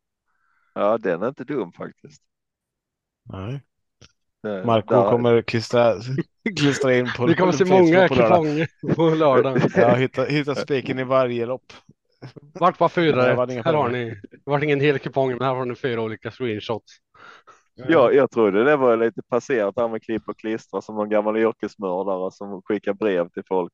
Ja, 0.74 0.98
den 0.98 1.22
är 1.22 1.28
inte 1.28 1.44
dum 1.44 1.72
faktiskt. 1.72 2.22
Nej. 3.32 3.60
Eh, 4.46 4.64
Marco 4.66 4.94
där- 4.94 5.10
kommer 5.10 5.42
klistra, 5.42 5.94
klistra 6.58 6.94
in 6.96 7.08
på 7.16 7.26
Vi 7.26 7.34
kommer 7.34 7.52
se 7.52 7.64
många 7.64 8.08
kuponger 8.08 8.94
på 8.94 9.10
lördag. 9.10 9.58
Ja, 9.76 9.94
hitta, 9.94 10.24
hitta 10.24 10.54
spiken 10.54 10.98
i 10.98 11.04
varje 11.04 11.46
lopp. 11.46 11.72
Vart 12.54 12.80
var 12.80 12.88
fyra 12.88 13.16
Nej, 13.16 13.56
rätt? 13.56 13.64
Här 13.64 13.74
har 13.74 13.88
ni. 13.88 14.04
Det 14.30 14.40
var 14.44 14.64
ingen 14.64 14.80
hel 14.80 14.98
kupong 14.98 15.28
men 15.30 15.42
här 15.42 15.54
har 15.54 15.64
ni 15.64 15.74
fyra 15.74 16.00
olika 16.02 16.30
screenshots. 16.30 16.92
Ja, 17.88 18.12
jag 18.12 18.30
trodde 18.30 18.64
det 18.64 18.76
var 18.76 18.96
lite 18.96 19.22
passerat 19.22 19.76
där 19.76 19.88
med 19.88 20.02
klipp 20.02 20.28
och 20.28 20.38
klistra 20.38 20.80
som 20.80 20.94
någon 20.96 21.08
gammal 21.08 21.36
yrkesmördare 21.36 22.30
som 22.30 22.62
skickar 22.62 22.92
brev 22.94 23.28
till 23.28 23.42
folk. 23.48 23.72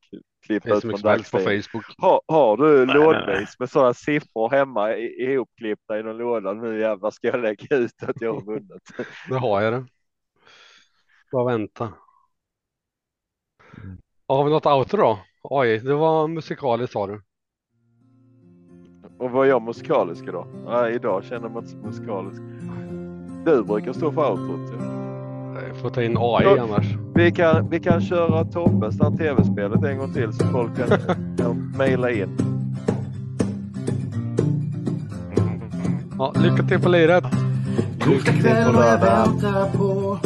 Är 0.49 0.55
ut 0.55 0.63
från 0.63 0.75
mycket 0.75 0.99
som 0.99 1.09
helst 1.09 1.31
på 1.31 1.37
dagstidning. 1.37 1.63
Facebook. 1.63 1.85
Har, 1.97 2.21
har 2.27 2.57
du 2.57 2.85
nej, 2.85 2.95
lådvis 2.95 3.59
med 3.59 3.69
sådana 3.69 3.93
siffror 3.93 4.49
hemma 4.49 4.95
i- 4.95 5.31
ihopklippta 5.33 5.99
i 5.99 6.03
någon 6.03 6.17
låda? 6.17 6.53
Nu 6.53 6.79
jävlar 6.79 7.11
ska 7.11 7.27
jag 7.27 7.39
lägga 7.41 7.77
ut 7.77 8.03
att 8.03 8.21
jag 8.21 8.33
har 8.33 8.41
vunnit. 8.41 8.83
Det 9.29 9.35
har 9.37 9.61
jag 9.61 9.73
det. 9.73 9.85
Bara 11.31 11.45
vänta. 11.45 11.93
Har 14.27 14.43
vi 14.43 14.49
något 14.51 14.65
outro 14.65 14.97
då? 14.97 15.19
Oj, 15.43 15.79
det 15.79 15.93
var 15.95 16.27
musikaliskt 16.27 16.93
sa 16.93 17.07
du. 17.07 17.21
Och 19.19 19.31
var 19.31 19.45
jag 19.45 19.61
musikalisk 19.61 20.23
idag? 20.27 20.47
Nej, 20.65 20.93
idag 20.95 21.23
känner 21.23 21.49
mig 21.49 21.57
inte 21.57 21.69
så 21.69 21.77
musikalisk. 21.77 22.41
Du 23.45 23.63
brukar 23.63 23.93
stå 23.93 24.11
för 24.11 24.31
outrot. 24.31 24.73
Ja. 24.79 25.61
Jag 25.67 25.77
får 25.81 25.89
ta 25.89 26.03
in 26.03 26.17
AI 26.19 26.43
Ja. 26.43 26.63
annars. 26.63 26.85
Vi, 27.15 27.31
kan, 27.31 27.69
vi 27.69 27.79
kan 27.79 28.01
köra 28.01 28.45
Tobbes 28.45 28.95
där 28.97 29.11
tv-spelet 29.17 29.83
en 29.83 29.97
gång 29.97 30.13
till 30.13 30.33
så 30.33 30.45
folk 30.47 30.71
kan, 30.77 30.87
kan 31.37 31.73
mejla 31.77 32.11
in. 32.11 32.29
Ja, 36.17 36.33
lycka 36.35 36.63
till 36.63 36.79
på 36.79 36.89
liret. 36.89 37.23
Torsdag 37.99 38.31
kväll 38.31 38.75
och 38.75 38.83
jag 38.83 38.99
väntar 38.99 39.77
på 39.77 40.17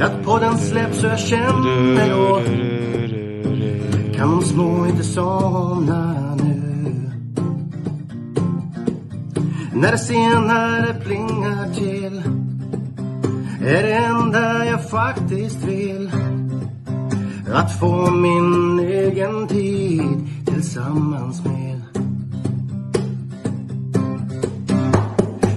att 0.00 0.24
podden 0.24 0.58
släpps 0.58 1.00
så 1.00 1.06
jag 1.06 1.18
känner 1.18 2.10
då 2.16 2.40
kan 4.14 4.30
de 4.30 4.42
små 4.42 4.86
inte 4.86 5.02
somna 5.04 6.14
När 9.80 9.92
det 9.92 9.98
senare 9.98 10.94
plingar 11.04 11.74
till 11.74 12.22
är 13.66 13.82
det 13.82 13.94
enda 13.94 14.66
jag 14.66 14.90
faktiskt 14.90 15.64
vill. 15.64 16.10
Att 17.52 17.78
få 17.78 18.10
min 18.10 18.80
egen 18.80 19.48
tid 19.48 20.28
tillsammans 20.46 21.44
med. 21.44 21.82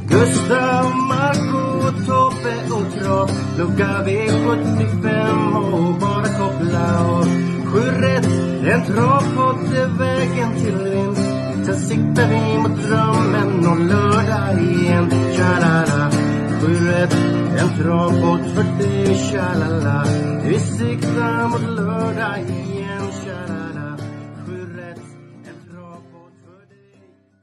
Gustav, 0.09 0.95
Marco, 0.95 1.91
Tobbe 2.05 2.75
och 2.75 2.93
Trav 2.93 3.29
Lucka 3.57 4.03
V75 4.05 5.55
och 5.73 5.99
bara 5.99 6.25
koppla 6.25 6.99
av 6.99 7.25
Sju 7.65 7.79
rätt, 7.79 8.27
en 8.73 8.85
travpott 8.85 9.73
är 9.73 9.97
vägen 9.99 10.53
till 10.61 10.77
vinst. 10.77 11.22
Sen 11.65 11.79
siktar 11.79 12.27
vi 12.29 12.57
mot 12.57 12.81
drömmen 12.81 13.67
och 13.67 13.79
lördag 13.79 14.61
igen. 14.61 15.09
Tja-la-la 15.35 16.11
Sju 16.61 16.87
rätt, 16.87 17.13
en 17.59 17.83
travbåt 17.83 18.55
för 18.55 18.83
dig 18.83 19.15
Tja-la-la. 19.15 20.05
Vi 20.43 20.59
siktar 20.59 21.47
mot 21.47 21.61
lördag 21.61 22.39
igen. 22.39 22.72